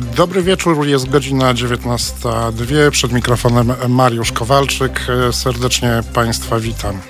[0.00, 2.90] Dobry wieczór, jest godzina 19.02.
[2.90, 5.06] Przed mikrofonem Mariusz Kowalczyk.
[5.28, 7.00] E, serdecznie Państwa witam.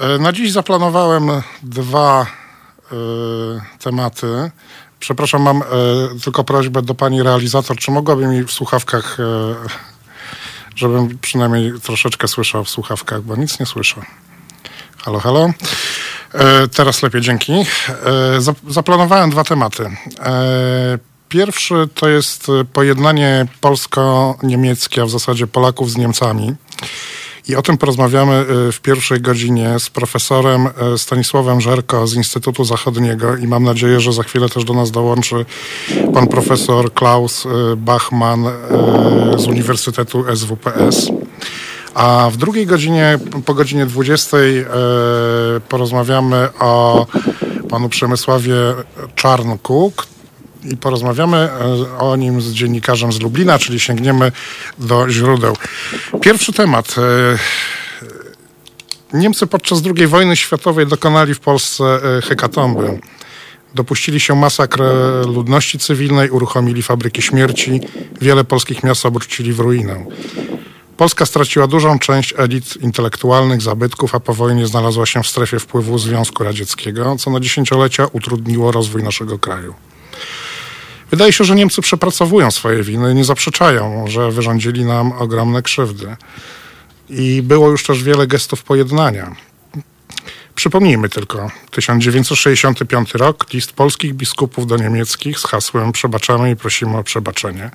[0.00, 1.30] E, na dziś zaplanowałem
[1.62, 2.26] dwa
[2.92, 2.96] y,
[3.78, 4.50] tematy.
[5.00, 5.62] Przepraszam, mam y,
[6.24, 9.24] tylko prośbę do pani realizator, czy mogłaby mi w słuchawkach, y,
[10.78, 14.02] żebym przynajmniej troszeczkę słyszał w słuchawkach, bo nic nie słyszę.
[15.04, 15.50] Halo, halo.
[16.74, 17.52] Teraz lepiej, dzięki.
[18.68, 19.90] Zaplanowałem dwa tematy.
[21.28, 26.54] Pierwszy to jest pojednanie polsko-niemieckie, a w zasadzie Polaków z Niemcami.
[27.48, 32.64] I o tym porozmawiamy y, w pierwszej godzinie z profesorem y, Stanisławem Żerko z Instytutu
[32.64, 35.44] Zachodniego i mam nadzieję, że za chwilę też do nas dołączy
[36.14, 38.44] pan profesor Klaus y, Bachmann
[39.36, 41.10] z Uniwersytetu SWPS.
[41.94, 44.36] A w drugiej godzinie, po godzinie 20
[45.68, 47.06] porozmawiamy o
[47.68, 48.54] panu Przemysławie
[49.14, 49.92] Czarnku,
[50.72, 54.32] i porozmawiamy e, o nim z dziennikarzem z Lublina, czyli sięgniemy
[54.78, 55.56] do źródeł.
[56.20, 56.94] Pierwszy temat.
[56.98, 57.38] E,
[59.12, 63.00] Niemcy podczas II wojny światowej dokonali w Polsce e, hekatomby.
[63.74, 64.82] Dopuścili się masakr
[65.26, 67.80] ludności cywilnej, uruchomili fabryki śmierci,
[68.20, 70.04] wiele polskich miast obrócili w ruinę.
[70.96, 75.98] Polska straciła dużą część elit intelektualnych, zabytków, a po wojnie znalazła się w strefie wpływu
[75.98, 79.74] Związku Radzieckiego, co na dziesięciolecia utrudniło rozwój naszego kraju.
[81.10, 86.16] Wydaje się, że Niemcy przepracowują swoje winy, nie zaprzeczają, że wyrządzili nam ogromne krzywdy.
[87.08, 89.36] I było już też wiele gestów pojednania.
[90.54, 97.04] Przypomnijmy tylko 1965 rok, list polskich biskupów do niemieckich z hasłem Przebaczamy i prosimy o
[97.04, 97.70] przebaczenie.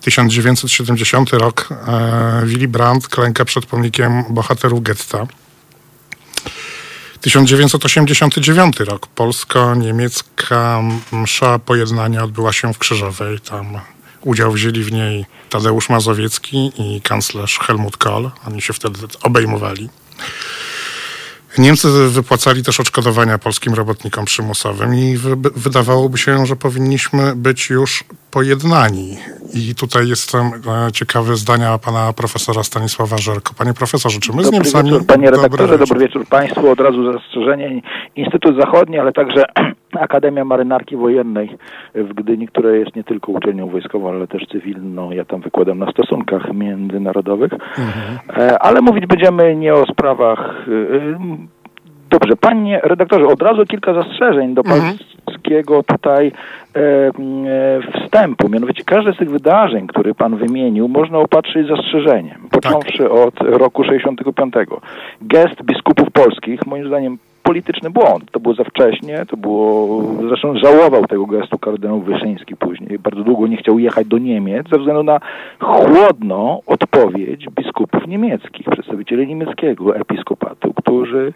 [0.00, 5.26] 1970 rok e, Willy Brandt klęka przed pomnikiem bohaterów getta.
[7.20, 9.06] 1989 rok.
[9.06, 13.40] Polsko-niemiecka msza pojednania odbyła się w Krzyżowej.
[13.40, 13.80] Tam
[14.20, 18.30] udział wzięli w niej Tadeusz Mazowiecki i kanclerz Helmut Kohl.
[18.46, 19.88] Oni się wtedy obejmowali.
[21.58, 25.18] Niemcy wypłacali też odszkodowania polskim robotnikom przymusowym i
[25.56, 29.16] wydawałoby się, że powinniśmy być już pojednani.
[29.54, 33.54] I tutaj jestem e, ciekawy zdania pana profesora Stanisława Żerko.
[33.58, 34.90] Panie profesorze, czy my dobry z Niemcami...
[34.90, 35.88] Wieczór, panie redaktorze, dobry wieczór.
[35.88, 36.70] dobry wieczór państwu.
[36.70, 37.80] Od razu zastrzeżenie.
[38.16, 39.44] Instytut Zachodni, ale także
[40.06, 41.58] Akademia Marynarki Wojennej
[41.94, 45.10] w Gdyni, która jest nie tylko uczelnią wojskową, ale też cywilną.
[45.10, 47.52] Ja tam wykładam na stosunkach międzynarodowych.
[47.52, 48.18] Mhm.
[48.36, 51.58] E, ale mówić będziemy nie o sprawach e,
[52.10, 54.98] Dobrze, panie redaktorze, od razu kilka zastrzeżeń do mhm.
[55.28, 56.32] Pańskiego tutaj
[56.76, 57.10] e, e,
[58.04, 58.48] wstępu.
[58.48, 62.48] Mianowicie każde z tych wydarzeń, które pan wymienił, można opatrzyć zastrzeżeniem.
[62.50, 63.12] Począwszy tak.
[63.12, 64.54] od roku 65.
[65.22, 68.30] Gest biskupów polskich, moim zdaniem polityczny błąd.
[68.30, 72.98] To było za wcześnie, to było, zresztą żałował tego gestu kardynał Wyszyński później.
[72.98, 75.20] Bardzo długo nie chciał jechać do Niemiec ze względu na
[75.60, 81.32] chłodną odpowiedź biskupów niemieckich, przedstawicieli niemieckiego episkopatu, którzy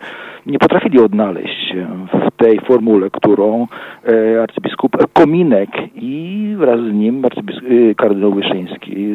[0.47, 3.67] nie potrafili odnaleźć się w tej formule, którą
[4.09, 9.15] e, arcybiskup Kominek i wraz z nim e, kardynał Wyszyński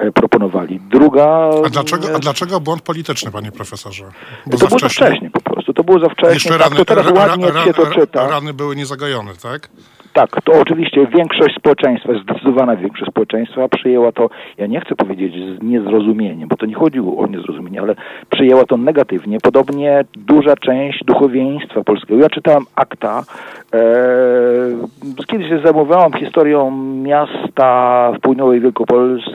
[0.00, 0.80] zaproponowali.
[0.90, 1.50] Druga...
[1.66, 4.04] A dlaczego, a dlaczego błąd polityczny, panie profesorze?
[4.46, 5.72] Bo to było za wcześnie po prostu.
[5.72, 6.34] To było za wcześnie.
[6.34, 8.28] Jeszcze tak, to teraz ładnie ra, ra, się to czyta.
[8.28, 9.68] Rany były niezagojone, tak?
[10.14, 15.62] Tak, to oczywiście większość społeczeństwa, zdecydowana większość społeczeństwa przyjęła to, ja nie chcę powiedzieć z
[15.62, 17.94] niezrozumieniem, bo to nie chodziło o niezrozumienie, ale
[18.30, 19.38] przyjęła to negatywnie.
[19.42, 22.20] Podobnie duża część duchowieństwa polskiego.
[22.20, 23.24] Ja czytałem akta,
[23.74, 23.78] e,
[25.26, 26.70] kiedyś się zajmowałam historią
[27.02, 29.30] miasta w południowej Wielkopolsce,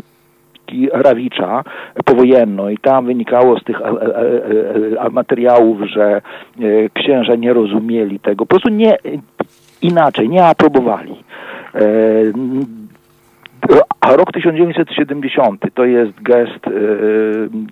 [0.93, 1.63] Rawicza
[2.05, 3.77] powojenną i tam wynikało z tych
[5.11, 6.21] materiałów, że
[6.93, 8.45] księża nie rozumieli tego.
[8.45, 8.97] Po prostu nie,
[9.81, 11.15] inaczej, nie aprobowali.
[11.75, 11.81] E,
[14.01, 16.71] a rok 1970 to jest gest, e,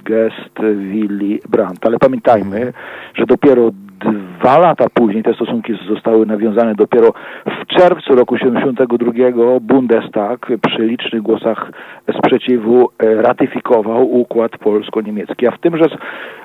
[0.04, 2.74] gest Willy Brandt, ale pamiętajmy,
[3.16, 6.76] że dopiero dwa lata później te stosunki zostały nawiązane.
[6.76, 7.14] Dopiero
[7.46, 11.72] w czerwcu roku 1972 Bundestag przy licznych głosach
[12.18, 15.60] sprzeciwu e, ratyfikował układ polsko-niemiecki, a w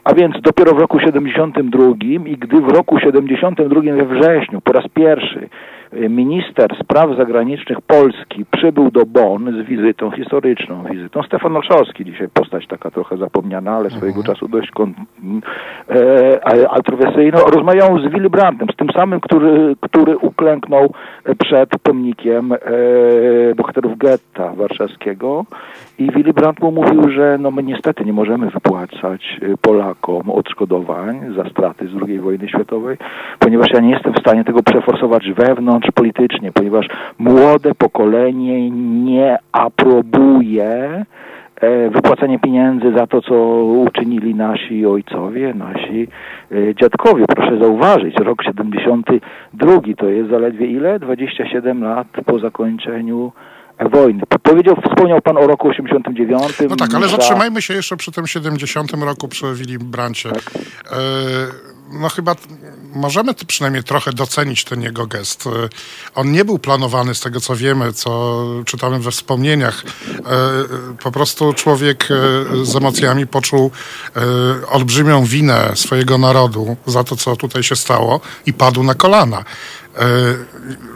[0.04, 4.84] a więc dopiero w roku 1972 i gdy w roku 1972 we wrześniu po raz
[4.94, 5.48] pierwszy
[5.92, 12.66] minister spraw zagranicznych Polski przybył do Bonn z wizytą historyczną, wizytą Stefan Olszowski, dzisiaj postać
[12.66, 14.34] taka trochę zapomniana, ale swojego mhm.
[14.34, 14.94] czasu dość kon,
[15.90, 20.92] e, altruistyjną, rozmawiał z Willy Brandtem, z tym samym, który, który uklęknął
[21.38, 22.58] przed pomnikiem e,
[23.56, 25.44] bohaterów getta warszawskiego
[25.98, 31.34] i Willy Brandt mu mówił, że no my niestety nie możemy wypłacać e, Polakom odszkodowań
[31.36, 32.96] za straty z II wojny światowej,
[33.38, 36.86] ponieważ ja nie jestem w stanie tego przeforsować wewnątrz politycznie, ponieważ
[37.18, 38.70] młode pokolenie
[39.04, 41.04] nie aprobuje
[41.60, 46.08] e, wypłacanie pieniędzy za to, co uczynili nasi ojcowie, nasi
[46.52, 47.24] e, dziadkowie.
[47.36, 50.98] Proszę zauważyć, rok 72 to jest zaledwie ile?
[50.98, 53.32] 27 lat po zakończeniu
[53.88, 54.22] wojny.
[54.42, 56.42] Powiedział, wspomniał Pan o roku 89.
[56.70, 60.30] No tak, ale zatrzymajmy się jeszcze przy tym 70 roku, przy Willy Brancie.
[60.30, 60.42] Tak.
[60.56, 60.96] E,
[62.00, 62.34] no chyba
[62.94, 65.46] możemy przynajmniej trochę docenić ten jego gest.
[65.46, 65.50] E,
[66.14, 69.84] on nie był planowany z tego, co wiemy, co czytamy we wspomnieniach.
[69.84, 70.22] E,
[71.02, 72.08] po prostu człowiek
[72.62, 73.70] z emocjami poczuł
[74.70, 79.44] olbrzymią winę swojego narodu za to, co tutaj się stało i padł na kolana.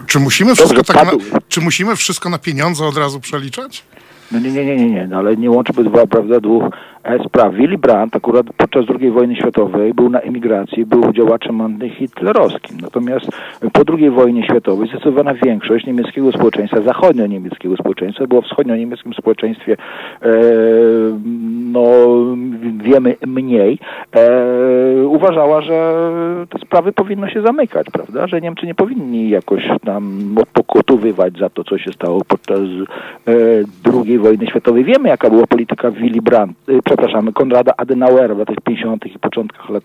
[0.06, 3.84] Czy musimy wszystko, Dobrze, tak na, czy musimy wszystko na pieniądze od razu przeliczać?
[4.32, 6.68] No nie, nie, nie, nie, nie, no ale nie łączy dwa, prawda, dwóch e,
[7.26, 7.54] spraw.
[7.54, 12.76] Willy Brandt akurat podczas II wojny światowej był na emigracji, był działaczem antyhitlerowskim.
[12.80, 13.26] Natomiast
[13.72, 19.76] po II wojnie światowej zdecydowana większość niemieckiego społeczeństwa, zachodnio-niemieckiego społeczeństwa, było w wschodnio-niemieckim społeczeństwie,
[20.22, 20.28] e,
[21.72, 21.82] no
[22.78, 23.78] wiemy mniej,
[24.12, 26.04] e, uważała, że
[26.50, 31.64] te sprawy powinno się zamykać, prawda, że Niemcy nie powinni jakoś tam pokotowywać za to,
[31.64, 33.32] co się stało podczas e,
[34.04, 34.84] II wojny światowej.
[34.84, 39.06] Wiemy, jaka była polityka Willy Brandt, y, przepraszam, Konrada Adenauera w latach 50.
[39.06, 39.84] i początkach lat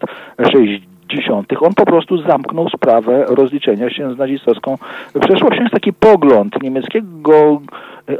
[0.51, 1.47] 60.
[1.61, 4.77] On po prostu zamknął sprawę rozliczenia się z nazistowską
[5.21, 5.61] przeszłością.
[5.61, 7.61] Jest taki pogląd niemieckiego
[8.09, 8.17] y,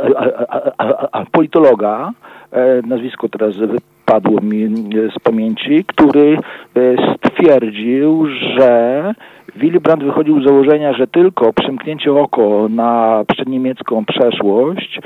[1.32, 2.12] politologa,
[2.52, 4.70] e, nazwisko teraz wypadło mi
[5.16, 6.80] z pamięci, który e,
[7.18, 8.28] stwierdził,
[8.58, 9.14] że
[9.56, 15.00] Willy Brandt wychodził z założenia, że tylko przymknięcie oko na przedniemiecką przeszłość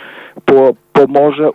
[0.46, 1.50] po, pomoże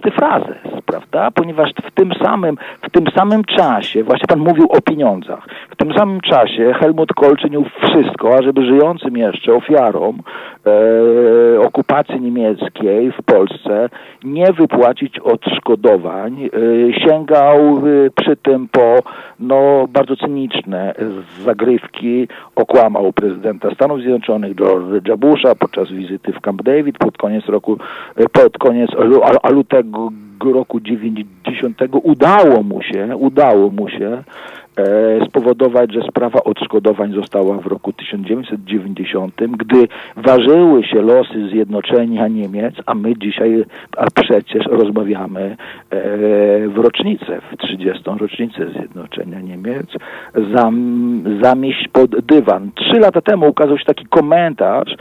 [0.00, 1.30] pusty frazes, prawda?
[1.30, 5.94] Ponieważ w tym samym, w tym samym czasie, właśnie pan mówił o pieniądzach, w tym
[5.94, 10.22] samym czasie Helmut Kohl czynił wszystko, ażeby żyjącym jeszcze ofiarom
[10.66, 13.88] e, okupacji niemieckiej w Polsce
[14.24, 16.44] nie wypłacić odszkodowań.
[16.44, 16.48] E,
[17.08, 18.98] sięgał e, przy tym po
[19.40, 20.94] no, bardzo cyniczne
[21.44, 27.78] zagrywki, okłamał prezydenta Stanów Zjednoczonych George'a Busha podczas wizyty w Camp David pod koniec roku,
[28.16, 28.90] e, pod koniec
[29.50, 29.89] lutego
[30.44, 34.22] roku 90 udało mu się, udało mu się
[35.28, 42.94] spowodować, że sprawa odszkodowań została w roku 1990, gdy ważyły się losy zjednoczenia Niemiec, a
[42.94, 43.64] my dzisiaj,
[43.96, 45.56] a przecież rozmawiamy e,
[46.68, 48.02] w rocznicę, w 30.
[48.20, 49.86] rocznicę zjednoczenia Niemiec,
[50.54, 52.70] zam, zamieść pod dywan.
[52.74, 54.96] Trzy lata temu ukazał się taki komentarz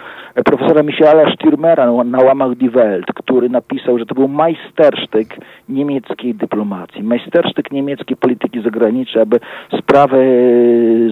[0.45, 5.37] profesora Michaela Stürmera na łamach Die Welt, który napisał, że to był majstersztyk
[5.69, 9.39] niemieckiej dyplomacji, majstersztyk niemieckiej polityki zagranicznej, aby
[9.79, 10.29] sprawę e,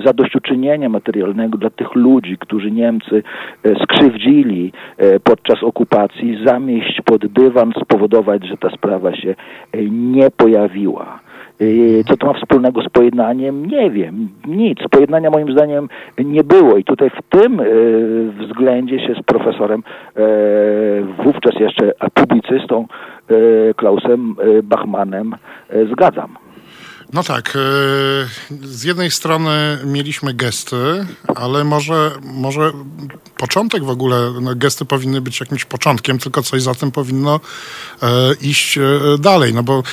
[0.06, 3.24] zadośćuczynienia materialnego dla tych ludzi, którzy Niemcy
[3.64, 9.36] e, skrzywdzili e, podczas okupacji, zamieść pod dywan, spowodować, że ta sprawa się
[9.92, 11.20] nie pojawiła.
[12.08, 13.66] Co to ma wspólnego z pojednaniem?
[13.66, 14.30] Nie wiem.
[14.48, 14.80] Nic.
[14.92, 17.62] Pojednania moim zdaniem nie było i tutaj w tym
[18.40, 19.84] względzie się z profesorem
[21.24, 22.88] wówczas jeszcze publicystą
[23.76, 25.36] Klausem Bachmanem
[25.92, 26.47] zgadzam.
[27.14, 27.56] No tak.
[27.56, 27.60] E,
[28.68, 32.72] z jednej strony mieliśmy gesty, ale może, może
[33.38, 37.40] początek w ogóle, no gesty powinny być jakimś początkiem, tylko coś za tym powinno
[38.02, 38.82] e, iść e,
[39.20, 39.54] dalej.
[39.54, 39.84] No bo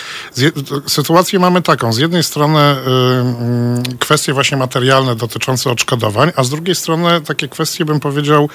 [0.87, 1.92] sytuację mamy taką.
[1.92, 7.85] Z jednej strony mm, kwestie właśnie materialne dotyczące odszkodowań, a z drugiej strony takie kwestie,
[7.85, 8.49] bym powiedział,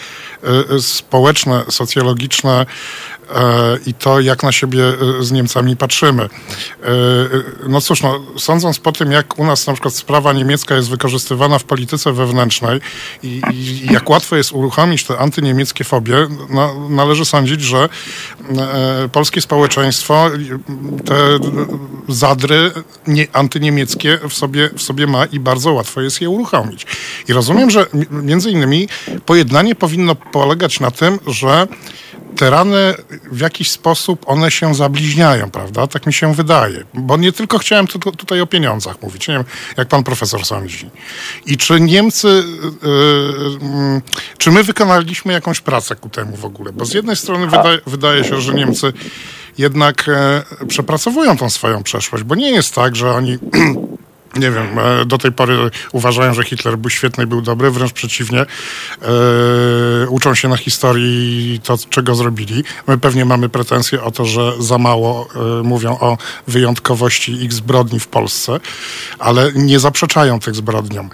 [0.80, 2.66] społeczne, socjologiczne,
[3.86, 4.84] i to, jak na siebie
[5.20, 6.24] e, z Niemcami patrzymy.
[6.24, 6.30] E,
[7.68, 11.60] no cóż, no, sądząc po tym, jak u nas na przykład sprawa niemiecka jest wykorzystywana
[11.60, 12.82] w polityce wewnętrznej
[13.24, 17.90] i, i jak łatwo jest uruchomić te antyniemieckie fobie, no, należy sądzić, że
[19.12, 20.30] polskie społeczeństwo
[21.06, 21.16] te
[22.08, 22.72] zadry
[23.08, 26.86] nie, antyniemieckie w sobie, w sobie ma i bardzo łatwo jest je uruchomić.
[27.28, 28.88] I rozumiem, że między innymi
[29.26, 31.68] pojednanie powinno polegać na tym, że
[32.36, 32.96] te rany
[33.32, 35.88] w jakiś sposób one się zabliźniają, prawda?
[35.88, 36.84] Tak mi się wydaje.
[36.94, 39.44] Bo nie tylko chciałem tu, tutaj o pieniądzach mówić, nie wiem,
[39.78, 40.90] jak pan profesor sądzi.
[41.46, 42.44] I czy Niemcy,
[42.84, 44.02] yy,
[44.38, 46.74] czy my wykonaliśmy jakąś pracę ku temu w ogóle?
[46.74, 48.94] Bo z jednej strony wydaje, wydaje się, że Niemcy
[49.58, 53.38] jednak e, przepracowują tą swoją przeszłość, bo nie jest tak, że oni
[54.36, 55.58] nie wiem, e, do tej pory
[55.92, 58.42] uważają, że Hitler był świetny i był dobry, wręcz przeciwnie.
[58.42, 58.46] E,
[60.10, 62.64] uczą się na historii to, czego zrobili.
[62.88, 66.18] My pewnie mamy pretensje o to, że za mało e, mówią o
[66.48, 68.60] wyjątkowości ich zbrodni w Polsce,
[69.20, 71.10] ale nie zaprzeczają tych zbrodniom.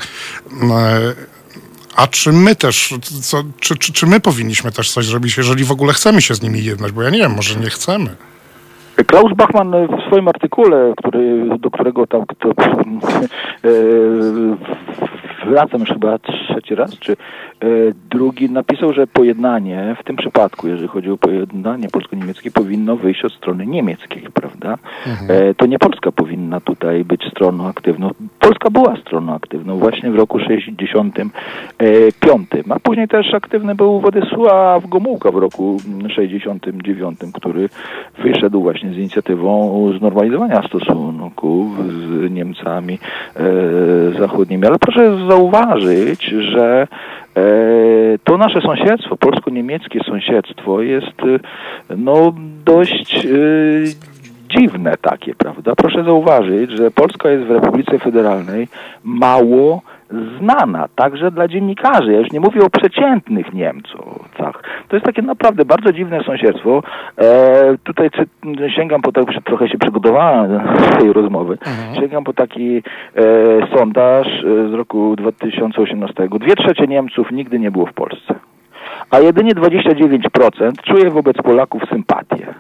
[1.95, 5.71] A czy my też, co, czy, czy, czy my powinniśmy też coś zrobić, jeżeli w
[5.71, 6.91] ogóle chcemy się z nimi jednać?
[6.91, 8.15] Bo ja nie wiem, może nie chcemy.
[9.03, 12.53] Klaus Bachmann w swoim artykule, który, do którego tam to, e,
[15.45, 17.15] wracam już chyba trzeci raz, czy e,
[18.09, 23.33] drugi, napisał, że pojednanie w tym przypadku, jeżeli chodzi o pojednanie polsko-niemieckie, powinno wyjść od
[23.33, 24.77] strony niemieckiej, prawda?
[25.07, 25.49] Mhm.
[25.49, 28.09] E, to nie Polska powinna tutaj być stroną aktywną.
[28.39, 35.31] Polska była stroną aktywną właśnie w roku 65, a później też aktywny był Władysław Gomułka
[35.31, 35.77] w roku
[36.15, 37.69] 69, który
[38.17, 42.99] wyszedł właśnie z inicjatywą znormalizowania stosunków z Niemcami
[43.35, 44.65] e, zachodnimi.
[44.65, 46.87] Ale proszę zauważyć, że
[47.35, 47.43] e,
[48.23, 51.21] to nasze sąsiedztwo, polsko-niemieckie sąsiedztwo jest
[51.89, 52.33] e, no
[52.65, 53.27] dość
[54.57, 55.75] dziwne takie, prawda?
[55.75, 58.67] Proszę zauważyć, że Polska jest w Republice Federalnej
[59.03, 62.13] mało znana, także dla dziennikarzy.
[62.13, 64.63] Ja już nie mówię o przeciętnych Niemcach.
[64.87, 66.83] To jest takie naprawdę bardzo dziwne sąsiedztwo.
[67.17, 68.09] E, tutaj
[68.75, 71.95] sięgam po tak, trochę się przygotowałem do tej rozmowy, mhm.
[71.95, 73.21] sięgam po taki e,
[73.77, 76.27] sondaż e, z roku 2018.
[76.39, 78.35] Dwie trzecie Niemców nigdy nie było w Polsce
[79.11, 82.53] a jedynie 29% czuje wobec Polaków sympatię.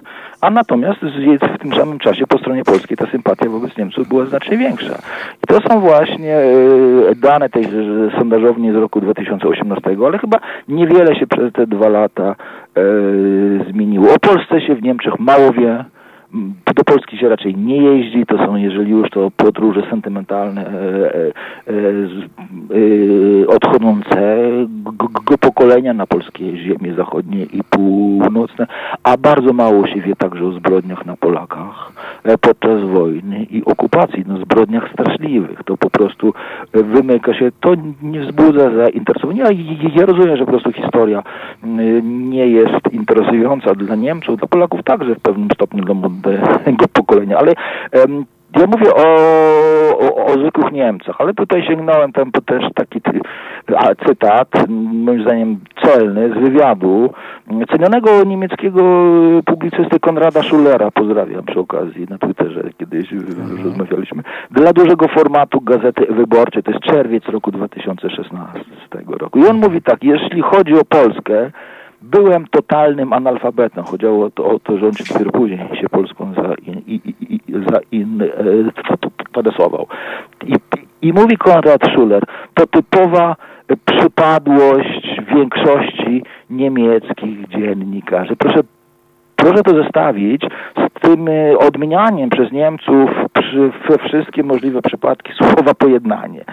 [0.45, 4.57] A natomiast w tym samym czasie po stronie polskiej ta sympatia wobec Niemców była znacznie
[4.57, 4.95] większa.
[5.43, 7.67] I to są właśnie e, dane tej
[8.19, 12.35] sondażowni z roku 2018, ale chyba niewiele się przez te dwa lata
[12.77, 12.81] e,
[13.71, 14.13] zmieniło.
[14.13, 15.85] O Polsce się w Niemczech mało wie,
[16.75, 21.31] do Polski się raczej nie jeździ, to są jeżeli już to podróże sentymentalne e, e,
[23.43, 28.67] e, odchodzącego pokolenia na polskie ziemie zachodnie i północne,
[29.03, 31.91] a bardzo mało się wie także o zbrodniach na Polakach
[32.41, 35.63] podczas wojny i okupacji, no zbrodniach straszliwych.
[35.65, 36.33] To po prostu
[36.73, 39.43] wymyka się, to nie wzbudza zainteresowania.
[39.43, 39.51] Ja,
[39.95, 41.23] ja rozumiem, że po prostu historia
[42.03, 45.83] nie jest interesująca dla Niemców, dla Polaków także w pewnym stopniu
[46.31, 47.53] młodego pokolenia, ale
[48.55, 49.05] ja mówię o,
[49.99, 53.01] o, o, zwykłych Niemcach, ale tutaj sięgnąłem tam po też taki
[53.75, 57.13] a, cytat, moim zdaniem celny, z wywiadu
[57.71, 58.81] cenionego niemieckiego
[59.45, 63.63] publicysty Konrada Schulera, pozdrawiam przy okazji na Twitterze, kiedyś mhm.
[63.63, 68.59] rozmawialiśmy, dla dużego formatu Gazety Wyborczej, to jest czerwiec roku 2016
[69.07, 69.39] roku.
[69.39, 71.51] I on mówi tak, jeśli chodzi o Polskę,
[72.05, 73.83] byłem totalnym analfabetą.
[73.83, 76.33] Chodziło o to, o to że on się dopiero później się Polską
[77.69, 79.87] zainteresował.
[80.45, 80.55] I,
[81.01, 83.35] I mówi Konrad Schuller, to typowa
[83.85, 88.35] przypadłość większości niemieckich dziennikarzy.
[88.35, 88.61] Proszę
[89.35, 90.41] Proszę to zestawić
[90.77, 96.39] z tym e, odmienianiem przez Niemców przy, we wszystkie możliwe przypadki słowa pojednanie.
[96.39, 96.45] Eee,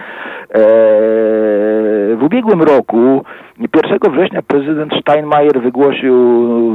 [2.15, 3.23] w ubiegłym roku,
[3.59, 6.15] 1 września prezydent Steinmeier wygłosił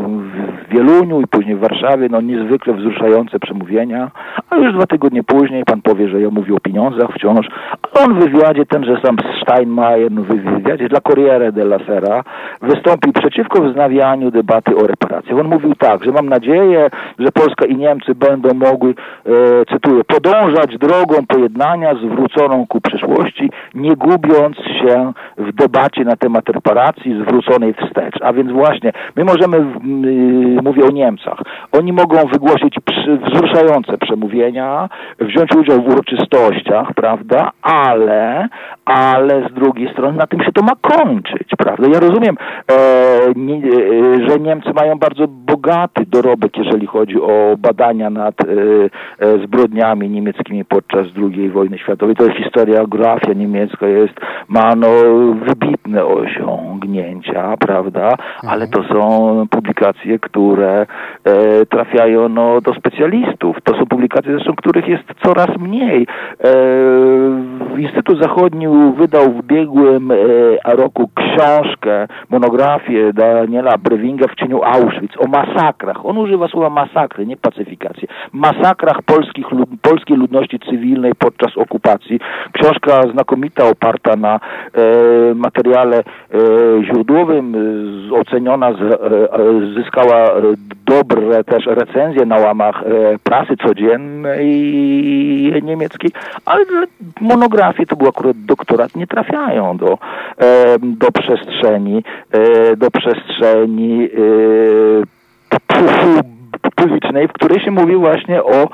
[0.03, 4.11] w Wieluniu i później w Warszawie no, niezwykle wzruszające przemówienia,
[4.51, 7.47] a już dwa tygodnie później pan powie, że ja mówię o pieniądzach wciąż,
[7.83, 12.25] a on w wywiadzie, tenże sam Steinmeier, no, w wywiadzie dla Corriere della Sera
[12.63, 15.39] wystąpił przeciwko wznawianiu debaty o reparacjach.
[15.39, 18.95] On mówił tak, że mam nadzieję, że Polska i Niemcy będą mogły,
[19.27, 26.49] e, cytuję, podążać drogą pojednania zwróconą ku przyszłości, nie gubiąc się w debacie na temat
[26.49, 26.68] reparacji
[27.23, 28.23] zwróconej wstecz.
[28.23, 31.39] A więc właśnie, my możemy, yy, mówię o Niemcach,
[31.73, 32.77] oni mogą wygłosić
[33.27, 34.89] wzruszające przemówienia,
[35.21, 38.49] wziąć udział w uroczystościach, prawda, ale,
[38.85, 41.89] ale z drugiej strony na tym się to ma kończyć, prawda.
[41.93, 42.37] Ja rozumiem,
[42.71, 42.79] e,
[43.37, 43.61] nie,
[44.29, 48.45] że Niemcy mają bardzo bogaty dorobek, jeżeli chodzi o badania nad e,
[49.19, 52.17] e, zbrodniami niemieckimi podczas II wojny światowej.
[52.17, 54.15] To jest historiografia niemiecka, jest,
[54.49, 54.89] ma no,
[55.47, 56.07] wybitne
[56.59, 58.15] osiągnięcia, prawda,
[58.49, 60.87] ale to są publikacje, które
[61.25, 63.57] e, trafiają no, do specjalistów.
[63.65, 66.07] To są publikacje, zresztą których jest coraz mniej.
[66.45, 66.51] E,
[67.79, 70.17] Instytut Zachodni wydał w ubiegłym e,
[70.77, 76.07] roku książkę, monografię Daniela Brewinga w cieniu Auschwitz o masakrach.
[76.07, 78.09] On używa słowa masakry, nie pacyfikację.
[78.33, 82.21] Masakrach polskich, lud, polskiej ludności cywilnej podczas okupacji.
[82.53, 84.41] Książka znakomita, oparta na e,
[85.35, 86.05] materiale e,
[86.85, 87.53] źródłowym,
[88.09, 90.31] z, oceniona, z, e, zyskała
[90.89, 94.49] dobre też recenzje na łamach e, prasy codziennej
[95.63, 96.11] niemieckiej,
[96.45, 96.65] ale
[97.21, 99.99] monografie to był akurat doktorat, nie trafiają do,
[100.39, 104.09] e, do przestrzeni, e, do przestrzeni
[106.77, 108.69] publicznej, w której się mówi właśnie o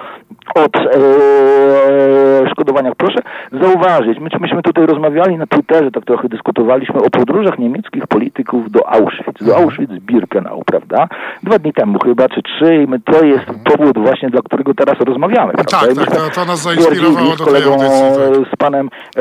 [0.55, 2.95] od e, szkodowaniach.
[2.95, 3.19] Proszę
[3.53, 8.89] zauważyć, my, myśmy tutaj rozmawiali na Twitterze, tak trochę dyskutowaliśmy o podróżach niemieckich polityków do
[8.89, 11.09] Auschwitz, do Auschwitz-Birkenau, prawda?
[11.43, 15.01] Dwa dni temu chyba, czy trzy i my, to jest powód właśnie, dla którego teraz
[15.01, 15.79] rozmawiamy, prawda?
[15.81, 18.05] Tak, tak, to, to nas zainspirowało do tej audycji.
[18.17, 18.55] Tak.
[18.55, 19.21] Z panem e,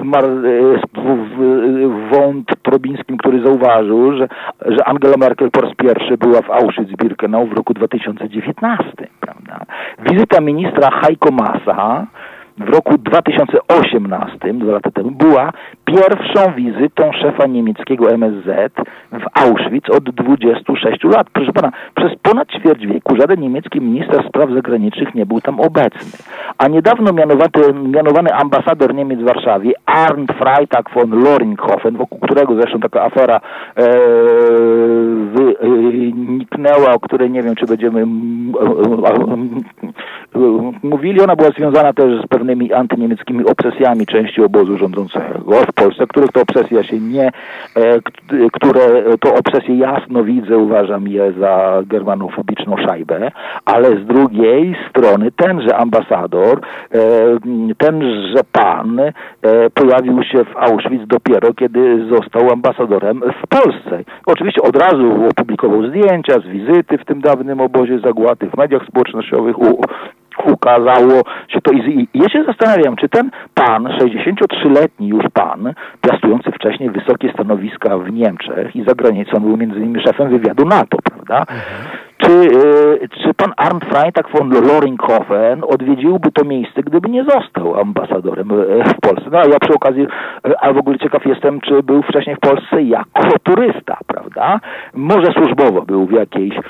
[0.00, 4.28] w, Mar, e, w, w, Wąt Probińskim, który zauważył, że,
[4.66, 9.66] że Angela Merkel po raz pierwszy była w Auschwitz-Birkenau w roku 2019, prawda?
[10.14, 12.06] vice-ministra Jaiko Massa, ¿ah?
[12.60, 15.52] W roku 2018, dwa lata temu, była
[15.84, 18.72] pierwszą wizytą szefa niemieckiego MSZ
[19.12, 21.30] w Auschwitz od 26 lat.
[21.32, 26.18] Proszę pana, przez ponad ćwierć wieku żaden niemiecki minister spraw zagranicznych nie był tam obecny.
[26.58, 27.50] A niedawno mianowany,
[27.88, 33.40] mianowany ambasador Niemiec w Warszawie, Arndt Freitag von Loringhofen, wokół którego zresztą taka afera
[33.76, 33.88] e,
[35.34, 38.06] wyniknęła, o której nie wiem, czy będziemy
[40.82, 46.32] mówili, ona była związana też z pewnymi antyniemieckimi obsesjami części obozu rządzącego w Polsce, których
[46.32, 47.30] to obsesja się nie,
[47.76, 48.00] e,
[48.52, 48.80] które
[49.20, 53.30] to obsesje jasno widzę, uważam je za germanofobiczną szajbę,
[53.64, 56.60] ale z drugiej strony tenże ambasador,
[56.94, 56.98] e,
[57.78, 59.12] tenże pan e,
[59.74, 64.04] pojawił się w Auschwitz dopiero, kiedy został ambasadorem w Polsce.
[64.26, 69.58] Oczywiście od razu opublikował zdjęcia z wizyty w tym dawnym obozie zagłady w mediach społecznościowych,
[69.58, 69.82] u,
[70.46, 71.72] ukazało się to.
[71.72, 78.12] I ja się zastanawiam, czy ten pan, 63-letni już pan, piastujący wcześniej wysokie stanowiska w
[78.12, 81.38] Niemczech i za granicą, był między innymi szefem wywiadu NATO, prawda?
[81.38, 82.08] Mhm.
[82.18, 88.50] Czy, e, czy pan Arndt Freitag von Loringhofen odwiedziłby to miejsce, gdyby nie został ambasadorem
[88.50, 89.30] e, w Polsce?
[89.30, 92.40] No a ja przy okazji, e, a w ogóle ciekaw jestem, czy był wcześniej w
[92.40, 94.60] Polsce jako turysta, prawda?
[94.94, 96.62] Może służbowo był w jakiejś e,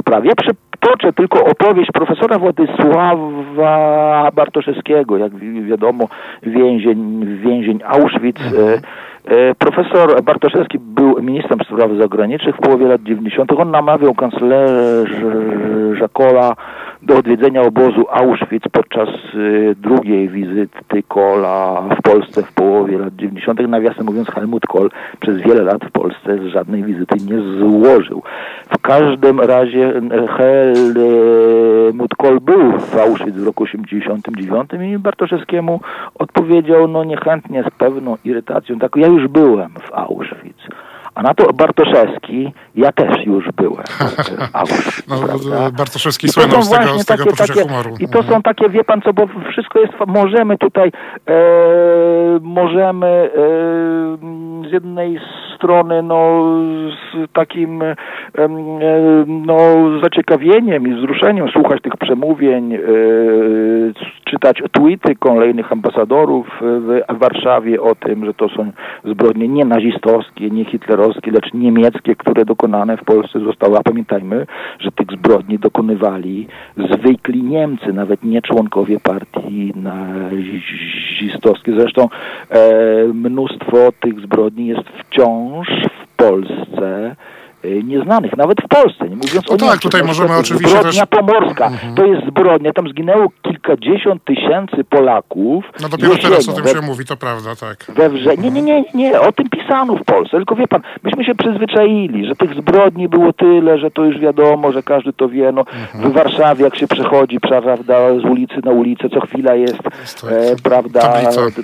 [0.00, 0.30] sprawie.
[0.36, 0.50] Przy,
[0.86, 5.32] przytoczę tylko opowieść profesora Władysława Bartoszewskiego, jak
[5.68, 6.08] wiadomo,
[6.42, 8.40] więzień, więzień Auschwitz.
[8.40, 8.80] Mhm.
[9.24, 13.52] E, profesor Bartoszewski był ministrem spraw zagranicznych w połowie lat 90.
[13.52, 16.54] On namawiał kanclerza Kola
[17.06, 23.68] do odwiedzenia obozu Auschwitz podczas y, drugiej wizyty Kola w Polsce w połowie lat 90.
[23.68, 24.90] Nawiasem mówiąc, Helmut Kohl
[25.20, 28.22] przez wiele lat w Polsce żadnej wizyty nie złożył.
[28.70, 29.92] W każdym razie
[30.36, 35.80] Helmut Kohl był w Auschwitz w roku 89 i Bartoszewskiemu
[36.14, 40.55] odpowiedział no niechętnie, z pewną irytacją, tak ja już byłem w Auschwitz.
[41.16, 43.84] A na to Bartoszewski, ja też już byłem.
[45.08, 45.16] no,
[45.78, 47.90] Bartoszewski słynął z tego, z tego takie, takie, humoru.
[48.00, 48.34] I to mhm.
[48.34, 50.92] są takie, wie pan co, bo wszystko jest, możemy tutaj,
[51.28, 51.32] e,
[52.40, 53.30] możemy e,
[54.68, 55.20] z jednej
[55.56, 56.44] strony no,
[56.90, 57.96] z takim e,
[59.26, 59.58] no,
[60.02, 62.78] zaciekawieniem i wzruszeniem słuchać tych przemówień, e,
[64.30, 68.72] czytać tweety kolejnych ambasadorów w Warszawie o tym, że to są
[69.04, 73.78] zbrodnie nie nazistowskie, nie hitlerowskie, lecz niemieckie, które dokonane w Polsce zostały.
[73.78, 74.46] A pamiętajmy,
[74.78, 81.74] że tych zbrodni dokonywali zwykli Niemcy, nawet nie członkowie partii nazistowskiej.
[81.78, 82.08] Zresztą
[82.50, 82.74] e,
[83.14, 87.16] mnóstwo tych zbrodni jest wciąż w Polsce Y,
[87.84, 89.80] nieznanych, nawet w Polsce, nie mówiąc no o tak, Niemczech.
[89.80, 91.18] tutaj możemy oczywiście Zbrodnia też...
[91.20, 91.94] pomorska, mhm.
[91.94, 95.64] to jest zbrodnia, tam zginęło kilkadziesiąt tysięcy Polaków.
[95.82, 96.70] No dopiero jesienią, teraz o tym we...
[96.70, 97.86] się mówi, to prawda, tak.
[97.88, 98.36] We wrze...
[98.36, 102.26] Nie, nie, nie, nie, o tym pisano w Polsce, tylko wie pan, myśmy się przyzwyczaili,
[102.26, 106.10] że tych zbrodni było tyle, że to już wiadomo, że każdy to wie, no mhm.
[106.10, 110.56] w Warszawie jak się przechodzi, prawda, z ulicy na ulicę, co chwila jest, jest e,
[110.62, 111.56] prawda, mhm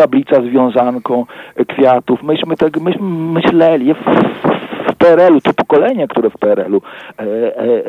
[0.00, 1.26] tablica z wiązanką
[1.68, 2.22] kwiatów.
[2.22, 3.94] Myśmy tak myśmy myśleli
[5.00, 6.82] PRL-u, to pokolenie, które w PRL-u
[7.18, 7.82] e, e, e,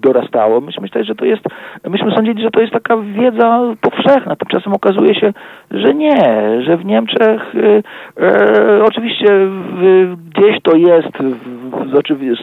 [0.00, 1.42] dorastało, myśmy myśleli, że to jest,
[1.88, 4.36] myśmy sądzili, że to jest taka wiedza powszechna.
[4.36, 5.32] Tymczasem okazuje się,
[5.70, 6.16] że nie,
[6.62, 7.82] że w Niemczech e,
[8.22, 11.08] e oczywiście w, gdzieś to jest,
[11.94, 12.38] oczywiście,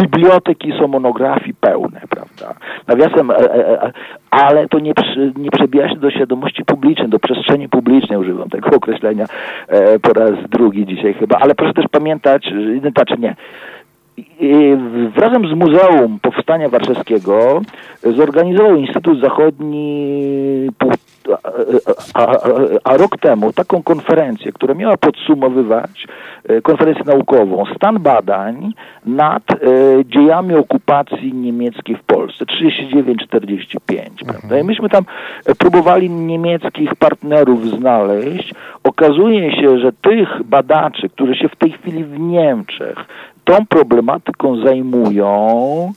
[0.00, 2.60] biblioteki są monografii pełne, prawda?
[2.88, 3.92] Nawiasem, e, e, e,
[4.30, 4.92] ale to nie,
[5.36, 9.26] nie przebija się do świadomości publicznej, do przestrzeni publicznej, używam tego określenia
[10.02, 13.36] po raz drugi dzisiaj chyba, ale proszę też pamiętać, znaczy nie,
[15.16, 17.60] Razem z Muzeum Powstania Warszawskiego
[18.02, 20.70] zorganizował Instytut Zachodni
[22.14, 22.26] a, a,
[22.84, 26.06] a, rok temu taką konferencję, która miała podsumowywać
[26.48, 28.72] e, konferencję naukową stan badań
[29.06, 29.56] nad e,
[30.04, 33.78] dziejami okupacji niemieckiej w Polsce 39-45.
[34.28, 34.60] Mhm.
[34.60, 35.04] I myśmy tam
[35.58, 38.54] próbowali niemieckich partnerów znaleźć.
[38.84, 43.06] Okazuje się, że tych badaczy, którzy się w tej chwili w Niemczech
[43.50, 45.92] tą problematyką zajmują,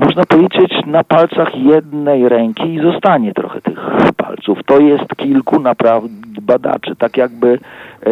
[0.00, 3.78] można policzyć na palcach jednej ręki i zostanie trochę tych
[4.16, 4.58] palców.
[4.66, 7.58] To jest kilku naprawdę badaczy, tak jakby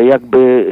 [0.01, 0.67] jakby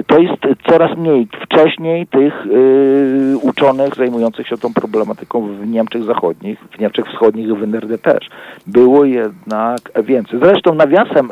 [0.00, 1.28] e, to jest coraz mniej.
[1.42, 7.52] Wcześniej tych e, uczonych zajmujących się tą problematyką w Niemczech Zachodnich, w Niemczech Wschodnich i
[7.52, 8.28] w NRD też
[8.66, 10.40] było jednak więcej.
[10.42, 11.28] Zresztą nawiasem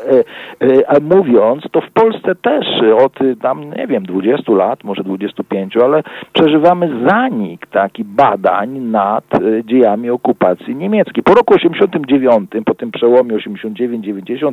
[1.01, 2.65] mówiąc, to w Polsce też
[3.03, 9.23] od tam, nie wiem, 20 lat, może 25, ale przeżywamy zanik taki badań nad
[9.63, 11.23] dziejami okupacji niemieckiej.
[11.23, 14.51] Po roku 89, po tym przełomie 89-90,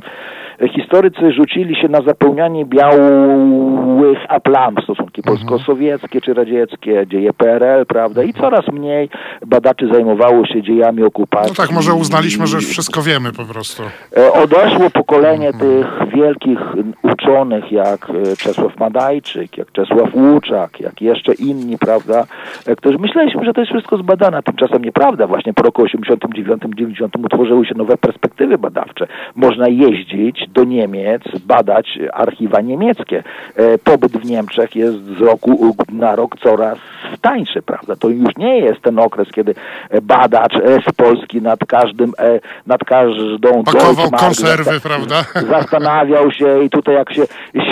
[0.75, 5.24] historycy rzucili się na zapełnianie białych aplam, stosunki mhm.
[5.24, 8.22] polsko-sowieckie czy radzieckie, dzieje PRL, prawda?
[8.22, 9.09] I coraz mniej
[9.46, 11.55] badaczy zajmowało się dziejami okupacji.
[11.59, 13.83] No tak, może uznaliśmy, że wszystko wiemy po prostu.
[14.16, 15.64] E, odeszło pokolenie mhm.
[15.64, 16.59] tych wielkich
[17.03, 22.27] uczonych jak e, Czesław Madajczyk, jak Czesław Łuczak, jak jeszcze inni, prawda,
[22.66, 25.27] e, którzy myśleliśmy, że to jest wszystko zbadane, tymczasem nieprawda.
[25.27, 29.07] Właśnie po roku 89-90 utworzyły się nowe perspektywy badawcze.
[29.35, 33.23] Można jeździć do Niemiec, badać archiwa niemieckie.
[33.57, 36.79] E, pobyt w Niemczech jest z roku na rok coraz
[37.21, 37.97] tańszy, prawda?
[37.97, 39.55] To już nie jest ten okres, kiedy
[40.03, 40.53] badacz
[40.88, 45.25] z Polski nad każdym, e, nad każdą Pakował konserwy, prawda?
[45.59, 47.23] Zastanawiał się i tutaj jak się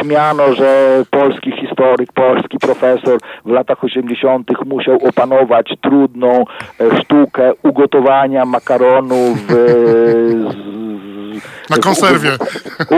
[0.00, 4.50] śmiano, że polski historyk, polski profesor w latach 80.
[4.66, 6.44] musiał opanować trudną
[6.80, 10.81] e, sztukę ugotowania makaronu w, z,
[11.76, 12.30] na konserwie.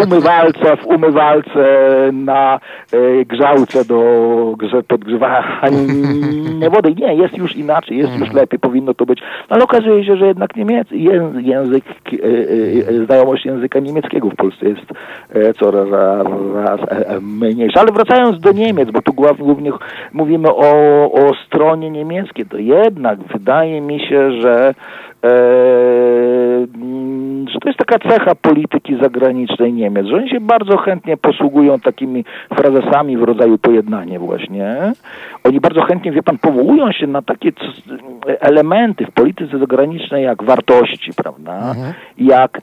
[0.03, 1.65] Umywalce, w umywalce
[2.13, 2.61] na
[2.93, 4.01] e, grzałce do
[4.59, 5.61] grze, podgrzewania
[6.71, 6.95] wody.
[6.95, 8.37] Nie, jest już inaczej, jest już mhm.
[8.37, 9.21] lepiej, powinno to być.
[9.49, 10.89] Ale okazuje się, że jednak niemiec,
[11.41, 12.17] język, e,
[12.89, 14.87] e, znajomość języka niemieckiego w Polsce jest
[15.59, 15.89] coraz
[16.55, 16.81] raz
[17.21, 17.81] mniejsza.
[17.81, 19.73] Ale wracając do Niemiec, bo tu głównie
[20.13, 24.75] mówimy o, o stronie niemieckiej, to jednak wydaje mi się, że
[27.53, 32.25] że to jest taka cecha polityki zagranicznej Niemiec, że oni się bardzo chętnie posługują takimi
[32.57, 34.93] frazesami w rodzaju pojednanie właśnie.
[35.45, 37.53] Oni bardzo chętnie, wie pan, powołują się na takie
[38.41, 41.57] elementy w polityce zagranicznej jak wartości, prawda?
[41.57, 41.93] Mhm.
[42.19, 42.61] Jak,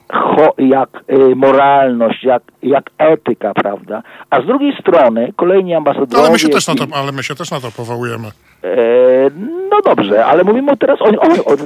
[0.58, 4.02] jak y, moralność, jak, jak etyka, prawda?
[4.30, 6.18] A z drugiej strony kolejni ambasadorowie...
[6.18, 8.28] Ale my się też na to, ale my się też na to powołujemy.
[8.64, 8.70] E,
[9.70, 11.56] no dobrze, ale mówimy teraz o, o, o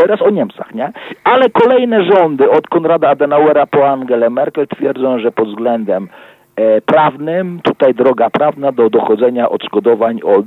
[0.00, 0.92] teraz o Niemcach, nie?
[1.24, 6.08] Ale kolejne rządy od Konrada Adenauera po Angelę Merkel twierdzą, że pod względem
[6.56, 10.46] e, prawnym, tu tutaj droga prawna do dochodzenia odszkodowań od,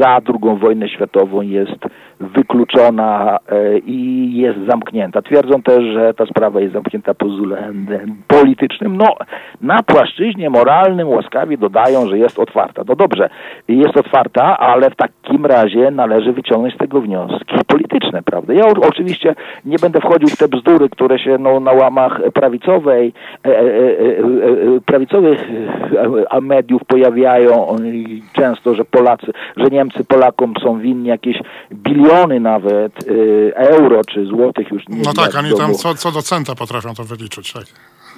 [0.00, 1.86] za drugą wojnę światową jest
[2.20, 3.38] wykluczona
[3.86, 5.22] i jest zamknięta.
[5.22, 8.96] Twierdzą też, że ta sprawa jest zamknięta pod względem politycznym.
[8.96, 9.06] No,
[9.60, 12.82] na płaszczyźnie moralnym łaskawie dodają, że jest otwarta.
[12.88, 13.28] No dobrze,
[13.68, 18.54] jest otwarta, ale w takim razie należy wyciągnąć z tego wnioski polityczne, prawda?
[18.54, 23.12] Ja oczywiście nie będę wchodził w te bzdury, które się no, na łamach prawicowej,
[23.44, 25.48] e, e, e, e prawicowych
[26.30, 27.76] e, mediów pojawiają
[28.32, 31.36] często, że Polacy, że Niemcy Polakom są winni jakieś
[31.72, 32.05] biliony
[32.40, 32.92] nawet
[33.48, 36.94] e, euro czy złotych już nie No tak, oni tam co, co do centa potrafią
[36.94, 37.64] to wyliczyć, tak.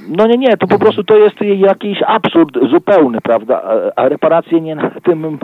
[0.09, 3.63] No nie, nie, to po prostu to jest jakiś absurd zupełny, prawda?
[3.97, 5.39] A reparacje nie na tym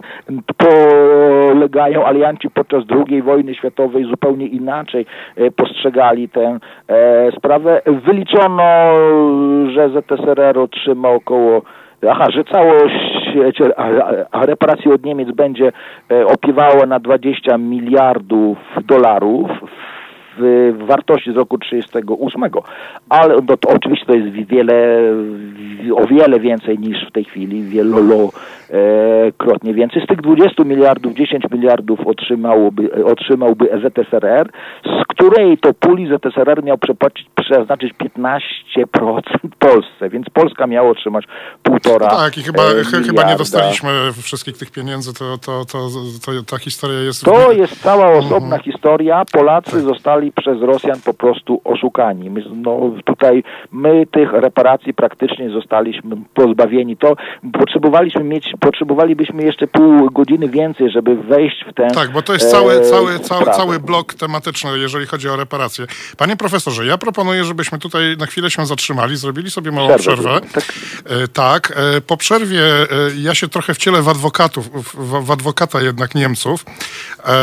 [0.56, 2.06] polegają.
[2.06, 7.82] Alianci podczas II wojny światowej zupełnie inaczej e, postrzegali tę e, sprawę.
[7.86, 8.62] Wyliczono,
[9.74, 11.62] że ZSRR otrzyma około
[12.10, 13.23] Aha, że całość
[14.30, 14.46] a
[14.94, 15.72] od Niemiec będzie
[16.10, 19.50] e, opiewała na 20 miliardów dolarów
[20.38, 22.64] w wartości z roku 1938,
[23.08, 24.74] ale no to oczywiście to jest wiele,
[25.94, 30.02] o wiele więcej niż w tej chwili, wielokrotnie więcej.
[30.02, 34.50] Z tych 20 miliardów 10 miliardów otrzymałoby, otrzymałby ZSRR,
[34.84, 36.78] z której to puli ZSRR miał
[37.34, 38.40] przeznaczyć 15%
[39.58, 41.24] Polsce, więc Polska miała otrzymać
[41.62, 42.62] półtora no Tak, i chyba,
[43.06, 43.90] chyba nie dostaliśmy
[44.22, 45.78] wszystkich tych pieniędzy, to, to, to,
[46.26, 47.24] to ta historia jest...
[47.24, 48.62] To jest cała osobna mhm.
[48.62, 49.22] historia.
[49.32, 49.80] Polacy tak.
[49.80, 52.30] zostali zostali przez Rosjan po prostu oszukani.
[52.30, 56.96] My, no, tutaj my tych reparacji praktycznie zostaliśmy pozbawieni.
[56.96, 57.16] To
[57.52, 61.90] potrzebowaliśmy mieć, potrzebowalibyśmy jeszcze pół godziny więcej, żeby wejść w ten.
[61.90, 65.86] Tak, bo to jest cały, e, cały, cały, cały blok tematyczny, jeżeli chodzi o reparacje.
[66.18, 70.22] Panie profesorze, ja proponuję, żebyśmy tutaj na chwilę się zatrzymali, zrobili sobie małą przerwę.
[70.22, 70.40] przerwę.
[70.54, 70.64] Tak.
[71.24, 71.72] E, tak.
[71.76, 72.86] E, po przerwie e,
[73.22, 76.64] ja się trochę wcielę w adwokatów, w, w adwokata jednak Niemców
[77.26, 77.34] e,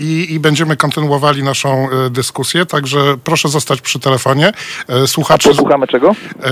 [0.00, 4.52] i, i będziemy kontynuowali naszą dyskusję, także proszę zostać przy telefonie.
[4.88, 5.50] E, słuchacze...
[5.50, 6.10] A posłuchamy czego?
[6.10, 6.50] E,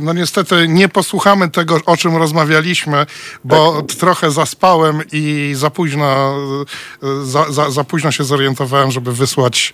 [0.00, 3.06] no niestety nie posłuchamy tego, o czym rozmawialiśmy,
[3.44, 3.98] bo tak.
[3.98, 6.36] trochę zaspałem i za późno,
[7.22, 9.72] za, za, za późno się zorientowałem, żeby wysłać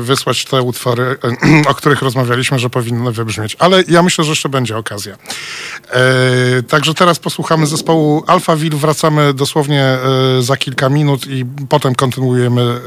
[0.00, 1.16] wysłać te utwory,
[1.70, 3.56] o których rozmawialiśmy, że powinny wybrzmieć.
[3.58, 5.16] Ale ja myślę, że jeszcze będzie okazja.
[6.68, 8.76] Także teraz posłuchamy zespołu Alpha Will.
[8.76, 9.98] Wracamy dosłownie
[10.40, 12.80] za kilka minut i potem kontynuujemy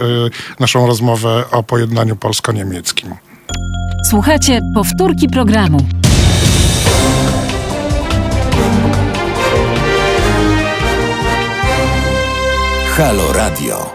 [0.60, 3.16] naszą rozmowę o pojednaniu polsko-niemieckim.
[4.10, 5.86] Słuchajcie powtórki programu.
[12.98, 13.90] Halo Radio.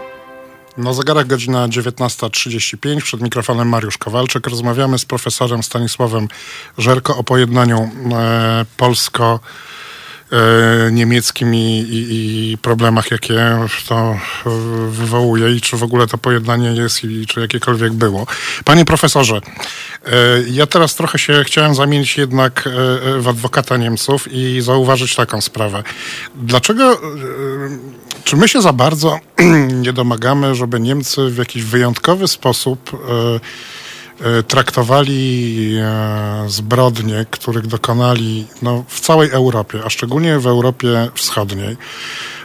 [0.77, 3.01] Na zegarach godzina 19.35.
[3.01, 4.47] Przed mikrofonem Mariusz Kowalczyk.
[4.47, 6.27] Rozmawiamy z profesorem Stanisławem
[6.77, 7.77] Żerko o pojednaniu
[8.13, 9.39] e, polsko- E,
[10.91, 13.57] niemieckim i, i, i, problemach, jakie
[13.87, 14.17] to
[14.89, 18.27] wywołuje i czy w ogóle to pojednanie jest i czy jakiekolwiek było.
[18.65, 19.41] Panie profesorze,
[20.05, 20.09] e,
[20.51, 22.71] ja teraz trochę się chciałem zamienić jednak e,
[23.19, 25.83] w adwokata Niemców i zauważyć taką sprawę.
[26.35, 27.01] Dlaczego,
[28.23, 29.19] czy my się za bardzo
[29.83, 33.39] nie domagamy, żeby Niemcy w jakiś wyjątkowy sposób E,
[34.47, 41.77] traktowali e, zbrodnie, których dokonali no, w całej Europie, a szczególnie w Europie Wschodniej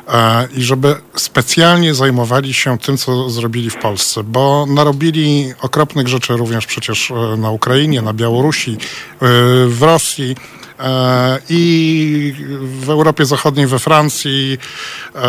[0.09, 6.37] e, i żeby specjalnie zajmowali się tym, co zrobili w Polsce, bo narobili okropnych rzeczy
[6.37, 8.79] również przecież na Ukrainie, na Białorusi,
[9.69, 10.37] w Rosji.
[10.81, 14.59] E, i w Europie Zachodniej, we Francji
[15.15, 15.21] e,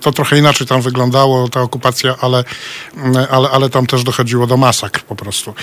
[0.00, 2.44] to trochę inaczej tam wyglądało, ta okupacja, ale,
[3.30, 5.54] ale, ale tam też dochodziło do masakr po prostu.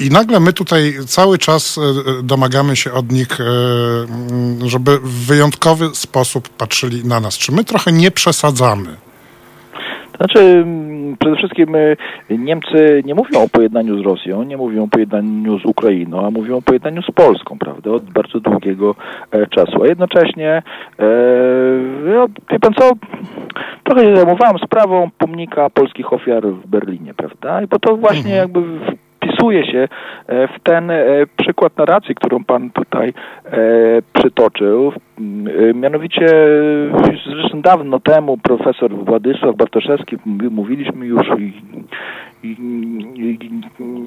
[0.00, 1.82] I nagle my tutaj cały czas e,
[2.22, 3.38] domagamy się od nich,
[4.66, 7.34] żeby w wyjątkowy sposób patrzyli na nas.
[7.34, 8.96] Czy my trochę nie przesadzamy?
[10.16, 11.96] Znaczy, mm, przede wszystkim y,
[12.30, 16.56] Niemcy nie mówią o pojednaniu z Rosją, nie mówią o pojednaniu z Ukrainą, a mówią
[16.56, 18.94] o pojednaniu z Polską, prawda, od bardzo długiego
[19.30, 19.82] e, czasu.
[19.82, 20.62] A jednocześnie,
[22.04, 22.92] no, wie pan co,
[23.84, 28.38] trochę się zajmowałem sprawą pomnika polskich ofiar w Berlinie, prawda, bo to właśnie mhm.
[28.38, 28.60] jakby
[29.22, 29.88] wpisuje się
[30.26, 31.04] e, w ten e,
[31.36, 33.12] przykład narracji, którą Pan tutaj
[33.44, 33.52] e,
[34.12, 34.92] przytoczył.
[35.74, 36.26] Mianowicie
[37.26, 40.16] zresztą dawno temu profesor Władysław Bartoszewski,
[40.50, 41.26] mówiliśmy już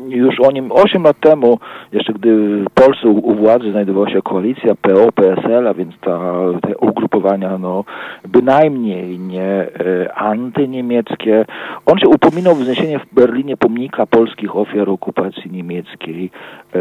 [0.09, 1.59] już o nim 8 lat temu,
[1.91, 6.19] jeszcze gdy w Polsce u, u władzy znajdowała się koalicja PO, PSL, a więc ta,
[6.61, 7.83] te ugrupowania no,
[8.27, 11.45] bynajmniej nie e, antyniemieckie,
[11.85, 16.31] on się upominał wzniesienie w Berlinie pomnika polskich ofiar okupacji niemieckiej.
[16.73, 16.79] E,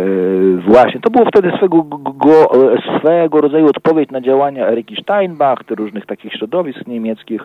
[0.56, 2.50] właśnie, to było wtedy swego, go,
[2.98, 7.42] swego rodzaju odpowiedź na działania Eriki Steinbach, te różnych takich środowisk niemieckich,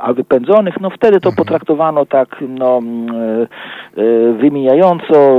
[0.00, 2.80] a wypędzonych, no wtedy to potraktowano tak, no,
[3.14, 3.41] e, e,
[4.38, 5.38] wymijająco,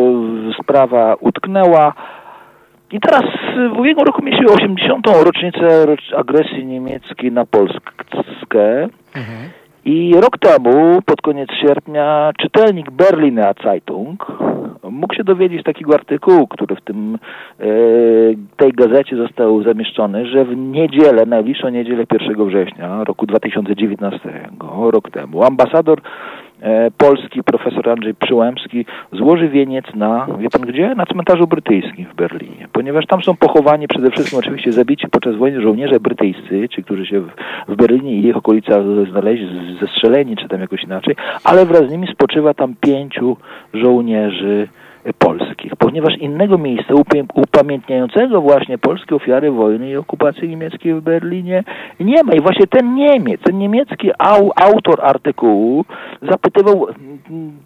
[0.62, 1.94] sprawa utknęła.
[2.92, 3.24] I teraz
[3.76, 5.08] w ubiegłym roku mieliśmy 80.
[5.08, 5.86] rocznicę
[6.18, 8.90] agresji niemieckiej na Polskę.
[9.16, 9.50] Mhm.
[9.86, 14.28] I rok temu, pod koniec sierpnia, czytelnik Berliner Zeitung
[14.92, 17.18] mógł się dowiedzieć takiego artykułu, który w tym,
[17.60, 17.66] e,
[18.58, 24.50] tej gazecie został zamieszczony, że w niedzielę, najbliższą niedzielę 1 września roku 2019,
[24.92, 26.43] rok temu, ambasador E,
[26.98, 30.96] polski profesor Andrzej Przyłębski złoży wieniec na, wie pan gdzie?
[30.96, 35.62] Na cmentarzu brytyjskim w Berlinie, ponieważ tam są pochowani przede wszystkim oczywiście zabici podczas wojny
[35.62, 37.30] żołnierze brytyjscy, ci, którzy się w,
[37.68, 42.08] w Berlinie i ich okolicach znaleźli, zestrzeleni, czy tam jakoś inaczej, ale wraz z nimi
[42.08, 43.38] spoczywa tam pięciu
[43.74, 44.68] żołnierzy
[45.18, 46.94] polskich, ponieważ innego miejsca
[47.34, 51.64] upamiętniającego właśnie polskie ofiary wojny i okupacji niemieckiej w Berlinie
[52.00, 52.34] nie ma.
[52.34, 55.86] I właśnie ten Niemiec, ten niemiecki au, autor artykułu
[56.22, 56.88] zapytywał,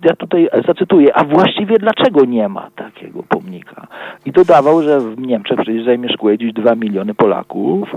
[0.06, 3.88] ja tutaj zacytuję, a właściwie dlaczego nie ma takiego pomnika?
[4.26, 7.96] I dodawał, że w Niemczech przecież zamieszkuje dziś dwa miliony Polaków,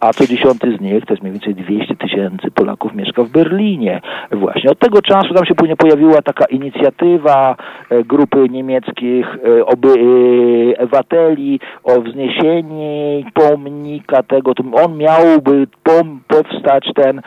[0.00, 4.00] a co dziesiąty z nich, to jest mniej więcej 200 tysięcy Polaków mieszka w Berlinie.
[4.32, 7.56] Właśnie od tego czasu tam się później pojawiła taka inicjatywa
[7.90, 14.52] e, grupy niemieckiej niemieckich e, obywateli e, o wzniesienie pomnika tego.
[14.72, 17.22] On miałby pom, powstać ten e,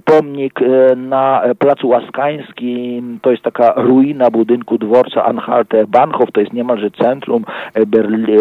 [0.00, 0.60] pomnik
[0.96, 3.18] na Placu Łaskańskim.
[3.22, 6.32] To jest taka ruina budynku dworca Anhalter Bahnhof.
[6.32, 7.44] To jest niemalże centrum
[7.86, 8.36] Berli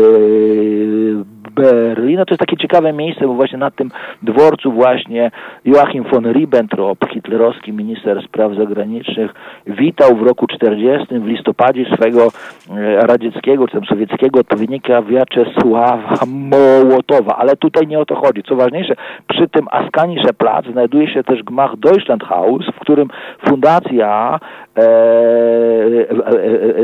[1.56, 2.26] Berlina.
[2.26, 3.92] To jest takie ciekawe miejsce, bo właśnie na tym
[4.24, 5.32] dworcu właśnie
[5.66, 9.34] Joachim von Ribbentrop, hitlerowski minister spraw zagranicznych,
[9.68, 12.32] witał w roku 40 w listopadzie swego E,
[13.00, 17.36] radzieckiego, czy tam sowieckiego odpowiednika Wiaczesława Mołotowa.
[17.38, 18.44] Ale tutaj nie o to chodzi.
[18.44, 18.96] Co ważniejsze,
[19.28, 23.08] przy tym Askanisze Plac znajduje się też gmach Deutschlandhaus, w którym
[23.48, 24.40] fundacja
[24.78, 24.90] e, e,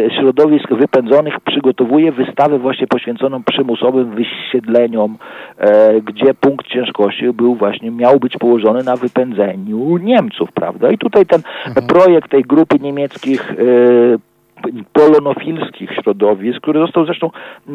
[0.06, 5.18] e, środowisk wypędzonych przygotowuje wystawę właśnie poświęconą przymusowym wysiedleniom,
[5.58, 10.92] e, gdzie punkt ciężkości był właśnie, miał być położony na wypędzeniu Niemców, prawda?
[10.92, 11.88] I tutaj ten mhm.
[11.88, 13.56] projekt tej grupy niemieckich e,
[14.94, 17.30] polonofilskich środowisk, który został zresztą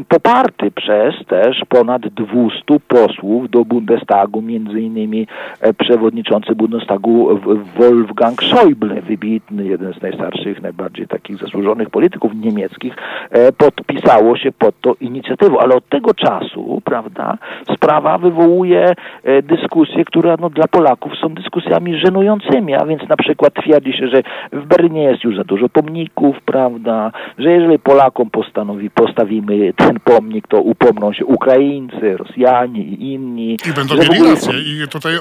[0.09, 5.27] poparty przez też ponad 200 posłów do Bundestagu, między innymi
[5.61, 7.40] e, przewodniczący Bundestagu
[7.79, 12.94] Wolfgang Schäuble, wybitny, jeden z najstarszych, najbardziej takich zasłużonych polityków niemieckich,
[13.31, 17.38] e, podpisało się pod tą inicjatywą, ale od tego czasu, prawda,
[17.75, 18.94] sprawa wywołuje
[19.25, 24.09] e, dyskusje, które no, dla Polaków są dyskusjami żenującymi, a więc na przykład twierdzi się,
[24.09, 24.22] że
[24.53, 30.01] w Berlinie jest już za dużo pomników, prawda, prawda, że jeżeli Polakom postanowi, postawimy ten
[30.05, 33.57] pomnik, to upomną się Ukraińcy, Rosjanie i inni.
[33.71, 34.53] I będą mieli ogóle, rację.
[34.55, 35.15] I tutaj.
[35.15, 35.19] E,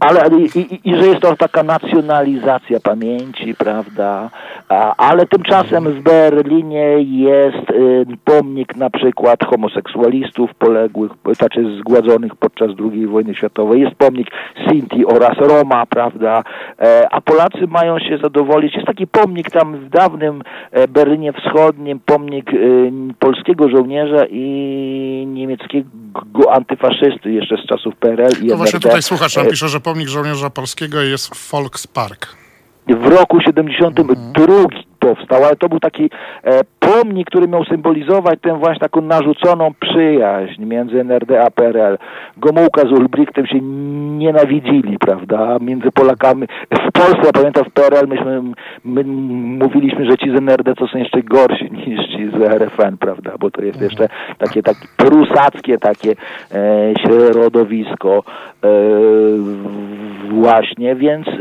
[0.00, 4.30] ale i, i, i, że jest to taka nacjonalizacja pamięci, prawda,
[4.68, 12.70] a, ale tymczasem w Berlinie jest y, pomnik na przykład homoseksualistów poległych, znaczy zgładzonych podczas
[12.92, 14.28] II wojny światowej, jest pomnik
[14.68, 16.42] Sinti oraz Roma, prawda,
[17.10, 22.50] a Polacy mają się zadowolić, jest taki pomnik tam w dawnym E, Berlinie Wschodnim pomnik
[22.50, 22.56] e,
[23.18, 29.46] polskiego żołnierza i niemieckiego antyfaszysty jeszcze z czasów PRL i No właśnie tutaj słuchacz nam
[29.46, 32.36] e, pisze, że pomnik żołnierza polskiego jest Volkspark.
[32.88, 34.54] W roku 72
[34.98, 36.10] powstał, ale to był taki
[36.44, 41.98] e, pomnik, który miał symbolizować tę właśnie taką narzuconą przyjaźń między NRD a PRL.
[42.36, 43.60] Gomułka z Ulbrichtem się
[44.18, 46.46] nienawidzili, prawda, między Polakami.
[46.88, 48.42] W Polsce, pamiętam w PRL, myśmy
[48.84, 49.04] my
[49.64, 53.50] mówiliśmy, że ci z NRD to są jeszcze gorsi niż ci z RFN, prawda, bo
[53.50, 56.14] to jest jeszcze takie, takie prusackie takie
[56.52, 58.22] e, środowisko
[58.64, 58.68] e,
[60.30, 61.32] właśnie, więc e,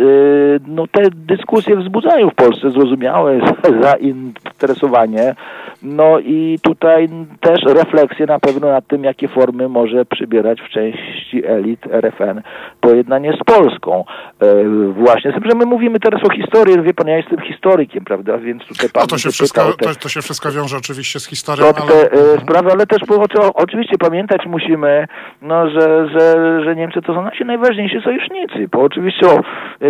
[0.67, 3.39] no te dyskusje wzbudzają w Polsce zrozumiałe
[3.83, 5.35] zainteresowanie.
[5.83, 11.45] No i tutaj też refleksje na pewno nad tym, jakie formy może przybierać w części
[11.45, 12.41] elit RFN
[12.81, 14.05] pojednanie z Polską.
[14.41, 18.05] E, właśnie z tym, że my mówimy teraz o historii, wie pan, ja jestem historykiem,
[18.05, 19.03] prawda, więc tutaj pan...
[19.03, 21.91] No to się, wszystko, te, to, to, się wszystko wiąże oczywiście z historią, to, ale...
[21.91, 23.01] Te, e, sprawy, ale też
[23.39, 25.07] o, oczywiście pamiętać musimy,
[25.41, 29.39] no, że, że, że Niemcy to są nasi najważniejsi sojusznicy, Bo oczywiście o,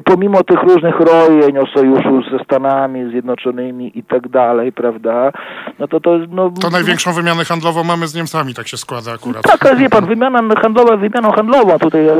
[0.03, 5.31] pomimo tych różnych rojeń o sojuszu ze Stanami Zjednoczonymi i tak dalej, prawda,
[5.79, 6.17] no to to...
[6.29, 9.43] No, To największą wymianę handlową mamy z Niemcami, tak się składa akurat.
[9.43, 12.15] tak, ale wie pan, wymiana handlowa, wymianą handlową tutaj, e,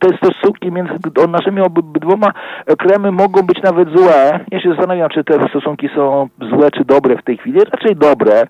[0.00, 0.92] te stosunki między
[1.28, 2.32] naszymi obydwoma
[2.78, 4.40] krajami mogą być nawet złe.
[4.50, 7.60] Ja się zastanawiam, czy te stosunki są złe, czy dobre w tej chwili.
[7.60, 8.46] Raczej dobre.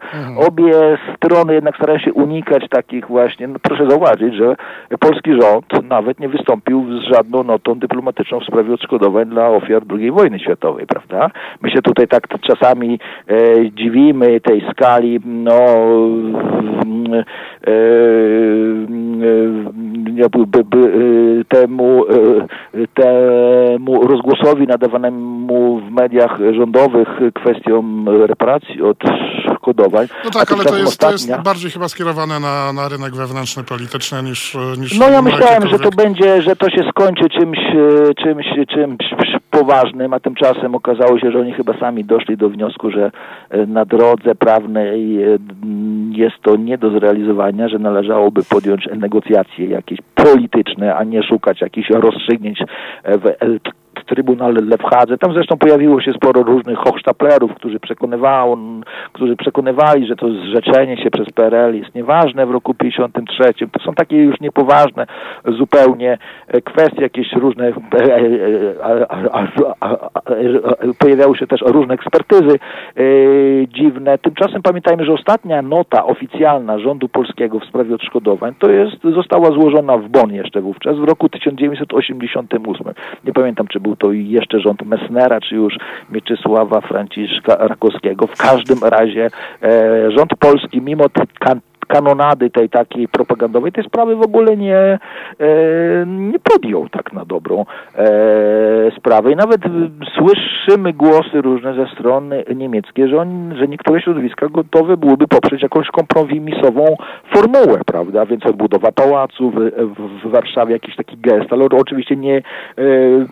[0.48, 4.56] Obie strony jednak starają się unikać takich właśnie, no proszę zauważyć, że
[5.00, 10.10] polski rząd nawet nie wystąpił z żadną notą dyplomatyczną w sprawie odszkodowań dla ofiar II
[10.10, 11.30] wojny światowej, prawda?
[11.62, 13.97] My się tutaj tak czasami e, dziwimy
[14.44, 15.58] tej skali, no
[17.12, 17.24] e,
[17.66, 17.74] e,
[20.84, 22.04] e, temu,
[22.94, 30.06] temu rozgłosowi nadawanemu w mediach rządowych kwestiom reparacji, odszkodowań.
[30.24, 33.64] No tak, ale to jest, to jest ostatnia- bardziej chyba skierowane na, na rynek wewnętrzny,
[33.64, 37.58] polityczny niż, niż No ja myślałem, że to będzie, że to się skończy czymś,
[38.24, 43.10] czymś, czymś poważnym, a tymczasem okazało się, że oni chyba sami doszli do wniosku, że
[43.50, 45.38] e, na drodze prawnej e,
[46.10, 51.90] jest to nie do zrealizowania, że należałoby podjąć negocjacje jakieś polityczne, a nie szukać jakichś
[51.90, 53.24] rozstrzygnięć e, w
[54.00, 55.18] e, Trybunale w Hadze.
[55.18, 57.78] Tam zresztą pojawiło się sporo różnych hochsztaplerów, którzy,
[59.12, 63.54] którzy przekonywali, że to zrzeczenie się przez PRL jest nieważne w roku 53.
[63.72, 65.06] To są takie już niepoważne
[65.58, 66.18] zupełnie
[66.48, 68.98] e, kwestie, jakieś różne e, e,
[70.98, 72.58] pojawiały się też różne ekspertyzy
[73.68, 74.18] dziwne.
[74.18, 79.98] Tymczasem pamiętajmy, że ostatnia nota oficjalna rządu polskiego w sprawie odszkodowań to jest, została złożona
[79.98, 82.94] w Bonn jeszcze wówczas w roku 1988.
[83.24, 85.74] Nie pamiętam, czy był to jeszcze rząd Messnera, czy już
[86.10, 88.26] Mieczysława Franciszka Rakowskiego.
[88.26, 89.30] W każdym razie
[89.62, 94.76] e, rząd polski, mimo t- kan- kanonady tej takiej propagandowej, tej sprawy w ogóle nie,
[94.78, 94.98] e,
[96.06, 97.64] nie podjął tak na dobrą
[97.94, 98.06] e,
[98.98, 99.32] sprawę.
[99.32, 99.60] I nawet
[100.18, 105.88] słyszymy głosy różne ze strony niemieckie, że, on, że niektóre środowiska gotowe byłyby poprzeć jakąś
[105.88, 106.96] kompromisową
[107.34, 108.26] formułę, prawda?
[108.26, 109.54] Więc odbudowa pałacu w,
[110.24, 112.42] w, Warszawie, jakiś taki gest, ale oczywiście nie, e,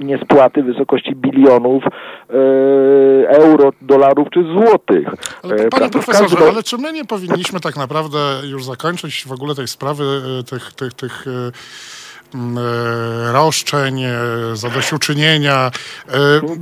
[0.01, 5.09] nie spłaty w wysokości bilionów e, euro, dolarów czy złotych.
[5.45, 9.32] Ale, E, panie profesorze, każdym- ale czy my nie powinniśmy tak naprawdę już zakończyć w
[9.32, 11.53] ogóle tej sprawy, e, tych, tych, tych e,
[13.32, 14.12] roszczeń, e,
[14.55, 15.70] zadośćuczynienia.
[16.09, 16.12] E,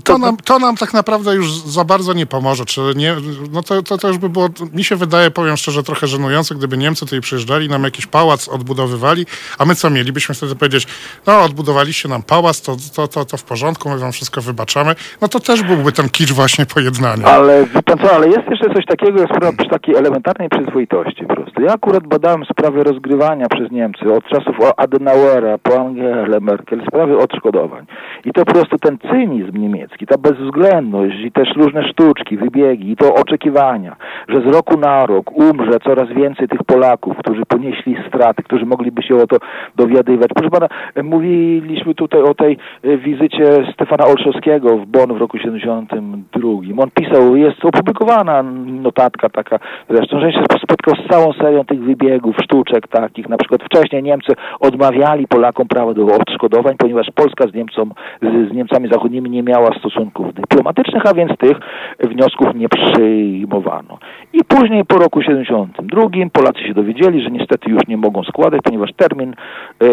[0.04, 2.64] To nam, to nam tak naprawdę już za bardzo nie pomoże.
[2.64, 3.16] Czy nie,
[3.52, 6.76] no to, to, to już by było, mi się wydaje, powiem szczerze, trochę żenujące, gdyby
[6.76, 9.26] Niemcy tutaj przyjeżdżali, nam jakiś pałac odbudowywali,
[9.58, 10.86] a my co mielibyśmy wtedy powiedzieć,
[11.26, 14.94] no odbudowaliście nam pałac, to, to, to, to w porządku, my wam wszystko wybaczamy.
[15.20, 17.26] No to też byłby ten kicz właśnie pojednania.
[17.26, 21.34] Ale pan co, ale jest jeszcze coś takiego, jak sprawa przy takiej elementarnej przyzwoitości po
[21.34, 21.62] prostu.
[21.62, 27.84] Ja akurat badałem sprawę rozgrywania przez Niemcy od czasów Adenauera po Angelę Merkel, sprawy odszkodowań.
[28.24, 32.96] I to po prostu ten cynizm niemiecki, ta bezwzględność i też różne sztuczki, wybiegi i
[32.96, 33.96] to oczekiwania,
[34.28, 39.02] że z roku na rok umrze coraz więcej tych Polaków, którzy ponieśli straty, którzy mogliby
[39.02, 39.36] się o to
[39.76, 40.28] dowiadywać.
[40.34, 40.68] Proszę pana,
[41.02, 43.44] mówiliśmy tutaj o tej e, wizycie
[43.74, 46.48] Stefana Olszowskiego w Bonn w roku 72.
[46.78, 49.58] On pisał, jest opublikowana notatka taka
[49.90, 53.28] zresztą, że się spotkał z całą serią tych wybiegów, sztuczek takich.
[53.28, 57.92] Na przykład wcześniej Niemcy odmawiali Polakom prawa do odszkodowań, ponieważ Polska z, Niemcom,
[58.22, 61.56] z, z Niemcami zachodnimi nie miała stosunków dyplomatycznych, a więc tych
[62.00, 63.98] wniosków nie przyjmowano.
[64.32, 68.90] I później po roku 72 Polacy się dowiedzieli, że niestety już nie mogą składać, ponieważ
[68.96, 69.86] termin, e,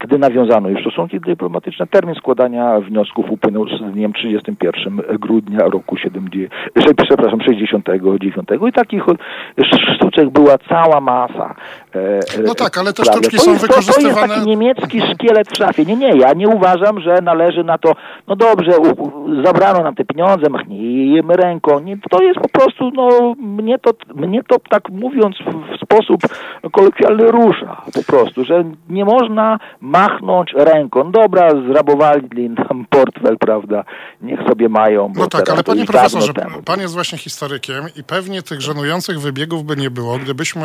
[0.00, 7.00] gdy nawiązano już stosunki dyplomatyczne, termin składania wniosków upłynął z dniem 31 grudnia roku 70,
[7.00, 9.02] e, przepraszam, 69 i takich
[9.96, 11.54] sztuczek była cała masa.
[11.94, 15.48] e, No tak, ale te sztuczki są jest, to, to jest wykorzystywane- taki niemiecki szkielet
[15.48, 15.84] w szafie.
[15.84, 17.92] Nie, nie, ja nie uważam, że należy na to,
[18.28, 21.80] no dobrze, u, u, zabrano nam te pieniądze, machnijmy ręką.
[21.80, 25.36] Nie, to jest po prostu, no, mnie to, mnie to tak mówiąc
[25.94, 26.20] sposób
[26.72, 31.12] kolokwialny rusza po prostu, że nie można machnąć ręką.
[31.12, 33.84] Dobra, zrabowali nam portfel, prawda,
[34.22, 35.12] niech sobie mają.
[35.16, 36.32] No tak, ale panie profesorze,
[36.64, 40.62] pan jest właśnie historykiem i pewnie tych żenujących wybiegów by nie było, gdybyśmy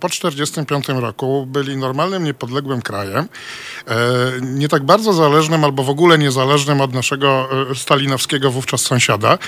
[0.00, 3.24] po 1945 roku byli normalnym, niepodległym krajem,
[3.88, 3.94] e,
[4.42, 9.38] nie tak bardzo zależnym albo w ogóle niezależnym od naszego e, stalinowskiego wówczas sąsiada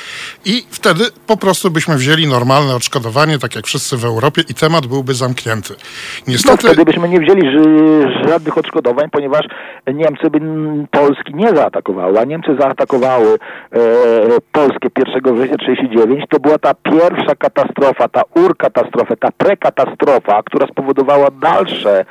[0.44, 4.86] i wtedy po prostu byśmy wzięli normalne odszkodowanie, tak jak wszyscy w Europie i temat
[4.86, 5.23] byłby zamknięty.
[6.26, 7.42] No Niestety, wtedy byśmy nie wzięli
[8.28, 9.46] żadnych odszkodowań, ponieważ
[9.94, 10.40] Niemcy by
[10.90, 13.38] Polski nie zaatakowały, a Niemcy zaatakowały
[13.72, 13.78] e,
[14.52, 16.24] Polskę 1 września 1939.
[16.28, 22.04] To była ta pierwsza katastrofa, ta urkatastrofa, ta prekatastrofa, która spowodowała dalsze e,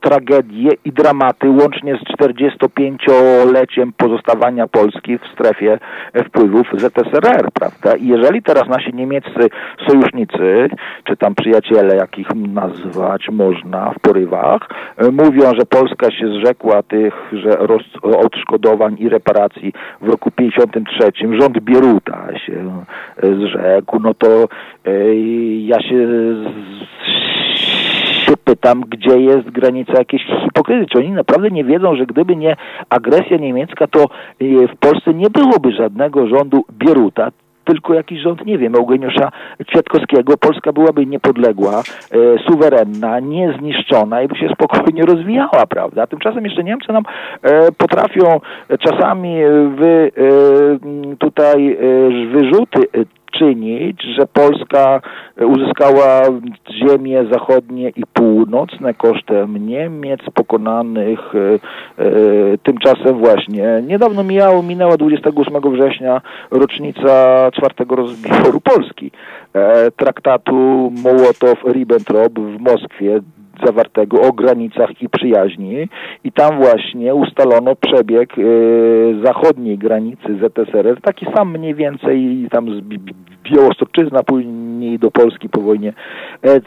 [0.00, 5.78] tragedie i dramaty, łącznie z 45-leciem pozostawania Polski w strefie
[6.26, 7.96] wpływów ZSRR, prawda?
[7.96, 9.48] I jeżeli teraz nasi niemieccy
[9.88, 10.68] sojusznicy,
[11.04, 17.14] czy tam przyjaciele, jakich nazwać można w porywach, e, mówią, że Polska się zrzekła tych,
[17.32, 22.84] że roz, odszkodowań i reparacji w roku 53, rząd Bieruta się
[23.16, 24.28] e, zrzekł, no to
[24.84, 25.14] e,
[25.56, 26.08] ja się
[28.26, 30.86] się pytam, gdzie jest granica jakiejś hipokryzji.
[30.92, 32.56] Czy oni naprawdę nie wiedzą, że gdyby nie
[32.90, 34.06] agresja niemiecka, to
[34.40, 37.30] w Polsce nie byłoby żadnego rządu Bieruta,
[37.68, 39.30] tylko jakiś rząd, nie wiem, Eugeniusza
[39.66, 41.82] Kwiatkowskiego, Polska byłaby niepodległa, e,
[42.50, 46.06] suwerenna, niezniszczona i by się spokojnie rozwijała, prawda?
[46.06, 47.02] Tymczasem jeszcze Niemcy nam
[47.42, 48.40] e, potrafią
[48.80, 49.36] czasami
[49.76, 50.22] wy, e,
[50.86, 51.78] m, tutaj
[52.32, 52.80] wyrzuty
[53.30, 55.00] czynić, że Polska
[55.46, 56.22] uzyskała
[56.70, 61.20] ziemie zachodnie i północne kosztem Niemiec pokonanych.
[61.34, 61.54] E,
[62.04, 66.20] e, tymczasem właśnie niedawno mijało, minęła 28 września
[66.50, 67.10] rocznica
[67.54, 69.10] czwartego rozbioru Polski.
[69.54, 73.20] E, traktatu Mołotow-Ribbentrop w Moskwie
[73.66, 75.88] zawartego o granicach i przyjaźni.
[76.24, 78.42] I tam właśnie ustalono przebieg e,
[79.24, 85.48] zachodniej granicy ZSRR, taki sam mniej więcej tam z Bi- Bi- Białostoczyzna później do Polski
[85.48, 85.92] po wojnie
[86.44, 86.60] e, e,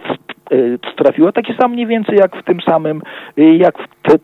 [0.97, 3.01] trafiła, taki sam mniej więcej jak w tym samym,
[3.37, 4.17] e, jak w te,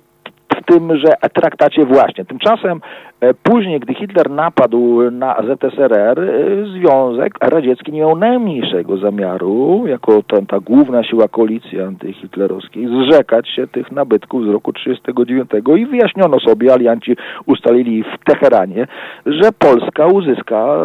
[0.61, 2.25] w tymże traktacie właśnie.
[2.25, 2.81] Tymczasem
[3.21, 6.29] e, później, gdy Hitler napadł na ZSRR, e,
[6.65, 13.67] Związek Radziecki nie miał najmniejszego zamiaru, jako ta, ta główna siła koalicji antyhitlerowskiej, zrzekać się
[13.67, 18.87] tych nabytków z roku 1939 i wyjaśniono sobie, alianci ustalili w Teheranie,
[19.25, 20.77] że Polska uzyska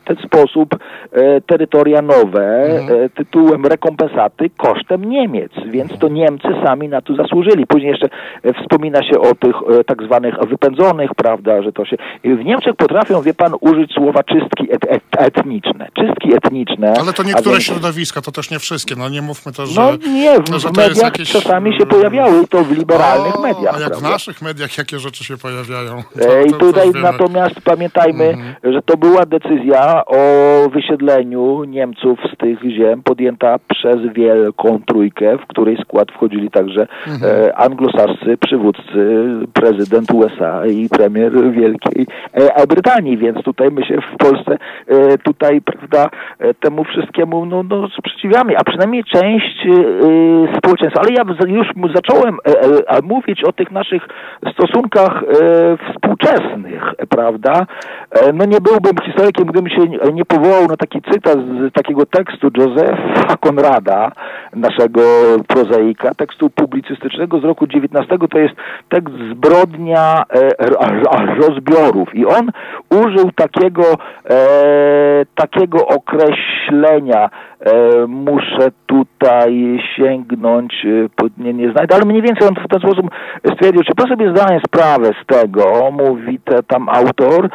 [0.00, 0.68] w ten sposób
[1.12, 7.66] e, terytoria nowe e, tytułem rekompensaty kosztem Niemiec, więc to Niemcy sami na to zasłużyli.
[7.66, 8.08] Później jeszcze
[8.42, 9.56] e, wspomina się o tych
[9.86, 11.96] tak zwanych wypędzonych, prawda, że to się...
[12.24, 15.88] W Niemczech potrafią, wie pan, użyć słowa czystki et, et, etniczne.
[15.94, 16.94] Czystki etniczne.
[17.00, 18.94] ale to niektóre więc- środowiska, to też nie wszystkie.
[18.98, 19.80] No nie mówmy też, że...
[19.80, 22.72] No nie, w, no, że w to mediach jakieś, czasami się pojawiały i to w
[22.78, 24.10] liberalnych o, mediach, A jak w prawda?
[24.10, 26.02] naszych mediach jakie rzeczy się pojawiają.
[26.46, 28.54] I To- to tutaj natomiast pamiętajmy, Mhm.
[28.74, 30.18] że to była decyzja o
[30.68, 37.46] wysiedleniu Niemców z tych ziem podjęta przez Wielką Trójkę, w której skład wchodzili także Mhm.
[37.46, 44.16] e, anglosascy przywódcy, prezydent USA i premier Wielkiej e, Brytanii, więc tutaj my się w
[44.16, 46.10] Polsce e, tutaj, prawda,
[46.60, 49.66] temu wszystkiemu no, no, sprzeciwiamy, a przynajmniej część
[50.58, 51.00] społeczeństwa.
[51.00, 52.36] Ale ja już zacząłem
[53.02, 54.02] mówić o tych naszych
[54.52, 55.24] stosunkach
[55.90, 57.66] współczesnych, prawda?
[58.34, 63.36] No nie byłbym historykiem, gdybym się nie- powołał na taki cytat z takiego tekstu Józefa
[63.40, 64.12] Konrada,
[64.56, 65.00] naszego
[65.46, 68.28] prozaika, tekstu publicystycznego z roku 19.
[68.28, 68.54] To jest
[68.88, 70.50] tekst Zbrodnia e,
[71.48, 72.50] rozbiorów i on
[72.90, 73.82] użył takiego,
[74.30, 74.36] e,
[75.34, 77.30] takiego określenia,
[78.08, 83.10] muszę tutaj sięgnąć, e, nie, nie znajdę, ale mniej więcej on w ten sposób
[83.54, 87.50] stwierdził, czy pan sobie zdaje sprawę z tego, mówi te, tam autor, e,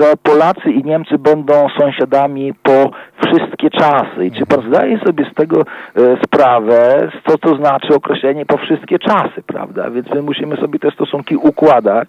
[0.00, 2.90] że Polacy i Niemcy będą sąsiadami po
[3.26, 4.26] wszystkie czasy.
[4.26, 8.98] I czy pan zdaje sobie z tego e, sprawę, co to znaczy określenie po wszystkie
[8.98, 9.90] czasy, prawda?
[9.90, 12.08] Więc my musimy sobie te stosunki układać,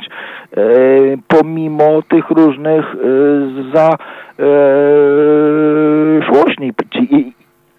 [0.57, 0.63] e,
[1.28, 2.97] pomimo tych różnych e,
[3.73, 3.89] za
[4.39, 4.45] e,
[6.25, 6.71] szłośni.
[7.11, 7.33] I,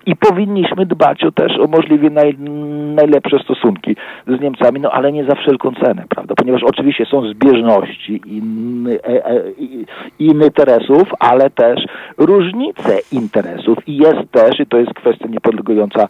[0.07, 2.39] i powinniśmy dbać o też o możliwie naj,
[2.95, 3.97] najlepsze stosunki
[4.27, 6.35] z Niemcami, no ale nie za wszelką cenę, prawda?
[6.35, 9.43] Ponieważ oczywiście są zbieżności inny, e, e,
[10.19, 11.81] interesów, ale też
[12.19, 16.09] różnice interesów i jest też, i to jest kwestia niepodlegająca e,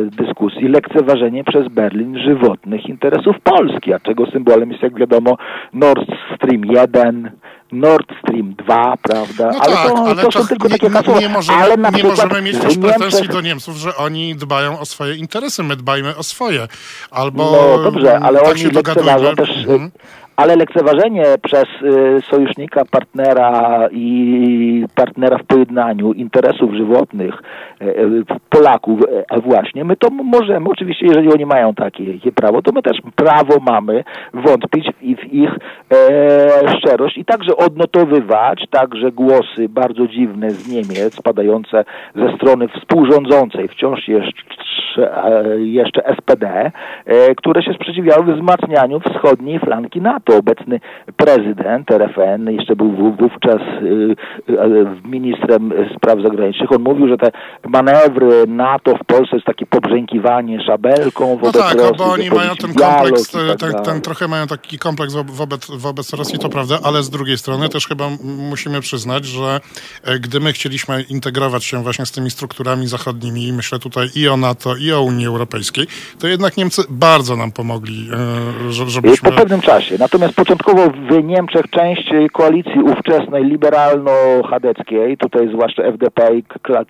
[0.00, 5.36] dyskusji, lekceważenie przez Berlin żywotnych interesów Polski, a czego symbolem jest, jak wiadomo,
[5.72, 6.06] Nord
[6.36, 7.30] Stream 1,
[7.72, 9.50] Nord Stream 2, prawda?
[9.52, 11.20] No ale tak, to, ale to są czas- tylko nie, takie hasła.
[11.20, 14.78] nie możemy, ale na nie możemy mieć też pretensji Niemczech- do Niemców, że oni dbają
[14.78, 16.68] o swoje interesy, my dbajmy o swoje.
[17.10, 19.90] Albo No dobrze, ale tak oni się lekceważą też, Mhm.
[20.42, 27.42] Ale lekceważenie przez y, sojusznika, partnera i partnera w pojednaniu interesów żywotnych
[27.82, 32.72] y, y, Polaków e, właśnie, my to możemy, oczywiście jeżeli oni mają takie, prawo, to
[32.72, 40.06] my też prawo mamy wątpić w ich e, szczerość i także odnotowywać także głosy bardzo
[40.06, 41.84] dziwne z Niemiec, padające
[42.14, 46.70] ze strony współrządzącej, wciąż jeszcze, e, jeszcze SPD,
[47.06, 50.31] e, które się sprzeciwiały wzmacnianiu wschodniej flanki NATO.
[50.36, 50.80] Obecny
[51.16, 57.30] prezydent RFN, jeszcze był wówczas e, ministrem spraw zagranicznych, on mówił, że te
[57.68, 62.56] manewry NATO w Polsce jest takie pobrzękiwanie szabelką wobec No tak, Rosji, bo oni mają
[62.56, 66.78] ten kompleks, tak ten, ten trochę mają taki kompleks wo- wobec, wobec Rosji, to prawda,
[66.84, 68.04] ale z drugiej strony też chyba
[68.50, 69.60] musimy przyznać, że
[70.04, 74.36] e, gdy my chcieliśmy integrować się właśnie z tymi strukturami zachodnimi, myślę tutaj i o
[74.36, 75.86] NATO, i o Unii Europejskiej,
[76.18, 78.08] to jednak Niemcy bardzo nam pomogli,
[78.68, 79.30] e, że- żebyśmy...
[79.30, 79.98] Po pewnym czasie.
[80.12, 86.44] Natomiast początkowo w Niemczech część koalicji ówczesnej liberalno-chadeckiej, tutaj zwłaszcza FDP i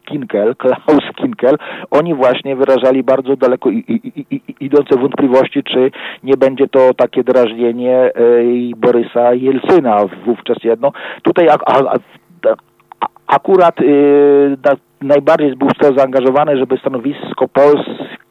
[0.05, 1.57] Kinkel, Klaus Kinkel,
[1.91, 5.91] oni właśnie wyrażali bardzo daleko i, i, i, idące wątpliwości, czy
[6.23, 9.97] nie będzie to takie drażnienie e, i Borysa Jelcyna
[10.27, 10.93] wówczas jedno.
[11.23, 11.95] Tutaj a, a,
[12.49, 12.57] a,
[13.27, 18.23] akurat y, na, najbardziej był w to zaangażowany, żeby stanowisko Polski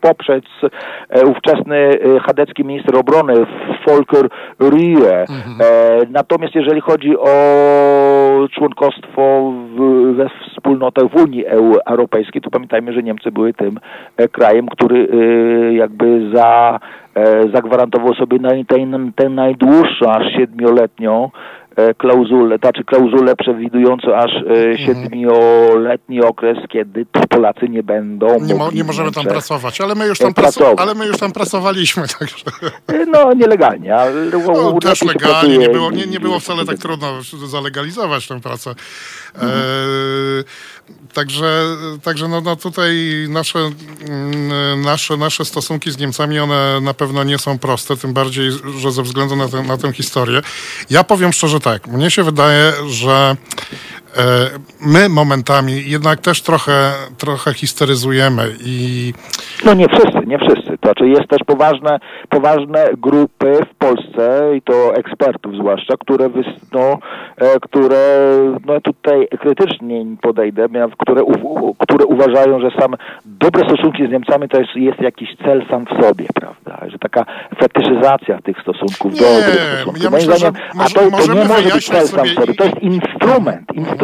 [0.00, 0.44] poprzeć
[1.10, 3.34] e, ówczesny e, chadecki minister obrony
[3.86, 4.28] Volker
[4.60, 5.24] Rühe.
[5.60, 9.52] E, natomiast jeżeli chodzi o członkostwo
[10.12, 13.78] we wspólnotach w Unii EU- Europejskiej, to pamiętajmy, że Niemcy były tym
[14.32, 15.08] krajem, który
[15.72, 16.80] jakby za,
[17.54, 18.76] zagwarantował sobie naj, tę,
[19.16, 21.30] tę najdłuższą, aż siedmioletnią
[21.98, 28.70] klauzulę, znaczy klauzulę przewidującą aż e, siedmioletni okres, kiedy to Polacy nie będą Nie, mo,
[28.70, 30.78] nie możemy tam pracować, ale my już tam, e, pracować.
[30.78, 32.36] ale my już tam pracowaliśmy, także...
[32.88, 34.12] e, No, nielegalnie, ale
[34.46, 37.06] No, też legalnie, nie było, nie, nie było wcale tak trudno
[37.46, 38.74] zalegalizować tę pracę.
[39.36, 39.46] E,
[41.12, 42.96] także także no, no tutaj
[43.28, 48.50] nasze, mm, nasze, nasze stosunki z Niemcami, one na pewno nie są proste, tym bardziej,
[48.78, 50.40] że ze względu na, tę- na tę historię.
[50.90, 53.36] Ja powiem szczerze tak, mnie się wydaje, że
[54.86, 59.12] my momentami jednak też trochę, trochę histeryzujemy i
[59.64, 60.78] No nie wszyscy, nie wszyscy.
[60.78, 61.98] To znaczy jest też poważne,
[62.28, 66.98] poważne grupy w Polsce i to ekspertów zwłaszcza, które, wys- no,
[67.36, 68.28] e, które
[68.66, 70.66] no tutaj krytycznie podejdę,
[70.98, 72.94] które, u, które uważają, że sam
[73.24, 76.90] dobre stosunki z Niemcami to jest, jest jakiś cel sam w sobie, prawda?
[76.90, 77.24] Że taka
[77.60, 80.02] fetyszyzacja tych stosunków, Nie, dobrych stosunków.
[80.02, 82.64] ja myślę, że zdaniem, a to, to nie może być cel sam w sobie, to
[82.64, 83.99] jest instrument, instrument,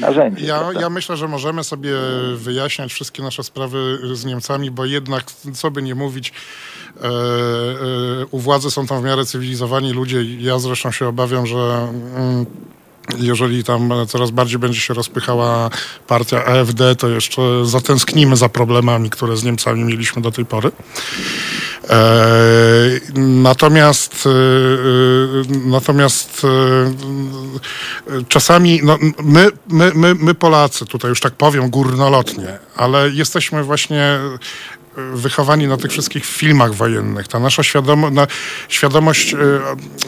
[0.00, 0.46] narzędzie.
[0.46, 1.92] Ja, ja myślę, że możemy sobie
[2.36, 5.24] wyjaśniać wszystkie nasze sprawy z Niemcami, bo jednak,
[5.54, 10.22] co by nie mówić, e, e, u władzy są tam w miarę cywilizowani ludzie.
[10.38, 12.46] Ja zresztą się obawiam, że mm,
[13.18, 15.70] jeżeli tam coraz bardziej będzie się rozpychała
[16.06, 20.70] partia AfD, to jeszcze zatęsknimy za problemami, które z Niemcami mieliśmy do tej pory.
[21.88, 22.00] E,
[23.18, 31.34] natomiast e, e, natomiast e, czasami no, my, my, my, my Polacy, tutaj już tak
[31.34, 34.38] powiem górnolotnie, ale jesteśmy właśnie e,
[34.96, 37.28] wychowani na tych wszystkich filmach wojennych.
[37.28, 38.26] Ta nasza świadomo, na,
[38.68, 39.38] świadomość, e,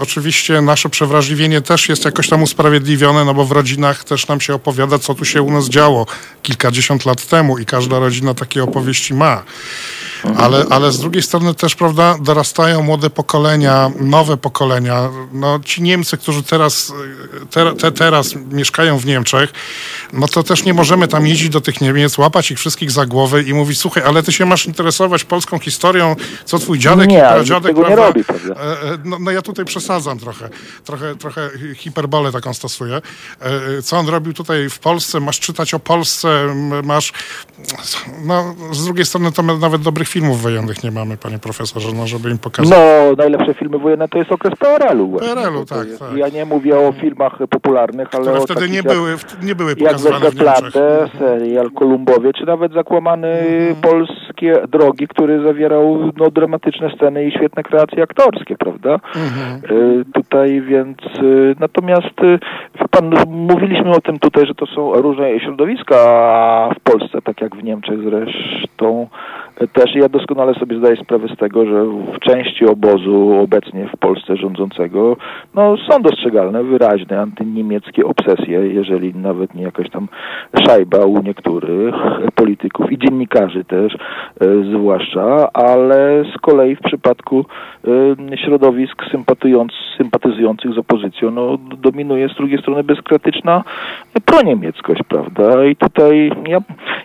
[0.01, 4.55] oczywiście nasze przewrażliwienie też jest jakoś tam usprawiedliwione, no bo w rodzinach też nam się
[4.55, 6.07] opowiada, co tu się u nas działo
[6.43, 9.43] kilkadziesiąt lat temu i każda rodzina takie opowieści ma.
[10.39, 15.09] Ale, ale z drugiej strony też, prawda, dorastają młode pokolenia, nowe pokolenia.
[15.33, 16.93] No, ci Niemcy, którzy teraz,
[17.51, 19.53] te, te, teraz mieszkają w Niemczech,
[20.13, 23.43] no to też nie możemy tam jeździć do tych Niemiec, łapać ich wszystkich za głowę
[23.43, 27.21] i mówić, słuchaj, ale ty się masz interesować polską historią, co twój dziadek Nie, i
[27.21, 28.07] pradziadek, tego nie prawda?
[28.07, 28.55] robi, prawda?
[28.63, 30.49] E, e, No, no ja tutaj przesadzam trochę.
[30.85, 33.01] Trochę, trochę hiperbolę taką stosuję.
[33.41, 35.21] E, Co on robił tutaj w Polsce?
[35.21, 36.55] Masz czytać o Polsce,
[36.85, 37.13] masz...
[38.25, 42.31] No, z drugiej strony to nawet dobrych filmów wojennych nie mamy, panie profesorze, no żeby
[42.31, 42.71] im pokazać.
[42.79, 45.07] No, najlepsze filmy wojenne to jest okres PRL-u.
[45.09, 45.35] właśnie.
[45.35, 46.17] PRL-u, To tak, tak.
[46.17, 49.11] Ja nie mówię o filmach popularnych, ale które o wtedy nie jak, były,
[49.43, 50.45] nie były jak pokazywane w Niemczech.
[50.65, 53.77] Westerplatte, serial Kolumbowie, czy nawet zakłamany Mhm.
[53.77, 58.95] polskie drogi, który zawierał no, dramatyczne sceny i świetne kreacje aktorskie, prawda?
[58.95, 59.79] Mhm.
[60.01, 62.39] Y, tutaj więc y, natomiast y,
[62.91, 65.95] pan, no, mówiliśmy o tym tutaj, że to są różne środowiska
[66.77, 69.09] w Polsce, tak jak w Niemczech zresztą
[69.73, 74.37] też ja doskonale sobie zdaję sprawę z tego, że w części obozu obecnie w Polsce
[74.37, 75.17] rządzącego
[75.55, 80.09] no, są dostrzegalne wyraźne antyniemieckie obsesje, jeżeli nawet nie jakaś tam
[80.67, 81.95] szajba u niektórych
[82.35, 83.99] polityków i dziennikarzy też e,
[84.73, 87.45] zwłaszcza, ale z kolei w przypadku
[88.33, 89.03] e, środowisk
[89.99, 93.65] sympatyzujących z opozycją no, dominuje z drugiej strony bezkrytyczna
[94.25, 95.65] proniemieckość, prawda?
[95.65, 96.59] I tutaj ja,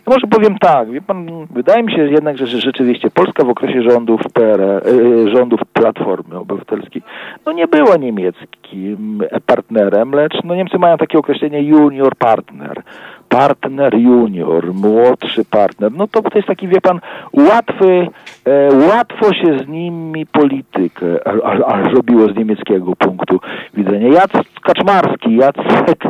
[0.06, 3.50] ja może powiem tak, wie pan, wydaje mi się jednak, że, że rzeczywiście Polska w
[3.50, 4.82] okresie rządów PRL,
[5.28, 7.02] e, rządów Platformy Obywatelskiej,
[7.46, 12.84] no nie była niemieckim partnerem, lecz no Niemcy mają takie określenie junior partner
[13.30, 17.00] partner junior, młodszy partner, no to to jest taki, wie pan,
[17.34, 18.08] łatwy,
[18.46, 23.40] e, łatwo się z nimi politykę a, a, a robiło z niemieckiego punktu
[23.74, 24.08] widzenia.
[24.08, 26.04] Jacek Kaczmarski, Jacek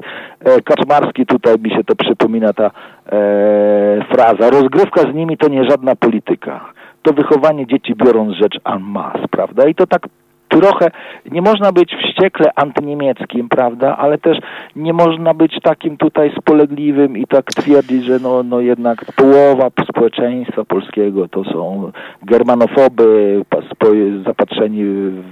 [0.66, 2.72] Kaczmarski, tutaj mi się to przypomina ta e,
[4.12, 6.74] fraza, rozgrywka z nimi to nie żadna polityka.
[7.02, 9.68] To wychowanie dzieci biorąc rzecz en masse, prawda?
[9.68, 10.02] I to tak
[10.62, 10.92] trochę
[11.32, 14.38] nie można być wściekle antyniemieckim, prawda, ale też
[14.76, 20.66] nie można być takim tutaj spolegliwym i tak twierdzić, że no, no jednak połowa społeczeństwa
[20.66, 21.92] polskiego to są
[22.24, 23.42] germanofoby
[24.26, 25.24] zapatrzeni w,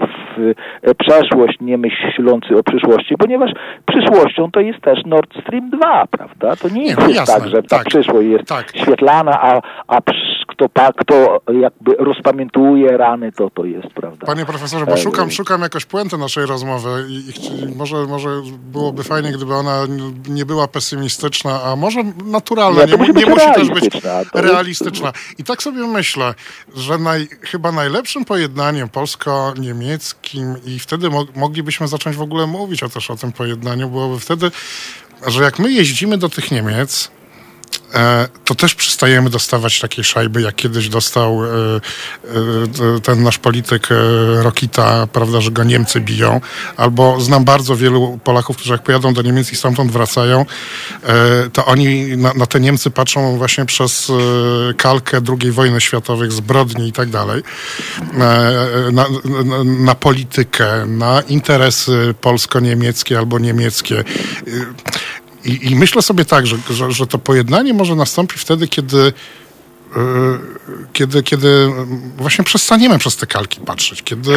[0.00, 3.50] w, w przeszłość, nie myślący o przyszłości, ponieważ
[3.86, 6.56] przyszłością to jest też Nord Stream 2, prawda?
[6.56, 8.76] To nie jest nie, no jasne, tak, że ta tak, przyszłość jest tak.
[8.76, 10.00] świetlana, a, a
[10.46, 14.26] kto, kto jakby rozpamiętuje rany, to to jest, prawda?
[14.26, 18.42] Panie profesorze, bo szukam, szukam jakoś puenty naszej rozmowy i, i może, może
[18.72, 19.86] byłoby fajnie, gdyby ona
[20.28, 24.02] nie była pesymistyczna, a może naturalna, nie, nie, nie musi też być
[24.34, 25.12] realistyczna.
[25.38, 26.34] I tak sobie myślę,
[26.74, 32.88] że naj, chyba najlepszym pojednaniem polsko-niemieckim i wtedy mo moglibyśmy zacząć w ogóle mówić o,
[32.88, 34.50] też o tym pojednaniu, byłoby wtedy,
[35.26, 37.10] że jak my jeździmy do tych Niemiec,
[38.44, 43.88] to też przestajemy dostawać takiej szajby, jak kiedyś dostał e, e, ten nasz polityk
[44.42, 46.40] Rokita, prawda, że go Niemcy biją.
[46.76, 50.46] Albo znam bardzo wielu Polaków, którzy jak pojadą do Niemiec i stamtąd wracają,
[51.52, 54.12] to oni na, na te Niemcy patrzą właśnie przez
[54.76, 57.42] kalkę II wojny światowej, zbrodni i tak dalej,
[58.92, 59.06] na,
[59.64, 64.04] na politykę, na interesy polsko-niemieckie albo niemieckie.
[65.44, 69.12] I, I, myślę sobie tak, że, że, że to pojednanie może nastąpić wtedy, kiedy
[70.92, 71.68] kiedy, kiedy
[72.16, 74.30] właśnie przestaniemy przez te kalki patrzeć, kiedy...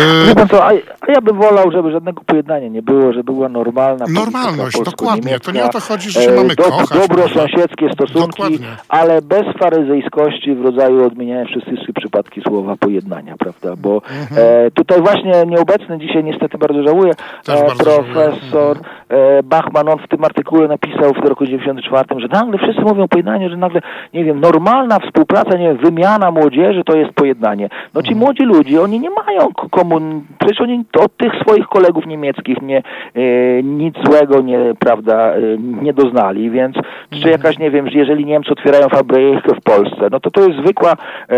[0.52, 0.74] Co, a,
[1.08, 5.40] ja bym wolał, żeby żadnego pojednania nie było, żeby była normalna Normalność, dokładnie.
[5.40, 7.08] To nie o to chodzi, że się mamy e, do, kochać.
[7.08, 8.68] Dobrosąsiedzkie stosunki, dokładnie.
[8.90, 13.76] ale bez faryzejskości w rodzaju odmieniania wszystkich przypadki słowa pojednania, prawda?
[13.76, 14.66] Bo mhm.
[14.66, 17.12] e, tutaj właśnie nieobecny dzisiaj niestety bardzo żałuję
[17.48, 19.40] e, bardzo profesor żałuję.
[19.40, 23.50] E, Bachman, on w tym artykule napisał w roku 94, że nagle wszyscy mówią pojednanie,
[23.50, 23.82] że nagle,
[24.14, 27.70] nie wiem, normalna współpraca praca, nie wymiana młodzieży to jest pojednanie.
[27.94, 30.22] No ci młodzi ludzie, oni nie mają komun...
[30.40, 35.94] Przecież oni od tych swoich kolegów niemieckich nie, e, nic złego nie, prawda, e, nie
[35.94, 36.76] doznali, więc
[37.10, 37.32] czy mhm.
[37.32, 40.94] jakaś, nie wiem, jeżeli Niemcy otwierają fabrykę w Polsce, no to to jest zwykła
[41.30, 41.36] e,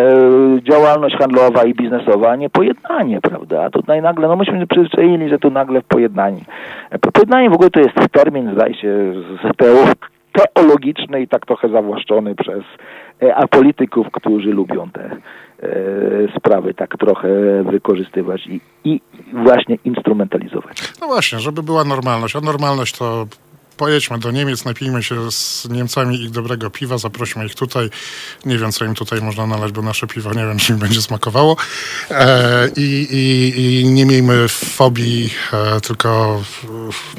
[0.62, 3.64] działalność handlowa i biznesowa, a nie pojednanie, prawda?
[3.64, 6.42] A tutaj nagle, no myśmy przyzwyczaili, że tu nagle pojednanie.
[7.14, 9.58] Pojednanie w ogóle to jest termin, zdaje się, z
[10.38, 12.64] teologiczny i tak trochę zawłaszczony przez
[13.36, 15.20] a polityków, którzy lubią te e,
[16.38, 17.30] sprawy tak trochę
[17.64, 19.02] wykorzystywać i, i
[19.34, 20.94] właśnie instrumentalizować.
[21.02, 22.36] No właśnie, żeby była normalność.
[22.36, 23.26] A normalność to
[23.78, 27.90] pojedźmy do Niemiec, napijmy się z Niemcami ich dobrego piwa, zaprośmy ich tutaj.
[28.46, 31.02] Nie wiem, co im tutaj można nalać, bo nasze piwo nie wiem, czy im będzie
[31.02, 31.58] smakowało.
[32.12, 36.42] E, i, i, i, nie miejmy fobii, e, tylko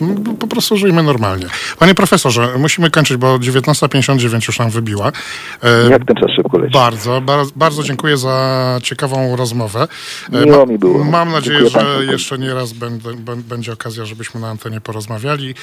[0.00, 1.46] no, po prostu żyjmy normalnie.
[1.78, 5.12] Panie profesorze, musimy kończyć, bo 19.59 już nam wybiła.
[5.62, 6.72] E, Jak ten czas szybko leci.
[6.72, 9.88] Bardzo, bardzo, bardzo dziękuję za ciekawą rozmowę.
[10.32, 11.04] E, Miło mi było.
[11.04, 15.54] Mam nadzieję, dziękuję że jeszcze nie raz będę, będzie okazja, żebyśmy na antenie porozmawiali.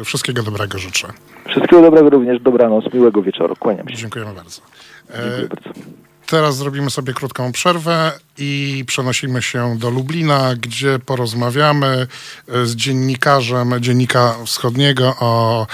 [0.00, 1.08] E, wszystkiego dobrego życzę.
[1.48, 3.56] Wszystkiego dobrego również, dobranoc, miłego wieczoru.
[3.56, 3.96] Kłaniam się.
[3.96, 4.62] Dziękujemy bardzo.
[5.10, 5.94] E, Dziękuję bardzo.
[6.26, 12.06] Teraz zrobimy sobie krótką przerwę i przenosimy się do Lublina, gdzie porozmawiamy
[12.48, 15.66] e, z dziennikarzem Dziennika Wschodniego o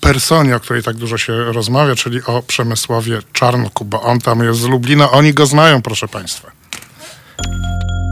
[0.00, 4.60] personie, o której tak dużo się rozmawia, czyli o Przemysławie Czarnku, bo on tam jest
[4.60, 5.10] z Lublina.
[5.10, 6.50] Oni go znają, proszę Państwa.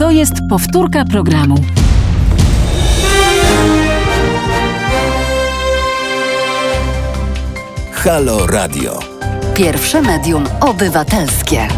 [0.01, 1.65] To jest powtórka programu.
[8.05, 8.99] Halo Radio.
[9.55, 11.69] Pierwsze medium obywatelskie.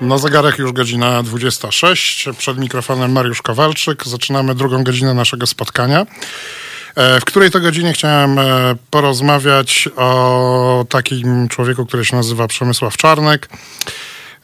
[0.00, 2.28] Na zegarach już godzina 26.
[2.38, 4.06] Przed mikrofonem Mariusz Kowalczyk.
[4.06, 6.06] Zaczynamy drugą godzinę naszego spotkania.
[6.94, 12.96] E, w której to godzinie chciałem e, porozmawiać o takim człowieku, który się nazywa Przemysław
[12.96, 13.48] Czarnek.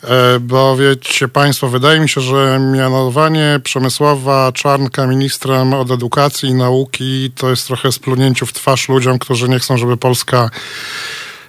[0.07, 6.55] E, bo wiecie Państwo, wydaje mi się, że mianowanie Przemysława Czarnka ministrem od edukacji i
[6.55, 10.51] nauki to jest trochę splunięciu w twarz ludziom, którzy nie chcą, żeby Polska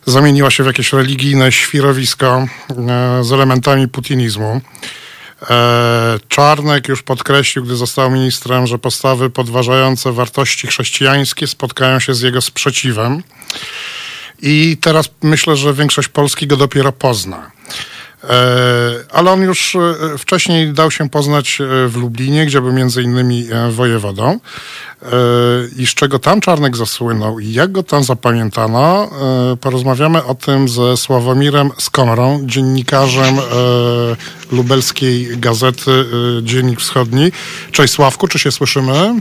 [0.06, 2.48] zamieniła się w jakieś religijne świrowisko
[3.22, 4.62] z elementami putinizmu.
[5.50, 12.22] E, Czarnek już podkreślił, gdy został ministrem, że postawy podważające wartości chrześcijańskie spotkają się z
[12.22, 13.24] jego sprzeciwem.
[14.42, 17.52] I teraz myślę, że większość Polski go dopiero pozna.
[18.24, 18.30] E,
[19.12, 23.48] ale on już e, wcześniej dał się poznać e, w Lublinie, gdzie był między innymi
[23.72, 24.40] wojewodą.
[25.78, 29.10] I z czego tam Czarnek zasłynął i jak go tam zapamiętano,
[29.62, 33.36] porozmawiamy o tym ze Sławomirem Skomrą, dziennikarzem
[34.52, 36.06] lubelskiej gazety
[36.44, 37.32] Dziennik Wschodni.
[37.72, 39.20] Cześć Sławku, czy się słyszymy?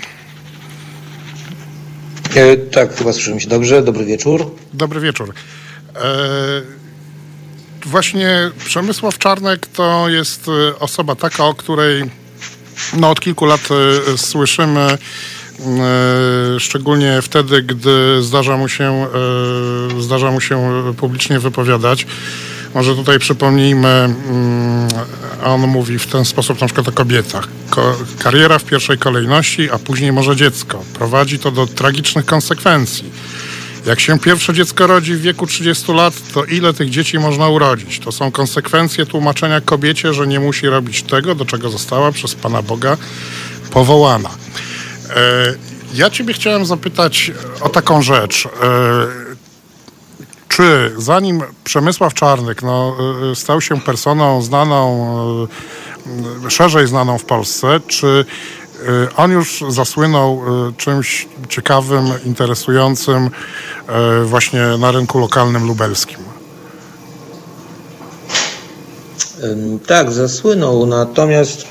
[2.73, 3.83] tak, chyba słyszymy się dobrze.
[3.83, 4.55] Dobry wieczór.
[4.73, 5.35] Dobry wieczór
[7.87, 12.11] właśnie Przemysław Czarnek to jest y, osoba taka, o której
[12.97, 13.68] no, od kilku lat
[14.14, 14.99] y, słyszymy,
[16.57, 19.07] y, szczególnie wtedy, gdy zdarza mu się,
[20.01, 22.07] zdarza mu się publicznie wypowiadać.
[22.74, 24.89] Może tutaj przypomnijmy, mm,
[25.45, 27.49] on mówi w ten sposób na przykład o kobietach.
[28.18, 30.84] kariera w pierwszej kolejności, a później może dziecko.
[30.95, 33.11] Prowadzi to do tragicznych konsekwencji
[33.87, 37.99] jak się pierwsze dziecko rodzi w wieku 30 lat, to ile tych dzieci można urodzić?
[37.99, 42.62] To są konsekwencje tłumaczenia kobiecie, że nie musi robić tego, do czego została przez Pana
[42.62, 42.97] Boga
[43.70, 44.30] powołana.
[45.16, 45.55] E,
[45.95, 47.30] ja Ciebie chciałem zapytać
[47.61, 48.47] o taką rzecz.
[48.47, 48.49] E,
[50.49, 52.97] czy zanim Przemysław Czarnek no,
[53.32, 55.49] e, stał się personą znaną,
[56.49, 58.24] szerzej znaną w Polsce, czy
[59.16, 66.18] on już zasłynął y, czymś ciekawym, interesującym y, właśnie na rynku lokalnym lubelskim.
[69.87, 71.64] Tak, zasłynął, natomiast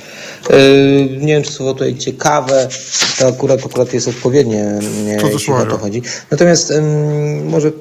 [1.09, 2.67] nie wiem, czy słowo tutaj ciekawe,
[3.19, 4.79] to akurat, akurat jest odpowiednie,
[5.33, 6.01] jeśli o to chodzi.
[6.31, 6.73] Natomiast
[7.43, 7.71] może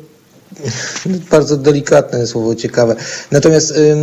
[1.30, 2.96] bardzo delikatne słowo, ciekawe.
[3.30, 3.96] Natomiast y,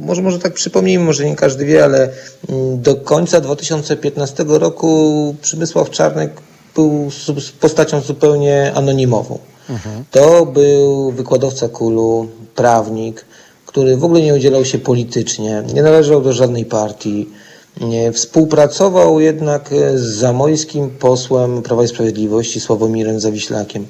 [0.00, 2.08] może, może tak przypomnijmy, może nie każdy wie, ale
[2.74, 6.30] do końca 2015 roku Przemysław Czarnek
[6.74, 7.10] był
[7.60, 9.38] postacią zupełnie anonimową.
[9.70, 10.04] Mhm.
[10.10, 13.24] To był wykładowca kulu, prawnik,
[13.66, 17.28] który w ogóle nie udzielał się politycznie, nie należał do żadnej partii.
[18.12, 23.86] Współpracował jednak z zamojskim posłem Prawa i Sprawiedliwości Sławomirem Zawiślakiem.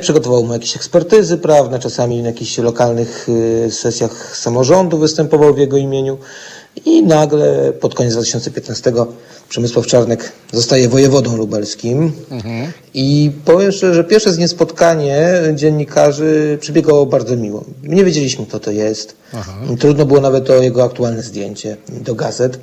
[0.00, 5.76] Przygotował mu jakieś ekspertyzy prawne, czasami na jakichś lokalnych y, sesjach samorządu występował w jego
[5.76, 6.18] imieniu.
[6.84, 8.92] I nagle pod koniec 2015
[9.48, 12.12] Przemysław Czarnek zostaje wojewodą lubelskim.
[12.30, 12.72] Mhm.
[12.94, 17.64] I powiem szczerze, że pierwsze z nie spotkanie dziennikarzy przebiegało bardzo miło.
[17.82, 19.16] Nie wiedzieliśmy, kto to jest.
[19.34, 19.52] Aha.
[19.78, 22.58] Trudno było nawet o jego aktualne zdjęcie do gazet.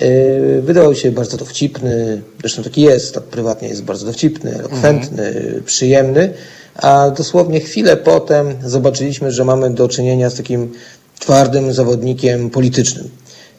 [0.00, 5.62] Yy, wydawał się bardzo dowcipny, zresztą taki jest, tak prywatnie jest bardzo dowcipny, elokwentny, mhm.
[5.64, 6.32] przyjemny.
[6.74, 10.72] A dosłownie chwilę potem zobaczyliśmy, że mamy do czynienia z takim
[11.18, 13.10] twardym zawodnikiem politycznym.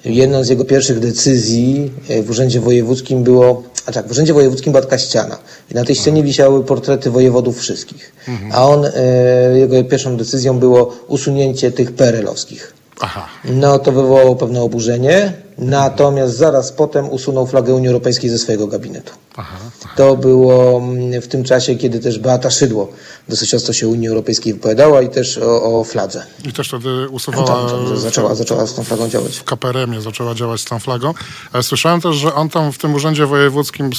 [0.06, 4.72] Jedną z jego pierwszych decyzji e, w Urzędzie Wojewódzkim było, a tak, w Urzędzie Wojewódzkim
[4.74, 5.38] była taka ściana.
[5.72, 8.14] I na tej ścianie wisiały portrety wojewodów wszystkich.
[8.28, 8.52] Mhm.
[8.54, 12.74] A on, e, jego pierwszą decyzją było usunięcie tych perelowskich.
[13.02, 13.28] Aha.
[13.45, 19.14] No to wywołało pewne oburzenie, natomiast zaraz potem usunął flagę Unii Europejskiej ze swojego gabinetu.
[19.36, 19.58] Aha.
[19.95, 22.89] To było mm, w tym czasie, kiedy też Beata Szydło
[23.30, 26.26] dosyć często się Unii Europejskiej wypowiadała i też o, o fladze.
[26.45, 27.47] I też wtedy usuwała...
[27.47, 29.38] Tam, tam, zaczęła, zaczęła z tą flagą działać.
[29.38, 31.14] W KPRM-ie zaczęła działać z tą flagą.
[31.54, 33.89] Ale słyszałem też, że on tam w tym urzędzie wojewódzkim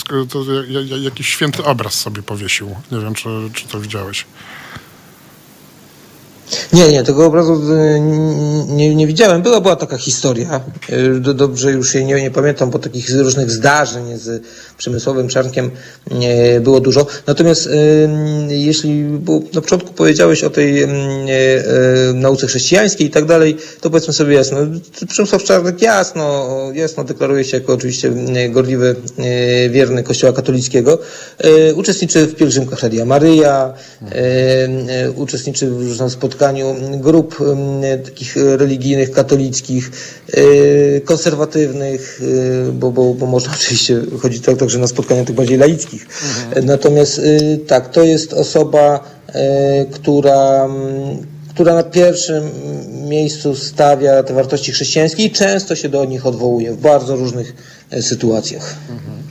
[1.03, 2.77] jakiś święty obraz sobie powiesił.
[2.93, 4.27] Nie wiem, czy, czy to widziałeś.
[6.73, 8.01] Nie, nie, tego obrazu y,
[8.68, 9.43] nie, nie widziałem.
[9.43, 10.61] Była, była taka historia.
[10.91, 14.43] Y, dobrze już jej nie, nie pamiętam, bo takich różnych zdarzeń z
[14.79, 15.70] Przemysłowym Czarnkiem
[16.61, 17.07] było dużo.
[17.27, 17.70] Natomiast y,
[18.49, 19.03] jeśli
[19.55, 20.87] na początku powiedziałeś o tej
[22.14, 24.59] nauce chrześcijańskiej i tak dalej, to powiedzmy sobie jasno.
[25.09, 28.12] Przemysław Czarnek jasno, jasno deklaruje się jako oczywiście
[28.51, 28.97] gorliwy,
[29.70, 30.99] wierny Kościoła katolickiego.
[31.75, 33.75] Uczestniczy w pielgrzymkach Radia Maryja,
[35.16, 36.62] uczestniczy w różnych spotkaniach
[37.01, 37.39] grup
[38.05, 39.91] takich religijnych, katolickich,
[40.35, 42.21] y, konserwatywnych,
[42.69, 46.07] y, bo, bo, bo można oczywiście chodzić tak, także na spotkania tych bardziej laickich.
[46.49, 46.67] Mhm.
[46.67, 49.13] Natomiast y, tak, to jest osoba,
[49.93, 50.69] która
[51.55, 52.51] która na pierwszym
[53.09, 57.55] miejscu stawia te wartości chrześcijańskie i często się do nich odwołuje w bardzo różnych
[58.01, 58.75] sytuacjach.
[58.91, 59.23] Mhm.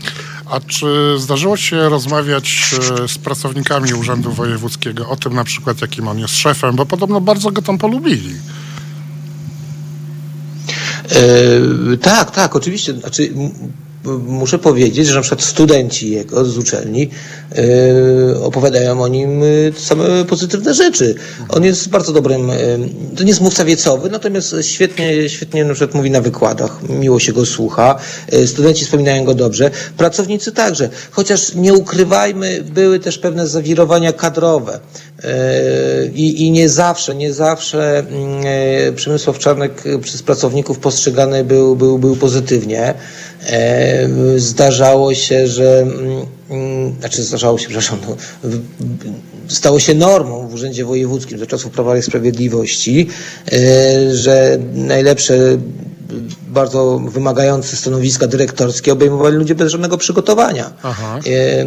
[0.51, 6.07] A czy zdarzyło się rozmawiać e, z pracownikami Urzędu Wojewódzkiego o tym na przykład, jakim
[6.07, 8.35] on jest szefem, bo podobno bardzo go tam polubili?
[11.89, 12.93] Yy, tak, tak, oczywiście.
[12.93, 13.33] Znaczy,
[14.27, 17.09] muszę powiedzieć, że na przykład studenci jego z uczelni
[17.55, 21.15] yy, opowiadają o nim yy, same pozytywne rzeczy.
[21.49, 22.55] On jest bardzo dobrym, yy,
[23.15, 27.33] to nie jest mówca wiecowy, natomiast świetnie, świetnie na przykład mówi na wykładach, miło się
[27.33, 27.99] go słucha,
[28.31, 34.79] yy, studenci wspominają go dobrze, pracownicy także, chociaż nie ukrywajmy, były też pewne zawirowania kadrowe.
[35.23, 35.29] Yy,
[36.15, 38.03] I, I nie zawsze, nie zawsze
[38.85, 42.93] yy, Przemysław Czarnek przez pracowników postrzegany był, był, był pozytywnie.
[44.37, 48.17] Zdarzało się, że, mm, mm, znaczy zdarzało się, przepraszam, no,
[49.47, 53.07] stało się normą w Urzędzie Wojewódzkim za czasów Prawa i Sprawiedliwości,
[54.11, 55.57] że najlepsze
[56.51, 60.73] bardzo wymagające stanowiska dyrektorskie obejmowali ludzie bez żadnego przygotowania.
[60.83, 61.65] E, e,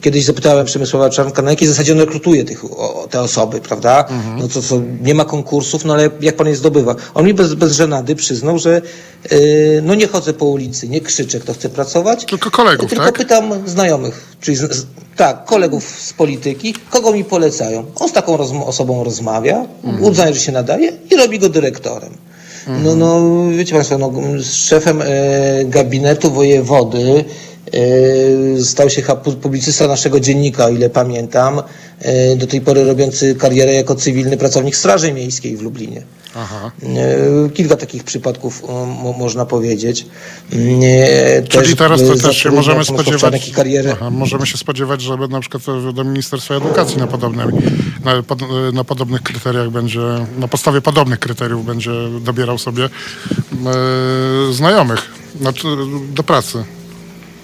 [0.00, 4.04] kiedyś zapytałem Przemysława Czarnka, na jakiej zasadzie on rekrutuje tych, o, te osoby, prawda?
[4.08, 4.38] Mhm.
[4.38, 6.96] No to co, nie ma konkursów, no ale jak pan je zdobywa?
[7.14, 8.82] On mi bez, bez żenady przyznał, że
[9.30, 9.36] e,
[9.82, 12.24] no nie chodzę po ulicy, nie krzyczę, kto chce pracować.
[12.24, 13.18] Tylko kolegów, Tylko tak?
[13.18, 14.86] pytam znajomych, czyli z, z,
[15.16, 17.84] tak, kolegów z polityki, kogo mi polecają.
[17.96, 20.04] On z taką osobą rozmawia, mhm.
[20.04, 22.29] uznaje, że się nadaje i robi go dyrektorem.
[22.66, 23.20] No, no
[23.56, 25.06] wiecie Państwo, no, z szefem e,
[25.64, 27.24] gabinetu wojewody
[27.72, 29.02] e, stał się
[29.42, 31.62] publicysta naszego dziennika, o ile pamiętam,
[31.98, 36.02] e, do tej pory robiący karierę jako cywilny pracownik Straży Miejskiej w Lublinie.
[36.34, 36.70] Aha.
[37.54, 38.62] Kilka takich przypadków
[39.18, 40.06] można powiedzieć.
[40.52, 43.52] E, Czyli teraz to też się możemy spodziewać.
[43.92, 45.62] Aha, możemy się spodziewać, że na przykład
[45.94, 47.50] do Ministerstwa Edukacji na, podobnym,
[48.04, 48.40] na, pod,
[48.72, 50.00] na podobnych kryteriach będzie,
[50.38, 51.90] na podstawie podobnych kryteriów będzie
[52.20, 52.90] dobierał sobie e,
[54.52, 55.68] znajomych znaczy,
[56.12, 56.64] do pracy.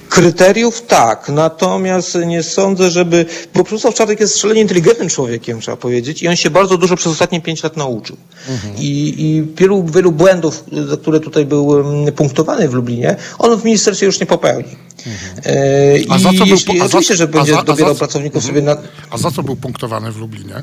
[0.08, 3.26] Kryteriów tak, natomiast nie sądzę, żeby.
[3.54, 7.12] Bo profesor Czarek jest szalenie inteligentnym człowiekiem, trzeba powiedzieć, i on się bardzo dużo przez
[7.12, 8.16] ostatnie pięć lat nauczył.
[8.48, 8.74] Mhm.
[8.76, 10.64] I, I wielu, wielu błędów,
[11.02, 14.76] które tutaj były mm, punktowane w Lublinie, on w ministerstwie już nie popełni.
[15.06, 15.56] Mhm.
[16.08, 18.44] E, a za co był, jeśli, a za, oczywiście, że będzie za, dobierał za, pracowników
[18.44, 18.54] mhm.
[18.54, 18.88] sobie na.
[19.10, 20.62] A za co był punktowany w Lublinie?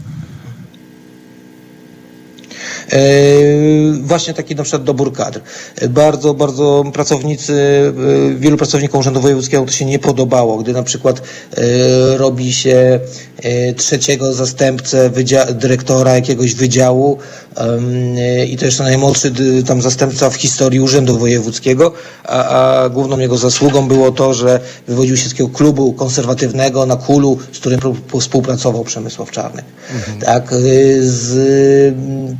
[2.91, 2.97] E,
[4.01, 5.41] właśnie taki na przykład dobór kadr.
[5.89, 7.53] Bardzo, bardzo pracownicy,
[8.33, 11.21] e, wielu pracownikom Urzędu Wojewódzkiego to się nie podobało, gdy na przykład
[11.57, 12.99] e, robi się
[13.77, 15.11] trzeciego zastępcę
[15.53, 17.17] dyrektora jakiegoś wydziału
[18.47, 19.33] i to jest najmłodszy
[19.67, 21.91] tam zastępca w historii Urzędu Wojewódzkiego,
[22.23, 26.95] a, a główną jego zasługą było to, że wywodził się z takiego klubu konserwatywnego na
[26.95, 27.79] Kulu, z którym
[28.19, 29.65] współpracował Przemysław Czarnek.
[29.95, 30.19] Mhm.
[30.19, 30.53] Tak,
[31.01, 31.95] z,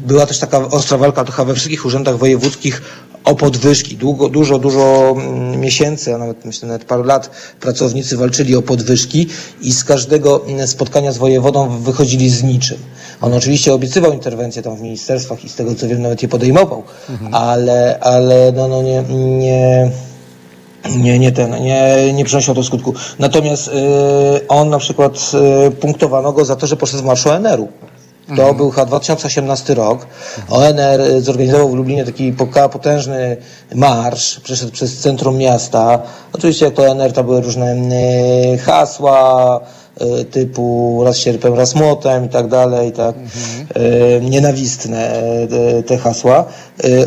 [0.08, 2.82] była też taka ostra walka trochę we wszystkich urzędach wojewódzkich
[3.24, 3.98] o podwyżki.
[3.98, 7.30] Długo, dużo, dużo mm, miesięcy, a nawet myślę nawet paru lat
[7.60, 9.28] pracownicy walczyli o podwyżki
[9.62, 12.78] i z każdego mm, spotkania z wojewodą wychodzili z niczym.
[13.22, 16.84] On oczywiście obiecywał interwencję tam w ministerstwach i z tego co wiem nawet je podejmował,
[17.10, 17.34] mhm.
[17.34, 19.04] ale, ale no, no nie,
[19.40, 19.92] nie
[20.90, 22.94] nie, nie ten, nie, nie przynosił do skutku.
[23.20, 23.72] Natomiast y,
[24.48, 25.32] on na przykład
[25.68, 27.68] y, punktowano go za to, że poszedł z marszu ONR-u.
[28.28, 28.58] To mhm.
[28.58, 30.08] był chyba 2018 rok.
[30.50, 32.34] ONR y, zorganizował w Lublinie taki
[32.72, 33.38] potężny
[33.76, 36.00] marsz, przeszedł przez centrum miasta.
[36.34, 39.60] Oczywiście jak to ONR to były różne y, hasła,
[40.02, 44.30] y, typu raz sierpem, raz młotem i tak dalej, tak, mhm.
[44.30, 45.14] nienawistne
[45.88, 46.46] te hasła.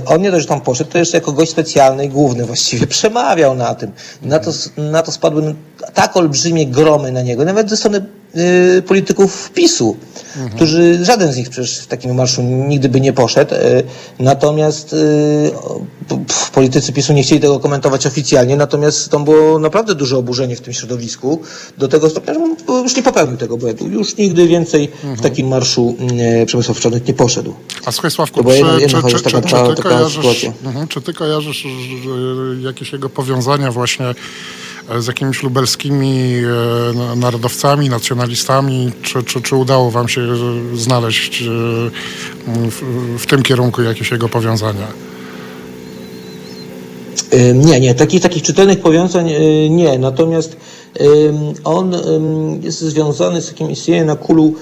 [0.06, 3.54] On nie dość, że tam poszedł, to jeszcze jako gość specjalny i główny właściwie przemawiał
[3.54, 3.92] na tym.
[4.22, 5.54] Na to, na to spadły
[5.94, 8.04] tak olbrzymie gromy na niego, nawet ze strony
[8.36, 9.96] y, polityków PiSu,
[10.36, 10.56] mhm.
[10.56, 13.54] którzy, żaden z nich przecież w takim marszu nigdy by nie poszedł.
[13.54, 13.58] Y,
[14.18, 15.50] natomiast y,
[16.52, 20.72] politycy PiSu nie chcieli tego komentować oficjalnie, natomiast tam było naprawdę duże oburzenie w tym
[20.74, 21.40] środowisku,
[21.78, 22.40] do tego stopnia, że
[22.72, 23.88] już nie popełnił tego błędu.
[23.88, 25.16] Już nigdy więcej mhm.
[25.16, 25.96] w takim marszu
[26.42, 27.54] y, Przemysław Czarnek nie poszedł.
[27.84, 28.50] A słuchaj Sławku, czy,
[28.80, 31.66] jedna, czy, czy, taka, czy, ty kojarzysz, mhm, czy ty kojarzysz
[32.60, 34.14] jakieś jego powiązania właśnie
[34.98, 36.32] z jakimiś lubelskimi
[37.12, 38.92] e, narodowcami, nacjonalistami?
[39.02, 40.22] Czy, czy, czy udało wam się
[40.74, 41.44] znaleźć e,
[42.70, 42.82] w,
[43.18, 44.86] w tym kierunku jakieś jego powiązania?
[47.54, 49.98] Nie, nie, takich, takich czytelnych powiązań e, nie.
[49.98, 50.56] Natomiast
[51.64, 51.94] on
[52.62, 54.54] jest związany z takim istnieje na kulu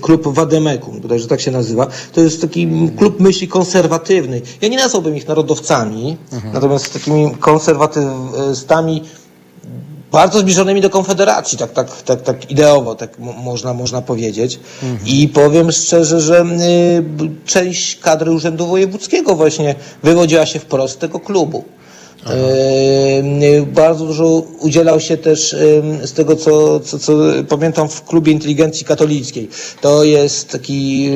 [0.00, 1.86] klub Wademekum, bodajże tak się nazywa.
[2.12, 2.68] To jest taki
[2.98, 4.42] klub myśli konserwatywnej.
[4.60, 6.54] Ja nie nazwałbym ich narodowcami, mhm.
[6.54, 9.02] natomiast takimi konserwatystami
[10.12, 14.60] bardzo zbliżonymi do Konfederacji, tak, tak, tak, tak ideowo, tak można, można powiedzieć.
[14.82, 15.06] Mhm.
[15.06, 21.20] I powiem szczerze, że y, część kadry Urzędu Wojewódzkiego właśnie wywodziła się wprost z tego
[21.20, 21.64] klubu.
[23.66, 25.56] Bardzo dużo udzielał się też
[26.04, 27.12] z tego, co, co, co
[27.48, 29.48] pamiętam w klubie inteligencji katolickiej.
[29.80, 31.10] To jest taki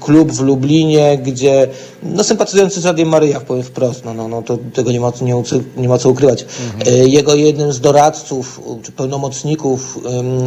[0.00, 1.68] klub w Lublinie, gdzie
[2.02, 5.42] no, sympatyzujący z Radiem Maryja, powiem wprost, no, no, no to tego nie ma, nie,
[5.76, 6.46] nie ma co ukrywać.
[6.76, 7.08] Mhm.
[7.08, 9.98] Jego jednym z doradców czy pełnomocników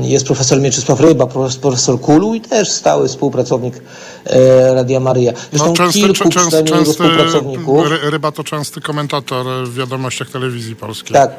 [0.01, 1.27] jest profesor Mieczysław Ryba,
[1.61, 3.81] profesor Kulu i też stały współpracownik
[4.25, 5.33] e, Radia Maryja.
[5.49, 7.87] Zresztą no, częsty, kilku częsty, częsty, współpracowników.
[8.03, 11.13] Ryba to częsty komentator w wiadomościach telewizji polskiej.
[11.13, 11.31] Tak.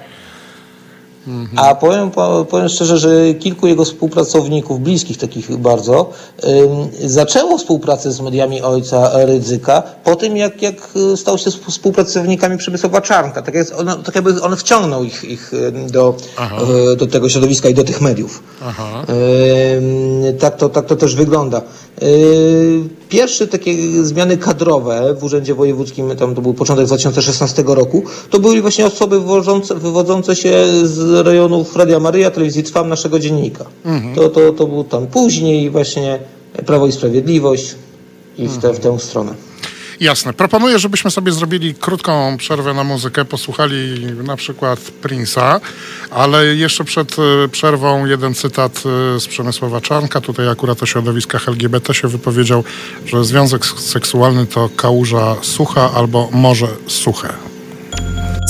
[1.27, 1.59] Mhm.
[1.59, 2.11] A powiem,
[2.51, 6.11] powiem szczerze, że kilku jego współpracowników, bliskich takich bardzo,
[7.05, 10.75] zaczęło współpracę z mediami ojca Rydzyka po tym, jak, jak
[11.17, 13.43] stał się współpracownikami Przemysława Czarnka.
[13.43, 15.53] Tak, jak, on, tak jakby on wciągnął ich, ich
[15.91, 16.17] do,
[16.93, 18.43] e, do tego środowiska i do tych mediów.
[18.67, 19.05] Aha.
[20.39, 21.63] Tak, to, tak to też wygląda.
[23.11, 28.63] Pierwsze takie zmiany kadrowe w Urzędzie Wojewódzkim, tam to był początek 2016 roku, to były
[28.63, 33.65] właśnie osoby wywodzące, wywodzące się z rejonów Radia Maryja, telewizji Trwam, naszego dziennika.
[33.85, 34.15] Mhm.
[34.15, 36.19] To, to, to był tam później właśnie
[36.67, 37.75] Prawo i Sprawiedliwość
[38.39, 39.35] i w, te, w tę stronę.
[40.01, 40.33] Jasne.
[40.33, 45.61] Proponuję, żebyśmy sobie zrobili krótką przerwę na muzykę, posłuchali na przykład Prince'a,
[46.11, 48.83] ale jeszcze przed e, przerwą jeden cytat
[49.17, 50.21] e, z Przemysława Czarnka.
[50.21, 52.65] Tutaj akurat o środowiskach LGBT się wypowiedział,
[53.07, 57.29] że związek seksualny to kałuża sucha albo morze suche.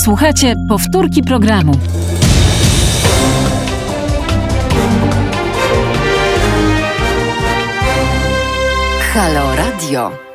[0.03, 1.79] Słuchajcie powtórki programu.
[9.13, 10.30] Halo Radio.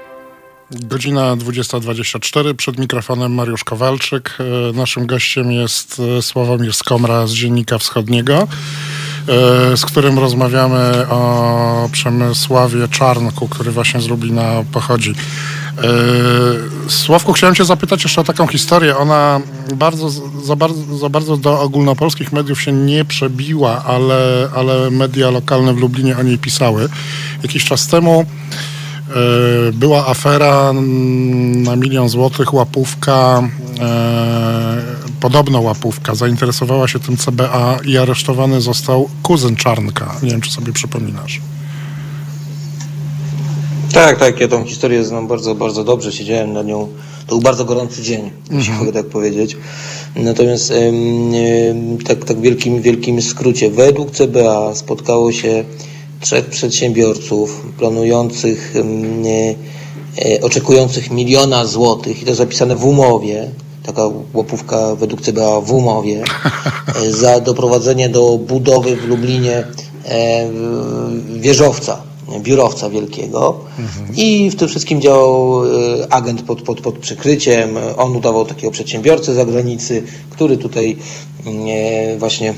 [0.70, 2.54] Godzina 20.24.
[2.54, 4.38] Przed mikrofonem Mariusz Kowalczyk.
[4.40, 11.88] E, naszym gościem jest e, Sławomir Skomra z Dziennika Wschodniego, e, z którym rozmawiamy o
[11.92, 15.14] Przemysławie Czarnku, który właśnie z Lublina pochodzi.
[16.88, 18.96] Sławku, chciałem cię zapytać jeszcze o taką historię.
[18.96, 19.40] Ona
[19.74, 20.10] bardzo,
[20.44, 25.78] za, bardzo, za bardzo do ogólnopolskich mediów się nie przebiła, ale, ale media lokalne w
[25.78, 26.88] Lublinie o niej pisały.
[27.42, 28.26] Jakiś czas temu
[29.72, 30.72] była afera
[31.57, 33.48] na milion złotych, łapówka,
[33.80, 34.82] e,
[35.20, 36.14] podobno łapówka.
[36.14, 40.16] Zainteresowała się tym CBA i aresztowany został kuzyn Czarnka.
[40.22, 41.40] Nie wiem, czy sobie przypominasz.
[43.92, 46.12] Tak, tak, ja tą historię znam bardzo, bardzo dobrze.
[46.12, 46.88] Siedziałem na nią.
[47.26, 48.78] To był bardzo gorący dzień, jeśli mhm.
[48.78, 49.57] mogę tak powiedzieć.
[50.16, 50.72] Natomiast
[52.07, 53.70] tak, tak w wielkim, wielkim skrócie.
[53.70, 55.64] Według CBA spotkało się
[56.26, 63.50] trzech przedsiębiorców planujących, e, oczekujących miliona złotych i to zapisane w umowie,
[63.82, 64.02] taka
[64.34, 66.24] łapówka według CBA w umowie,
[67.04, 69.64] e, za doprowadzenie do budowy w Lublinie
[70.04, 70.50] e,
[71.40, 72.02] wieżowca,
[72.38, 74.16] biurowca wielkiego mhm.
[74.16, 75.62] i w tym wszystkim działał
[76.10, 77.76] agent pod, pod, pod przykryciem.
[77.96, 80.96] On udawał takiego przedsiębiorcę z zagranicy, który tutaj
[82.18, 82.54] właśnie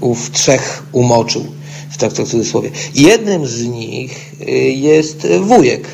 [0.00, 1.57] ów trzech umoczył
[1.96, 2.70] tak w cudzysłowie.
[2.94, 5.86] Jednym z nich y, jest wujek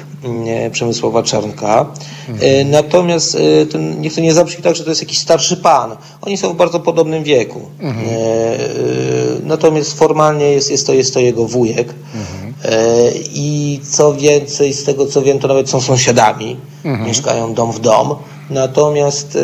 [0.66, 1.86] y, Przemysława Czarnka.
[2.28, 2.70] Mhm.
[2.70, 3.36] Natomiast
[3.72, 5.96] ten, niech to nie zabrzmi tak, że to jest jakiś starszy pan.
[6.22, 7.60] Oni są w bardzo podobnym wieku.
[7.80, 8.06] Mhm.
[9.44, 11.94] Natomiast formalnie jest, jest, to, jest to jego wujek.
[12.14, 12.54] Mhm.
[13.34, 16.56] I co więcej, z tego co wiem, to nawet są sąsiadami.
[16.84, 17.08] Mhm.
[17.08, 18.14] Mieszkają dom w dom.
[18.50, 19.38] Natomiast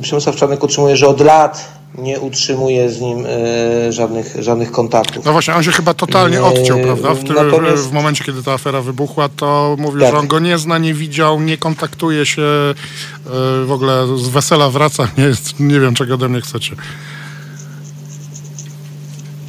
[0.00, 1.64] Przemysław Czarnek utrzymuje, że od lat
[1.98, 5.24] nie utrzymuje z nim e, żadnych, żadnych kontaktów.
[5.24, 7.14] No właśnie, on się chyba totalnie odciął, prawda?
[7.14, 7.88] W, Natomiast...
[7.88, 10.10] w momencie, kiedy ta afera wybuchła, to mówił, tak.
[10.10, 12.74] że on go nie zna, nie widział, nie kontaktuje się, e,
[13.64, 16.76] w ogóle z wesela wraca, nie, jest, nie wiem, czego ode mnie chcecie.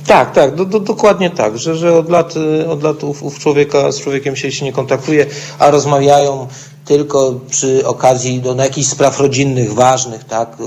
[0.08, 2.34] Tak, tak, do, do, dokładnie tak, że, że od lat,
[2.70, 5.26] od lat ów, ów człowieka z człowiekiem się, się nie kontaktuje,
[5.60, 6.48] a rozmawiają
[6.86, 10.58] tylko przy okazji do, no, jakichś spraw rodzinnych ważnych, tak,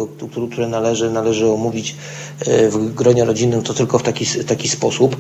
[0.51, 1.97] które należy, należy omówić
[2.47, 5.17] e, w gronie rodzinnym, to tylko w taki, taki sposób.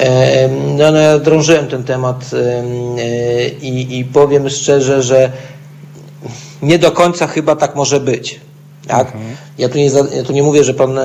[0.00, 5.32] E, no, no, ja drążyłem ten temat e, i, i powiem szczerze, że
[6.62, 8.40] nie do końca chyba tak może być.
[8.86, 9.06] Tak?
[9.06, 9.36] Mhm.
[9.58, 10.98] Ja, tu nie, ja tu nie mówię, że pan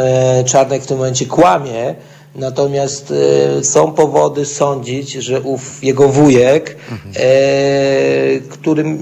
[0.45, 1.95] Czarnek w tym momencie kłamie,
[2.37, 3.13] Natomiast
[3.59, 7.13] e, są powody sądzić, że ów jego wujek, mhm.
[7.15, 8.97] e, który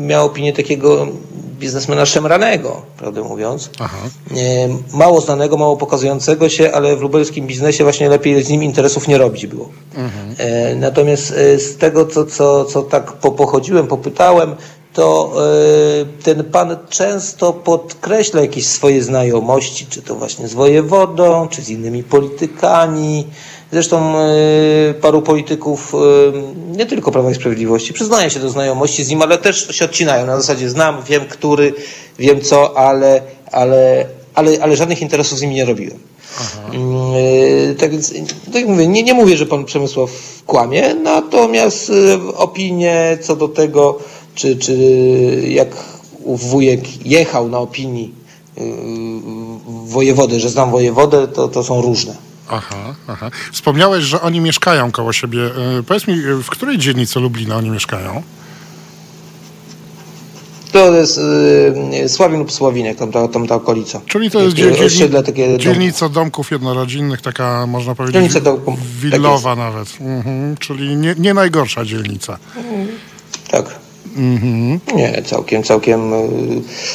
[0.00, 1.06] miał opinię takiego
[1.58, 3.70] biznesmena szemranego, prawdę mówiąc.
[3.78, 3.98] Aha.
[4.30, 9.08] E, mało znanego, mało pokazującego się, ale w lubelskim biznesie właśnie lepiej z nim interesów
[9.08, 9.68] nie robić było.
[9.94, 10.34] Mhm.
[10.38, 14.56] E, natomiast e, z tego, co, co, co tak po, pochodziłem, popytałem,
[14.98, 15.32] to
[16.22, 22.02] ten pan często podkreśla jakieś swoje znajomości, czy to właśnie z wojewodą, czy z innymi
[22.02, 23.26] politykami.
[23.72, 24.14] Zresztą
[25.00, 25.92] paru polityków,
[26.76, 30.26] nie tylko Prawa i Sprawiedliwości, przyznaje się do znajomości z nim, ale też się odcinają.
[30.26, 31.74] Na zasadzie znam, wiem, który,
[32.18, 33.22] wiem co, ale,
[33.52, 35.98] ale, ale, ale żadnych interesów z nimi nie robiłem.
[36.72, 40.10] Yy, tak więc, tak jak mówię, nie, nie mówię, że pan Przemysław
[40.46, 41.92] kłamie, natomiast
[42.36, 43.98] opinie co do tego,
[44.38, 44.74] czy, czy
[45.48, 45.68] jak
[46.26, 48.14] wujek jechał na opinii
[48.56, 48.64] yy,
[49.86, 52.16] wojewody, że znam wojewodę, to, to są różne.
[52.48, 53.30] Aha, aha.
[53.52, 55.38] Wspomniałeś, że oni mieszkają koło siebie.
[55.86, 58.22] Powiedz mi, w której dzielnicy Lublina oni mieszkają?
[60.72, 61.20] To jest
[62.04, 64.00] y, Sławin lub Sławinek, tam ta, tam ta okolica.
[64.06, 68.84] Czyli to jest dzielni, dzielni, takie dzielnica domków jednorodzinnych, taka można powiedzieć dzielnica domków, tak
[68.84, 69.88] willowa tak nawet.
[70.00, 72.38] Mhm, czyli nie, nie najgorsza dzielnica.
[73.50, 73.87] Tak.
[74.18, 74.80] Mhm.
[74.96, 76.00] Nie, całkiem, całkiem.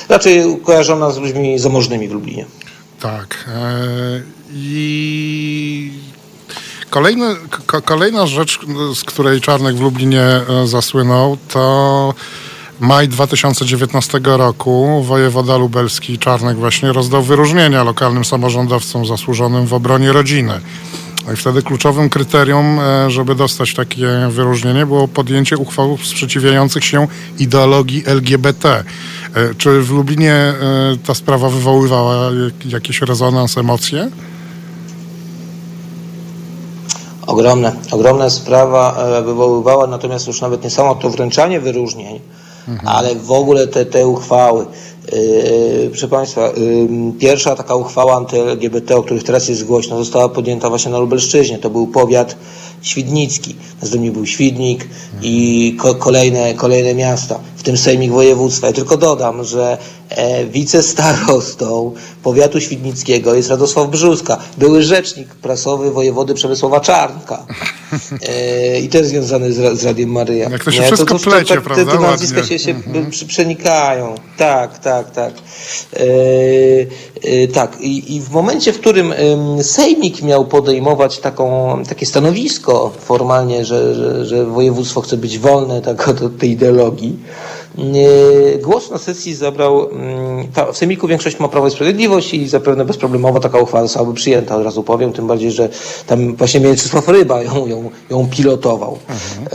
[0.09, 2.45] Raczej kojarzona z ludźmi zamożnymi w Lublinie.
[2.99, 3.45] Tak.
[3.47, 4.21] E,
[4.53, 5.91] I
[6.89, 7.25] kolejny,
[7.85, 8.59] kolejna rzecz,
[8.95, 12.13] z której Czarnek w Lublinie e, zasłynął, to
[12.79, 20.61] maj 2019 roku wojewoda lubelski Czarnek właśnie rozdał wyróżnienia lokalnym samorządowcom zasłużonym w obronie rodziny.
[21.31, 27.07] I wtedy kluczowym kryterium, e, żeby dostać takie wyróżnienie, było podjęcie uchwał sprzeciwiających się
[27.39, 28.69] ideologii LGBT.
[28.69, 28.83] E,
[29.57, 30.55] czy w Lublinie e,
[31.05, 32.31] ta sprawa wywoływała
[32.65, 34.09] jakiś rezonans, emocje?
[37.27, 42.19] Ogromne, ogromna sprawa wywoływała, natomiast już nawet nie samo to wręczanie wyróżnień,
[42.67, 42.87] mhm.
[42.87, 44.65] ale w ogóle te, te uchwały.
[45.11, 46.87] Yy, proszę Państwa, yy,
[47.19, 51.57] pierwsza taka uchwała anty-LGBT, o których teraz jest głośno, została podjęta właśnie na Lubelszczyźnie.
[51.57, 52.35] To był powiat
[52.81, 53.55] świdnicki.
[53.81, 54.87] Następnie był Świdnik
[55.21, 58.67] i ko kolejne, kolejne miasta, w tym Sejmik Województwa.
[58.67, 59.77] Ja tylko dodam, że
[60.51, 61.93] wicestarostą
[62.23, 67.45] powiatu świdnickiego jest Radosław Brzuska, były rzecznik prasowy wojewody Przemysława Czarnka
[68.27, 70.49] e, i też związany z, z Radiem Maryja.
[70.49, 71.85] Jak to się Nie, wszystko to, to, plecie, tak, prawda?
[71.85, 73.09] Te, te nazwiska się, się mhm.
[73.27, 74.15] przenikają.
[74.37, 75.33] Tak, tak, tak.
[75.93, 75.99] E,
[77.23, 77.81] e, tak.
[77.81, 79.13] I, I, w momencie, w którym
[79.61, 86.07] Sejmik miał podejmować taką, takie stanowisko formalnie, że, że, że województwo chce być wolne tak,
[86.07, 87.19] od tej ideologii,
[88.61, 93.39] Głos na sesji zabrał, mm, w Sejmiku większość ma Prawo i Sprawiedliwość i zapewne bezproblemowo
[93.39, 95.69] taka uchwała zostałaby przyjęta, od razu powiem, tym bardziej, że
[96.07, 98.97] tam właśnie Mieczysław Ryba ją, ją, ją pilotował.
[99.09, 99.47] Mhm.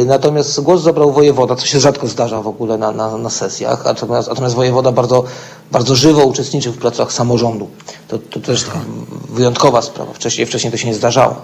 [0.00, 3.84] E, natomiast głos zabrał wojewoda, co się rzadko zdarza w ogóle na, na, na sesjach,
[3.84, 5.24] natomiast, natomiast wojewoda bardzo,
[5.72, 7.68] bardzo żywo uczestniczył w pracach samorządu.
[8.08, 8.80] To, to też taka
[9.30, 10.12] wyjątkowa sprawa.
[10.12, 11.36] Wcześniej, wcześniej to się nie zdarzało.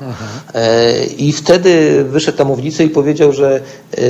[0.55, 4.01] E, I wtedy wyszedł na mównicę i powiedział, że e,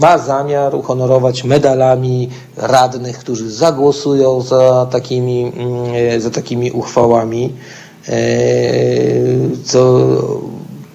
[0.00, 7.52] ma zamiar uhonorować medalami radnych, którzy zagłosują za takimi, mm, za takimi uchwałami.
[8.08, 8.12] E,
[9.64, 10.08] co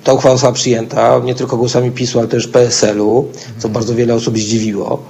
[0.08, 3.28] ta uchwała została przyjęta nie tylko głosami PiSu, ale też PSL-u,
[3.58, 5.04] co bardzo wiele osób zdziwiło.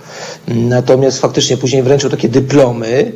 [0.48, 3.12] Natomiast faktycznie później wręczył takie dyplomy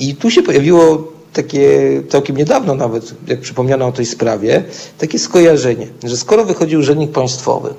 [0.00, 1.68] i tu się pojawiło takie
[2.08, 4.64] całkiem niedawno nawet, jak przypomniano o tej sprawie,
[4.98, 7.74] takie skojarzenie, że skoro wychodzi urzędnik państwowy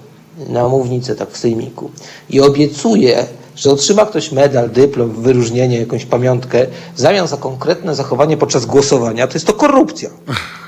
[0.50, 1.92] na mównicę tak w sejmiku
[2.30, 3.26] i obiecuje,
[3.56, 6.66] że otrzyma ktoś medal, dyplom, wyróżnienie, jakąś pamiątkę
[6.96, 10.10] w zamian za konkretne zachowanie podczas głosowania, to jest to korupcja.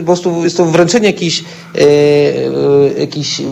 [0.00, 1.44] Po prostu jest to wręczenie jakiejś,
[1.74, 3.42] e, e, jakiejś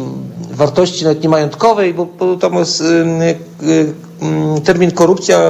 [0.50, 5.40] wartości nawet nie majątkowej, bo, bo tam jest e, e, termin korupcja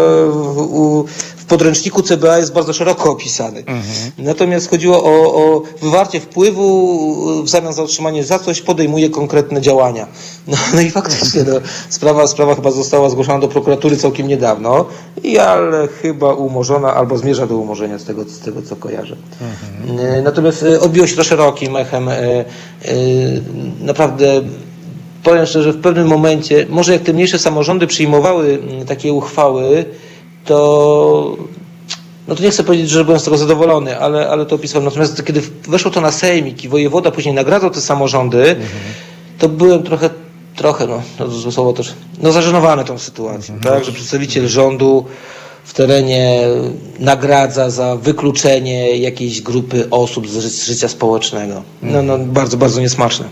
[0.56, 1.04] u,
[1.44, 3.58] w podręczniku CBA jest bardzo szeroko opisany.
[3.58, 3.84] Mhm.
[4.18, 10.06] Natomiast chodziło o, o wywarcie wpływu w zamian za otrzymanie za coś podejmuje konkretne działania.
[10.48, 14.86] No, no i faktycznie no, sprawa, sprawa chyba została zgłoszona do prokuratury całkiem niedawno,
[15.22, 19.16] i ale chyba umorzona albo zmierza do umorzenia z tego, z tego co kojarzę.
[19.40, 20.24] Mhm.
[20.24, 22.08] Natomiast e, odbiło się to szerokim echem.
[22.08, 22.44] E,
[23.80, 24.42] naprawdę
[25.22, 29.84] powiem szczerze, w pewnym momencie, może jak te mniejsze samorządy przyjmowały takie uchwały,
[30.44, 31.36] to
[32.28, 34.84] no to nie chcę powiedzieć, że byłem z tego zadowolony, ale, ale to opisywałem.
[34.84, 38.68] Natomiast kiedy weszło to na sejmik i wojewoda później nagradzał te samorządy, mhm.
[39.38, 40.10] to byłem trochę,
[40.56, 41.02] trochę, no,
[41.44, 43.74] no słowo też, no zażenowany tą sytuacją, mhm.
[43.74, 45.04] tak, że przedstawiciel rządu
[45.64, 46.40] w terenie
[46.98, 51.62] nagradza za wykluczenie jakiejś grupy osób z życia społecznego.
[51.82, 53.26] No, no bardzo, bardzo niesmaczne.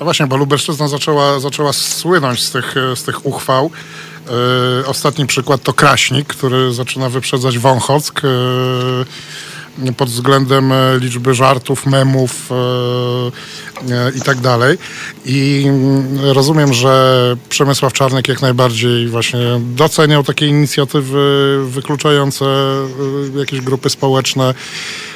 [0.00, 3.70] No właśnie, bo Lubelszczyzna zaczęła, zaczęła słynąć z tych, z tych uchwał.
[4.78, 8.22] Yy, ostatni przykład to Kraśnik, który zaczyna wyprzedzać Wąchock.
[8.22, 9.04] Yy,
[9.96, 12.50] pod względem liczby żartów, memów
[14.16, 14.78] i tak dalej.
[15.24, 22.44] I mm, rozumiem, że Przemysław Czarnek jak najbardziej właśnie doceniał takie inicjatywy wykluczające
[23.36, 25.13] jakieś grupy społeczne E,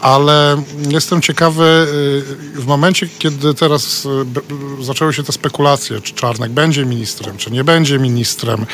[0.00, 4.06] ale jestem ciekawy e, w momencie, kiedy teraz
[4.80, 8.66] e, zaczęły się te spekulacje, czy Czarnek będzie ministrem, czy nie będzie ministrem,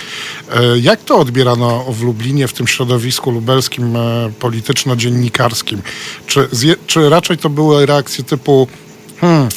[0.80, 3.96] jak to odbierano w Lublinie, w tym środowisku lubelskim
[4.38, 5.82] polityczno-dziennikarskim?
[6.26, 6.48] Czy,
[6.86, 8.68] czy raczej to były reakcje typu
[9.20, 9.48] hmm,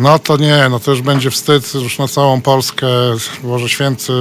[0.00, 2.86] no to nie, no to już będzie wstyd już na całą Polskę.
[3.42, 4.12] Boże Święty,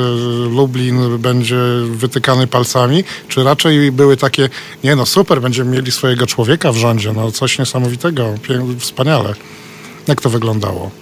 [0.49, 1.57] Lublin będzie
[1.91, 3.03] wytykany palcami.
[3.27, 4.49] Czy raczej były takie,
[4.83, 7.13] nie no super, będziemy mieli swojego człowieka w rządzie.
[7.13, 8.33] No coś niesamowitego,
[8.79, 9.33] wspaniale.
[10.07, 11.00] Jak to wyglądało?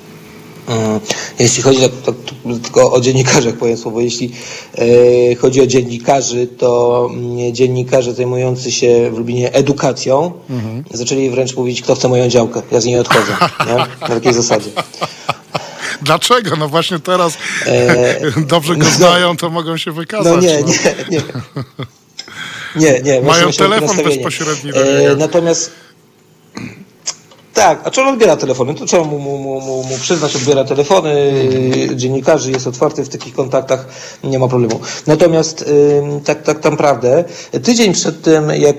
[0.70, 1.00] Mm,
[1.40, 2.16] jeśli chodzi tak, tak,
[2.64, 4.32] tylko o dziennikarzy, powiem słowo, jeśli
[4.78, 10.84] e, chodzi o dziennikarzy, to mm, dziennikarze zajmujący się w Lublinie edukacją mhm.
[10.92, 13.38] zaczęli wręcz mówić, kto chce moją działkę, ja z niej odchodzę.
[13.68, 13.76] Nie?
[13.76, 14.70] Na takiej zasadzie.
[16.02, 16.56] Dlaczego?
[16.56, 18.16] No właśnie teraz e,
[18.56, 20.34] dobrze go no, znają, to mogą się wykazać.
[20.34, 20.68] No nie, no.
[20.68, 21.22] nie, nie.
[22.76, 23.22] Nie, nie.
[23.32, 24.72] Mają telefon bezpośredni.
[24.76, 25.72] E, natomiast
[27.60, 28.76] tak, a czy on odbiera telefony?
[28.76, 31.32] To trzeba mu, mu, mu, mu przyznać, odbiera telefony,
[31.96, 33.88] dziennikarzy, jest otwarty w takich kontaktach,
[34.24, 34.80] nie ma problemu.
[35.08, 35.66] Natomiast
[36.26, 37.24] tak, tak naprawdę,
[37.64, 38.76] tydzień przed tym, jak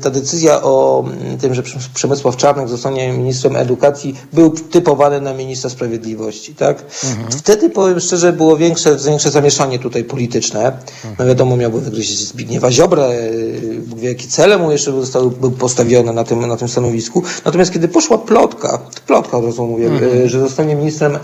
[0.00, 1.04] ta decyzja o
[1.40, 1.62] tym, że
[1.94, 6.84] Przemysław Czarnek zostanie ministrem edukacji, był typowany na ministra sprawiedliwości, tak?
[7.04, 7.32] Mhm.
[7.32, 10.64] Wtedy, powiem szczerze, było większe, większe zamieszanie tutaj polityczne.
[10.66, 11.14] Mhm.
[11.18, 13.10] No wiadomo, miałby wygryźć Zbigniewa Ziobrę,
[13.96, 17.22] wie, jakie cele mu jeszcze zostały był postawione na tym, na tym stanowisku.
[17.44, 20.28] Natomiast kiedy poszła plotka, plotka od razu mówię, mhm.
[20.28, 21.18] że zostanie ministrem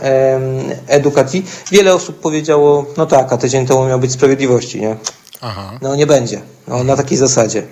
[0.86, 4.96] edukacji, wiele osób powiedziało, no tak, a tydzień temu miał być sprawiedliwości, nie?
[5.40, 5.78] Aha.
[5.82, 7.62] No nie będzie, no, na takiej zasadzie.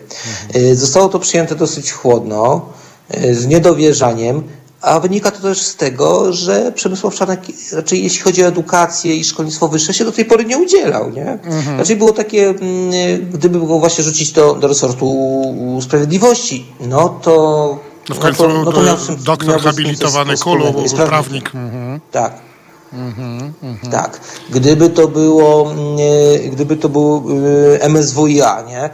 [0.48, 0.76] Mhm.
[0.76, 2.68] Zostało to przyjęte dosyć chłodno,
[3.10, 4.42] e, z niedowierzaniem,
[4.84, 7.40] a wynika to też z tego, że Przemysław Czarnek
[7.72, 11.10] raczej jeśli chodzi o edukację i szkolnictwo wyższe się do tej pory nie udzielał.
[11.10, 11.38] Nie?
[11.44, 11.78] Mhm.
[11.78, 12.60] Raczej było takie, mm,
[13.32, 15.14] gdyby było właśnie rzucić to do resortu
[15.80, 17.78] sprawiedliwości, no to
[18.08, 21.54] no w końcu no to, no to miał, doktor habilitowany Kulu, prawnik.
[21.54, 22.00] Mhm.
[22.10, 22.32] Tak.
[22.92, 23.92] Mhm, mhm.
[23.92, 24.20] Tak.
[24.50, 27.24] Gdyby to było, mm, gdyby to był
[27.82, 28.90] y, MSWiA, nie?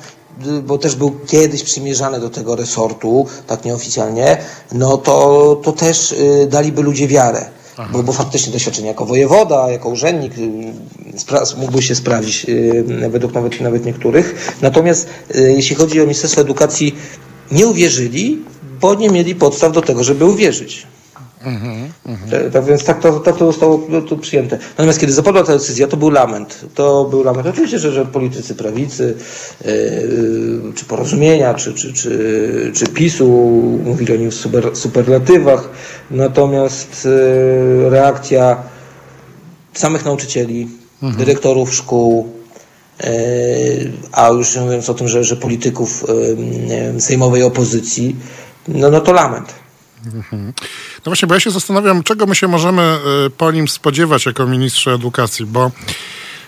[0.63, 4.37] bo też był kiedyś przymierzany do tego resortu, tak nieoficjalnie,
[4.73, 7.51] no to, to też y, daliby ludzie wiarę.
[7.93, 12.47] Bo, bo faktycznie doświadczenie jako wojewoda, jako urzędnik y, mógłby się sprawdzić
[13.11, 14.57] według nawet, nawet niektórych.
[14.63, 16.97] Natomiast jeśli chodzi o Ministerstwo Edukacji,
[17.53, 18.45] nie uwierzyli,
[18.81, 20.87] bo nie mieli podstaw do tego, żeby uwierzyć.
[21.45, 22.51] Mhm, mhm.
[22.51, 24.59] Tak więc tak to, tak to zostało tu przyjęte.
[24.71, 26.61] Natomiast kiedy zapadła ta decyzja, to był lament.
[26.75, 27.47] To był lament.
[27.47, 29.15] Oczywiście, że, że politycy prawicy,
[29.65, 33.29] yy, czy porozumienia, czy, czy, czy, czy PiSu
[33.85, 35.69] mówili o nim w super, superlatywach.
[36.11, 38.63] Natomiast yy, reakcja
[39.75, 40.69] samych nauczycieli,
[41.03, 41.19] mhm.
[41.19, 42.29] dyrektorów szkół,
[44.13, 46.05] a już nie mówiąc o tym, że, że polityków
[46.99, 48.17] sejmowej opozycji,
[48.75, 49.55] no, no to lament.
[50.07, 50.53] Mhm.
[50.97, 54.47] No właśnie, bo ja się zastanawiam, czego my się możemy e, po nim spodziewać jako
[54.47, 55.71] ministrze edukacji, bo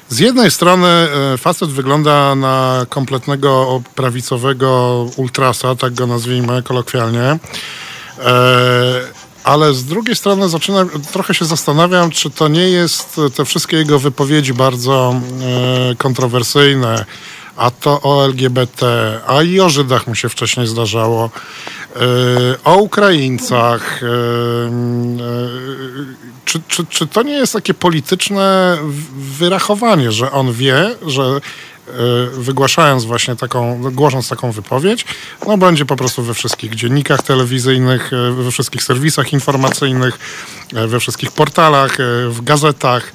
[0.09, 7.39] z jednej strony e, facet wygląda na kompletnego prawicowego ultrasa, tak go nazwijmy kolokwialnie, e,
[9.45, 13.99] ale z drugiej strony zaczynam, trochę się zastanawiam, czy to nie jest te wszystkie jego
[13.99, 15.15] wypowiedzi bardzo
[15.99, 17.05] kontrowersyjne,
[17.57, 18.87] a to o LGBT,
[19.27, 21.31] a i o Żydach mu się wcześniej zdarzało,
[22.65, 24.03] o Ukraińcach.
[24.03, 24.13] E, e,
[26.45, 28.79] czy, czy, czy to nie jest takie polityczne
[29.39, 31.41] wyrachowanie, że on wie, że E,
[32.33, 35.05] wygłaszając właśnie taką, głosząc taką wypowiedź,
[35.47, 40.19] no będzie po prostu we wszystkich dziennikach telewizyjnych, e, we wszystkich serwisach informacyjnych,
[40.75, 41.97] e, we wszystkich portalach,
[42.29, 43.13] w gazetach.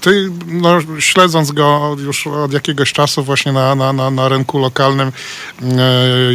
[0.00, 5.12] Ty, no, śledząc go już od jakiegoś czasu właśnie na, na, na, na rynku lokalnym,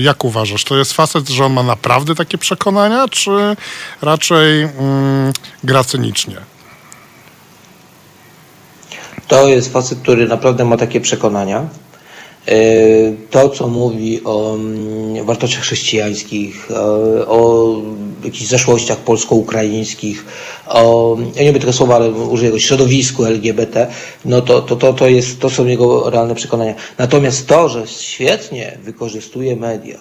[0.01, 0.63] jak uważasz?
[0.63, 3.55] To jest facet, że on ma naprawdę takie przekonania, czy
[4.01, 5.33] raczej mm,
[5.63, 6.54] gra cynicznie?
[9.27, 11.69] To jest facet, który naprawdę ma takie przekonania.
[12.47, 12.55] E,
[13.29, 16.75] to, co mówi o mm, wartościach chrześcijańskich, e,
[17.27, 17.75] o
[18.23, 20.25] jakichś zaszłościach polsko-ukraińskich,
[20.67, 23.87] o, ja nie lubię tego słowa, ale użyję go, środowisku LGBT,
[24.25, 26.73] no to, to, to, to, jest, to są jego realne przekonania.
[26.97, 29.97] Natomiast to, że świetnie wykorzystuje media,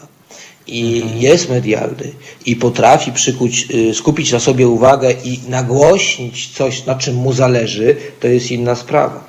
[0.66, 1.22] i mhm.
[1.22, 2.12] jest medialny
[2.46, 7.96] i potrafi przykuć, y, skupić na sobie uwagę i nagłośnić coś, na czym mu zależy,
[8.20, 9.24] to jest inna sprawa.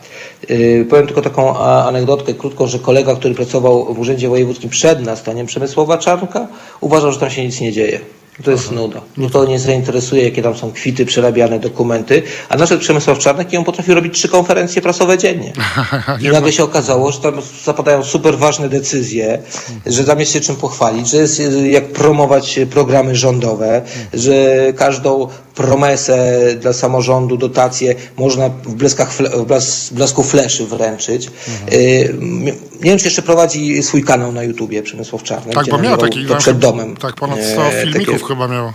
[0.90, 5.98] Powiem tylko taką anegdotkę krótką, że kolega, który pracował w Urzędzie Wojewódzkim przed nastaniem Przemysłowa
[5.98, 6.48] Czarnka,
[6.82, 8.00] uważał, że tam się nic nie dzieje.
[8.44, 8.76] To jest Aha.
[8.76, 9.02] nuda.
[9.18, 13.64] Nikogo nie zainteresuje, jakie tam są kwity, przerabiane dokumenty, a nasz Przemysław Czarnek i on
[13.64, 15.54] potrafi robić trzy konferencje prasowe dziennie.
[16.22, 19.42] I nagle się okazało, że tam zapadają super ważne decyzje,
[19.86, 23.82] że tam jest się czym pochwalić, że jest jak promować programy rządowe,
[24.14, 31.28] że każdą promesę dla samorządu, dotację można w, bleskach, w blasku fleszy wręczyć.
[31.28, 32.50] Mhm.
[32.76, 35.56] Nie wiem, czy jeszcze prowadzi swój kanał na YouTubie Przemysław Czarnek.
[35.56, 36.26] Tak, bo miał taki...
[36.26, 36.98] To przed domem.
[36.98, 38.74] Tak, ponad 100 filmików takie, chyba miał.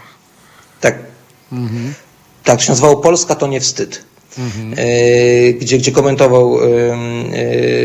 [0.80, 0.98] Tak.
[1.52, 1.94] Mhm.
[2.44, 4.04] Tak, się nazywało Polska to nie wstyd.
[4.38, 4.74] Mhm.
[5.60, 6.58] gdzie, gdzie komentował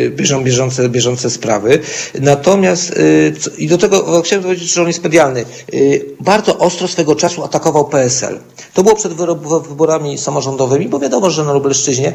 [0.09, 1.79] bieżą, bieżące, bieżące sprawy.
[2.19, 2.93] Natomiast
[3.57, 5.45] i do tego chciałem powiedzieć, że on jest medialny.
[6.19, 8.39] Bardzo ostro swego czasu atakował PSL.
[8.73, 9.13] To było przed
[9.69, 12.13] wyborami samorządowymi, bo wiadomo, że na Lubelszczyźnie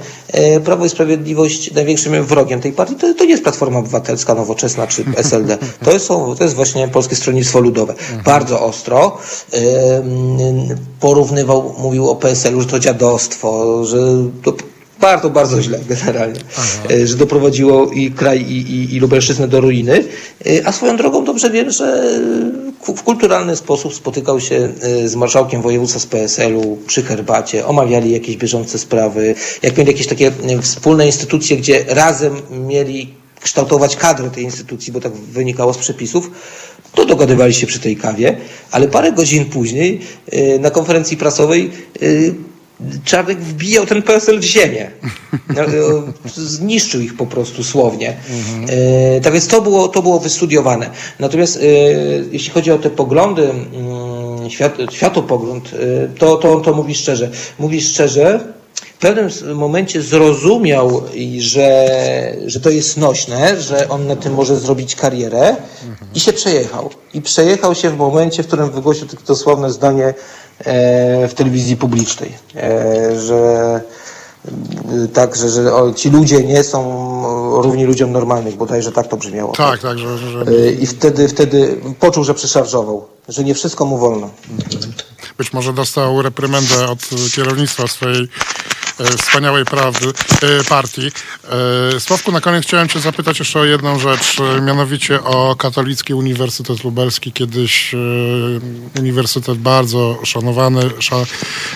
[0.64, 5.04] Prawo i Sprawiedliwość największym wrogiem tej partii to, to nie jest Platforma Obywatelska, Nowoczesna czy
[5.16, 5.58] SLD.
[5.84, 7.92] To jest, to jest właśnie Polskie Stronnictwo Ludowe.
[7.92, 8.22] Mhm.
[8.22, 9.18] Bardzo ostro
[11.00, 13.98] porównywał, mówił o PSL-u, że to dziadostwo, że
[14.42, 14.56] to
[15.00, 16.88] bardzo, bardzo źle generalnie, Aha.
[16.90, 20.04] E, że doprowadziło i kraj, i, i, i Lubelszczyznę do ruiny.
[20.46, 22.18] E, a swoją drogą dobrze wiem, że
[22.96, 28.36] w kulturalny sposób spotykał się e, z marszałkiem województwa z PSL-u przy herbacie, omawiali jakieś
[28.36, 30.32] bieżące sprawy, jak mieli jakieś takie
[30.62, 36.30] wspólne instytucje, gdzie razem mieli kształtować kadrę tej instytucji, bo tak wynikało z przepisów,
[36.94, 38.36] to dogadywali się przy tej kawie,
[38.70, 40.00] ale parę godzin później
[40.60, 41.70] na konferencji prasowej
[43.04, 44.90] Czarnek wbijał ten PSL w ziemię.
[45.56, 45.62] No,
[46.34, 48.16] zniszczył ich po prostu słownie.
[48.30, 48.80] Mhm.
[49.16, 50.90] E, tak więc to było, to było wystudiowane.
[51.18, 51.60] Natomiast e,
[52.32, 57.30] jeśli chodzi o te poglądy, mm, świat, światopogląd, e, to, to, to mówi szczerze.
[57.58, 61.02] Mówi szczerze, w pewnym momencie zrozumiał,
[61.38, 61.88] że,
[62.46, 66.10] że to jest nośne, że on na tym może zrobić karierę mhm.
[66.14, 66.90] i się przejechał.
[67.14, 70.14] I przejechał się w momencie, w którym wygłosił to sławne zdanie
[70.64, 73.80] E, w telewizji publicznej, e, że
[75.04, 79.52] e, tak, że, że ci ludzie nie są równi ludziom normalnych, bodajże tak to brzmiało.
[79.52, 79.98] Tak, tak.
[79.98, 80.44] Że, że...
[80.72, 84.30] I wtedy, wtedy poczuł, że przeszarżował, że nie wszystko mu wolno.
[85.40, 88.28] Być może dostał reprymendę od kierownictwa swojej
[89.00, 91.06] E, wspaniałej prawdy, e, partii.
[91.96, 96.84] E, Sławku, na koniec chciałem cię zapytać jeszcze o jedną rzecz, mianowicie o Katolicki Uniwersytet
[96.84, 97.94] Lubelski, kiedyś
[98.98, 100.80] uniwersytet bardzo szanowany,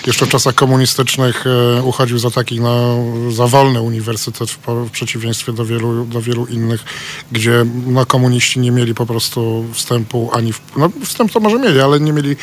[0.07, 1.45] jeszcze w czasach komunistycznych
[1.83, 6.83] uchodził za taki no, za wolny uniwersytet w, przeciwieństwie do wielu, do wielu innych,
[7.31, 11.79] gdzie no, komuniści nie mieli po prostu wstępu ani, w, no wstęp to może mieli,
[11.79, 12.35] ale nie mieli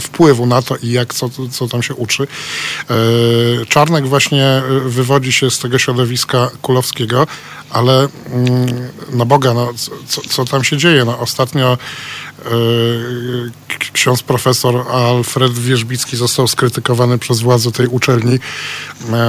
[0.00, 2.26] wpływu na to i jak, co, co tam się uczy.
[3.68, 7.26] Czarnek właśnie y, wywodzi się z tego środowiska kulowskiego,
[7.70, 9.72] ale mm, na Boga, no,
[10.08, 11.04] co, co tam się dzieje?
[11.04, 11.78] No, ostatnio
[13.92, 18.38] ksiądz profesor Alfred Wierzbicki został skrytykowany przez władze tej uczelni, y,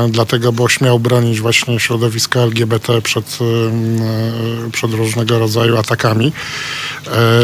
[0.09, 3.37] dlatego, bo śmiał bronić właśnie środowiska LGBT przed,
[4.71, 6.31] przed różnego rodzaju atakami.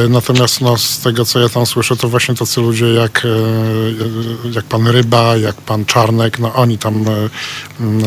[0.10, 3.28] Natomiast no, z tego, co ja tam słyszę, to właśnie tacy ludzie jak,
[4.52, 7.06] jak pan Ryba, jak pan Czarnek, no oni tam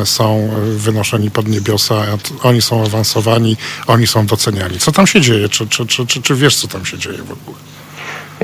[0.04, 2.04] są wynoszeni pod niebiosa,
[2.42, 3.56] oni są awansowani,
[3.86, 4.78] oni są doceniani.
[4.78, 5.48] Co tam się dzieje?
[5.48, 7.55] Czy, czy, czy, czy, czy wiesz, co tam się dzieje w ogóle?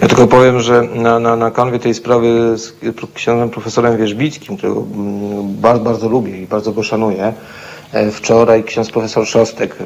[0.01, 2.73] Ja tylko powiem, że na, na, na kanwie tej sprawy z
[3.15, 4.85] księdzem profesorem Wierzbickim, którego
[5.43, 7.33] bardzo, bardzo lubię i bardzo go szanuję,
[7.93, 9.77] e, Wczoraj ksiądz profesor Szostek,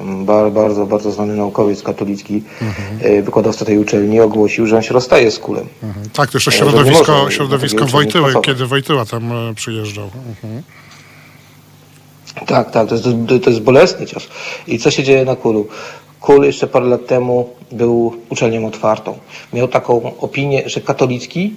[0.51, 3.23] bardzo, bardzo znany naukowiec katolicki, mhm.
[3.23, 5.67] wykładowca tej uczelni, ogłosił, że on się rozstaje z kulem.
[5.83, 6.11] Mhm.
[6.11, 10.11] Tak, to jeszcze e, środowisko, środowisko Wojtyły, kiedy Wojtyła tam przyjeżdżał.
[10.29, 10.63] Mhm.
[12.47, 13.09] Tak, tak, to jest,
[13.45, 14.29] to jest bolesny cios.
[14.67, 15.69] I co się dzieje na Kulu?
[16.27, 19.19] Kul jeszcze parę lat temu był uczelnią otwartą.
[19.53, 21.55] Miał taką opinię, że katolicki,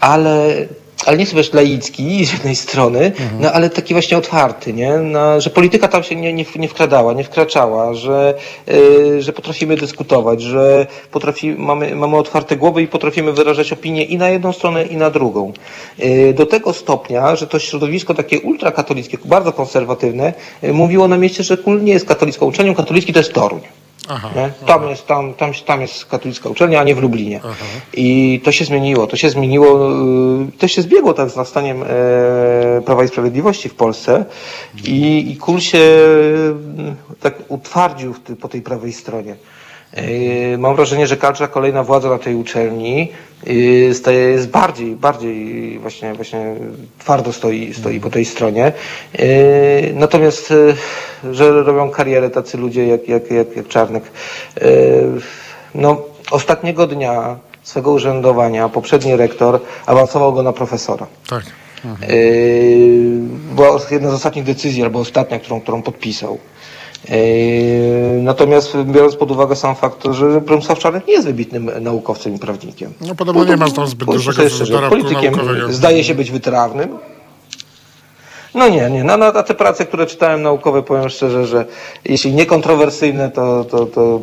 [0.00, 0.66] ale
[1.06, 3.40] ale nie sobie laicki z jednej strony, mhm.
[3.40, 4.98] no ale taki właśnie otwarty, nie?
[4.98, 8.34] No, że polityka tam się nie, nie, nie wkradała, nie wkraczała, że,
[8.66, 14.16] yy, że potrafimy dyskutować, że potrafi, mamy, mamy otwarte głowy i potrafimy wyrażać opinie i
[14.16, 15.52] na jedną stronę, i na drugą.
[15.98, 20.32] Yy, do tego stopnia, że to środowisko takie ultrakatolickie, bardzo konserwatywne,
[20.62, 23.60] yy, mówiło na mieście, że KUL nie jest katolicką uczelnią, katolicki to jest Toruń.
[24.08, 24.30] Aha,
[24.66, 24.90] tam, aha.
[24.90, 27.40] Jest, tam, tam, tam jest katolicka uczelnia, a nie w Lublinie.
[27.44, 27.64] Aha.
[27.94, 29.06] I to się zmieniło.
[29.06, 29.92] To się zmieniło,
[30.48, 31.86] y, to się zbiegło tak z nastaniem e,
[32.86, 34.24] Prawa i Sprawiedliwości w Polsce
[34.84, 36.54] i, i KUL się y,
[37.20, 39.36] tak utwardził po tej prawej stronie.
[40.58, 43.12] Mam wrażenie, że każda kolejna władza na tej uczelni
[43.92, 46.54] staje, jest bardziej, bardziej właśnie, właśnie
[46.98, 48.72] twardo stoi, stoi po tej stronie.
[49.94, 50.54] Natomiast,
[51.32, 54.04] że robią karierę tacy ludzie jak, jak, jak, jak Czarnek.
[55.74, 61.06] No, ostatniego dnia swego urzędowania poprzedni rektor awansował go na profesora.
[61.28, 61.44] Tak.
[61.84, 62.10] Mhm.
[62.10, 66.38] Yy, była jedna z ostatnich decyzji, albo ostatnia, którą, którą podpisał.
[67.08, 72.38] Yy, natomiast biorąc pod uwagę sam fakt, że Przemysław Czarnek nie jest wybitnym naukowcem i
[72.38, 72.92] prawnikiem.
[73.00, 75.72] No podobno nie ma tam zbyt dużego dorobku Politykiem naukowego.
[75.72, 76.98] zdaje się być wytrawnym.
[78.54, 79.04] No nie, nie.
[79.04, 81.64] No, na, na te prace, które czytałem naukowe, powiem szczerze, że
[82.04, 84.20] jeśli niekontrowersyjne, to, to, to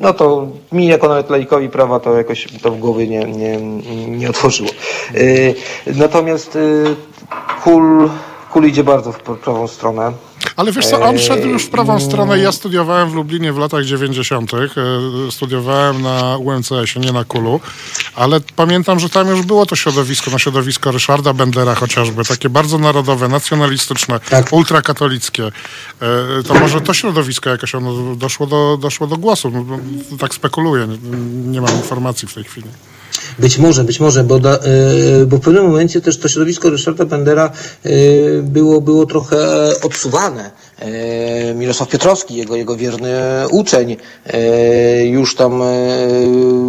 [0.00, 3.56] no to mi jako nawet laikowi prawa to jakoś to w głowie nie, nie,
[4.08, 4.70] nie otworzyło.
[5.14, 5.54] Y,
[5.86, 6.96] natomiast y,
[7.64, 8.10] kul,
[8.52, 10.12] kul idzie bardzo w prawą stronę.
[10.56, 12.38] Ale wiesz co, on szedł już w prawą stronę.
[12.38, 14.54] Ja studiowałem w Lublinie w latach 90.
[14.54, 14.58] E,
[15.30, 17.60] studiowałem na UMCS-ie, nie na Kulu,
[18.14, 22.78] ale pamiętam, że tam już było to środowisko, no środowisko Ryszarda Bendera chociażby, takie bardzo
[22.78, 24.52] narodowe, nacjonalistyczne, tak.
[24.52, 25.44] ultrakatolickie.
[25.46, 29.50] E, to może to środowisko jakoś ono doszło do, doszło do głosu.
[29.50, 29.78] No, no,
[30.18, 30.88] tak spekuluję,
[31.46, 32.68] nie mam informacji w tej chwili.
[33.38, 37.04] Być może, być może, bo, da, yy, bo w pewnym momencie też to środowisko Ryszarda
[37.04, 37.50] Bendera
[37.84, 39.36] yy, było, było trochę
[39.82, 40.50] odsuwane.
[40.78, 43.12] Yy, Mirosław Piotrowski, jego, jego wierny
[43.50, 43.96] uczeń,
[45.04, 45.62] już tam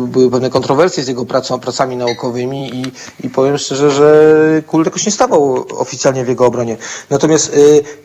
[0.07, 2.91] były pewne kontrowersje z jego pracą, pracami naukowymi i,
[3.27, 4.35] i powiem szczerze, że
[4.67, 6.77] Kul jakoś nie stawał oficjalnie w jego obronie.
[7.09, 7.55] Natomiast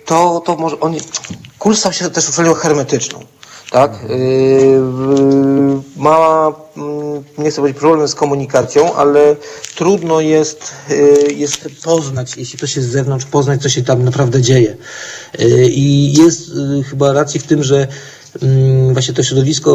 [0.07, 0.95] to, to może on,
[1.59, 3.25] Kul stał się też uczelnią hermetyczną
[3.73, 3.99] tak?
[4.09, 4.81] Yy,
[5.97, 9.37] ma, mm, nie chcę powiedzieć problem z komunikacją, ale
[9.75, 14.43] trudno jest, yy, jest poznać, jeśli ktoś jest z zewnątrz, poznać, co się tam naprawdę
[14.43, 14.77] dzieje.
[15.39, 16.51] Yy, I jest
[16.91, 17.89] chyba racji w tym, że
[18.43, 19.73] mm, właśnie to środowisko,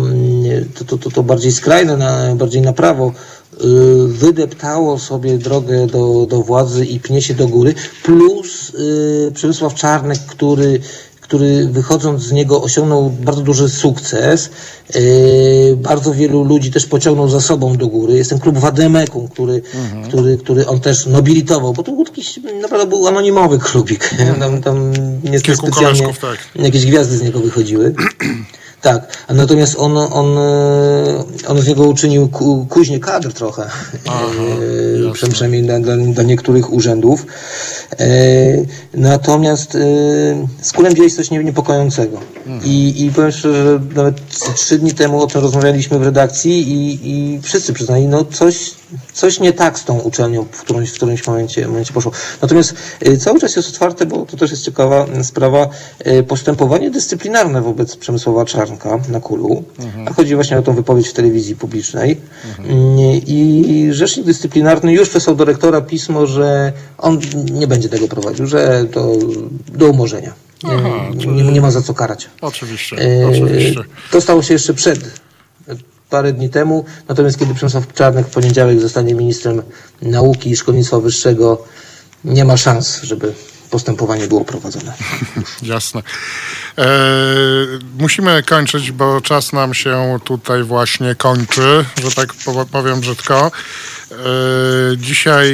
[0.00, 3.12] mm, to, to, to, to bardziej skrajne, na, bardziej na prawo,
[4.06, 8.72] wydeptało sobie drogę do, do władzy i pnie się do góry, plus
[9.34, 10.80] Przemysław Czarnek, który
[11.26, 14.50] który wychodząc z niego osiągnął bardzo duży sukces.
[14.94, 18.14] Yy, bardzo wielu ludzi też pociągnął za sobą do góry.
[18.16, 20.04] Jest ten klub Wademeku, który, mhm.
[20.08, 24.10] który, który on też nobilitował, bo to był jakiś, naprawdę był anonimowy klubik.
[24.12, 24.40] Mhm.
[24.40, 24.92] Tam, tam
[25.24, 26.38] niestety specjalnie tak.
[26.54, 27.94] jakieś gwiazdy z niego wychodziły.
[28.86, 33.62] Tak, a natomiast on, on, e, on z niego uczynił ku, kuźnie kadr trochę,
[34.08, 34.26] Aha,
[35.24, 37.26] e, przynajmniej dla, dla, dla, niektórych urzędów.
[37.98, 38.06] E,
[38.94, 39.78] natomiast e,
[40.60, 42.20] z kulem dzieje coś niepokojącego.
[42.46, 42.60] Mhm.
[42.64, 44.16] I, I powiem szczerze, że nawet
[44.54, 48.74] trzy dni temu o tym rozmawialiśmy w redakcji i, i wszyscy przyznali, no coś,
[49.12, 52.12] coś nie tak z tą uczelnią, w którymś, w którymś momencie, momencie poszło.
[52.42, 52.74] Natomiast
[53.06, 55.68] y, cały czas jest otwarte, bo to też jest ciekawa sprawa,
[56.06, 59.64] y, postępowanie dyscyplinarne wobec Przemysława Czarnka na Kulu.
[59.78, 60.08] Mhm.
[60.08, 62.20] A chodzi właśnie o tą wypowiedź w telewizji publicznej.
[62.48, 62.66] Mhm.
[63.26, 67.20] I rzecznik dyscyplinarny już wysłał do rektora pismo, że on
[67.52, 69.12] nie będzie tego prowadził, że to
[69.68, 70.32] do umorzenia.
[70.64, 70.88] Aha,
[71.26, 72.28] nie, nie, ma za co karać.
[72.40, 72.96] Oczywiście,
[73.28, 73.80] oczywiście.
[74.10, 75.00] To stało się jeszcze przed
[76.10, 79.62] parę dni temu, natomiast kiedy Przemysław Czarnek w poniedziałek zostanie ministrem
[80.02, 81.64] nauki i szkolnictwa wyższego,
[82.24, 83.32] nie ma szans, żeby
[83.70, 84.92] postępowanie było prowadzone.
[85.62, 86.02] Jasne.
[86.78, 86.86] E,
[87.98, 92.34] musimy kończyć, bo czas nam się tutaj właśnie kończy, że tak
[92.72, 93.50] powiem brzydko.
[94.10, 94.16] E,
[94.96, 95.48] dzisiaj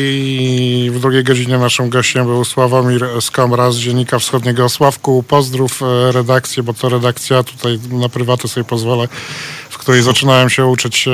[0.92, 4.68] w drugiej godzinie naszym gościem był Sławomir Skomra z Dziennika Wschodniego.
[4.68, 9.08] Sławku, pozdrów e, redakcję, bo to redakcja, tutaj na prywatę sobie pozwolę,
[9.82, 11.10] której zaczynałem się uczyć e,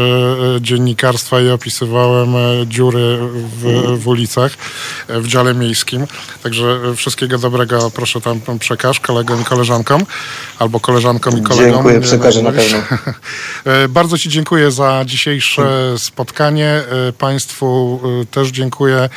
[0.61, 2.29] dziennikarstwa i opisywałem
[2.67, 3.19] dziury
[3.63, 4.53] w, w ulicach
[5.09, 6.07] w dziale miejskim.
[6.43, 10.07] Także wszystkiego dobrego proszę tam przekaż kolegom i koleżankom,
[10.59, 11.73] albo koleżankom i kolegom.
[11.73, 12.79] Dziękuję, przekażę na pewno.
[13.89, 16.83] Bardzo Ci dziękuję za dzisiejsze spotkanie.
[17.19, 18.01] Państwu
[18.31, 19.09] też dziękuję.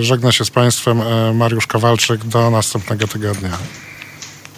[0.00, 1.02] Żegna się z Państwem
[1.34, 2.24] Mariusz Kowalczyk.
[2.24, 3.58] Do następnego tygodnia.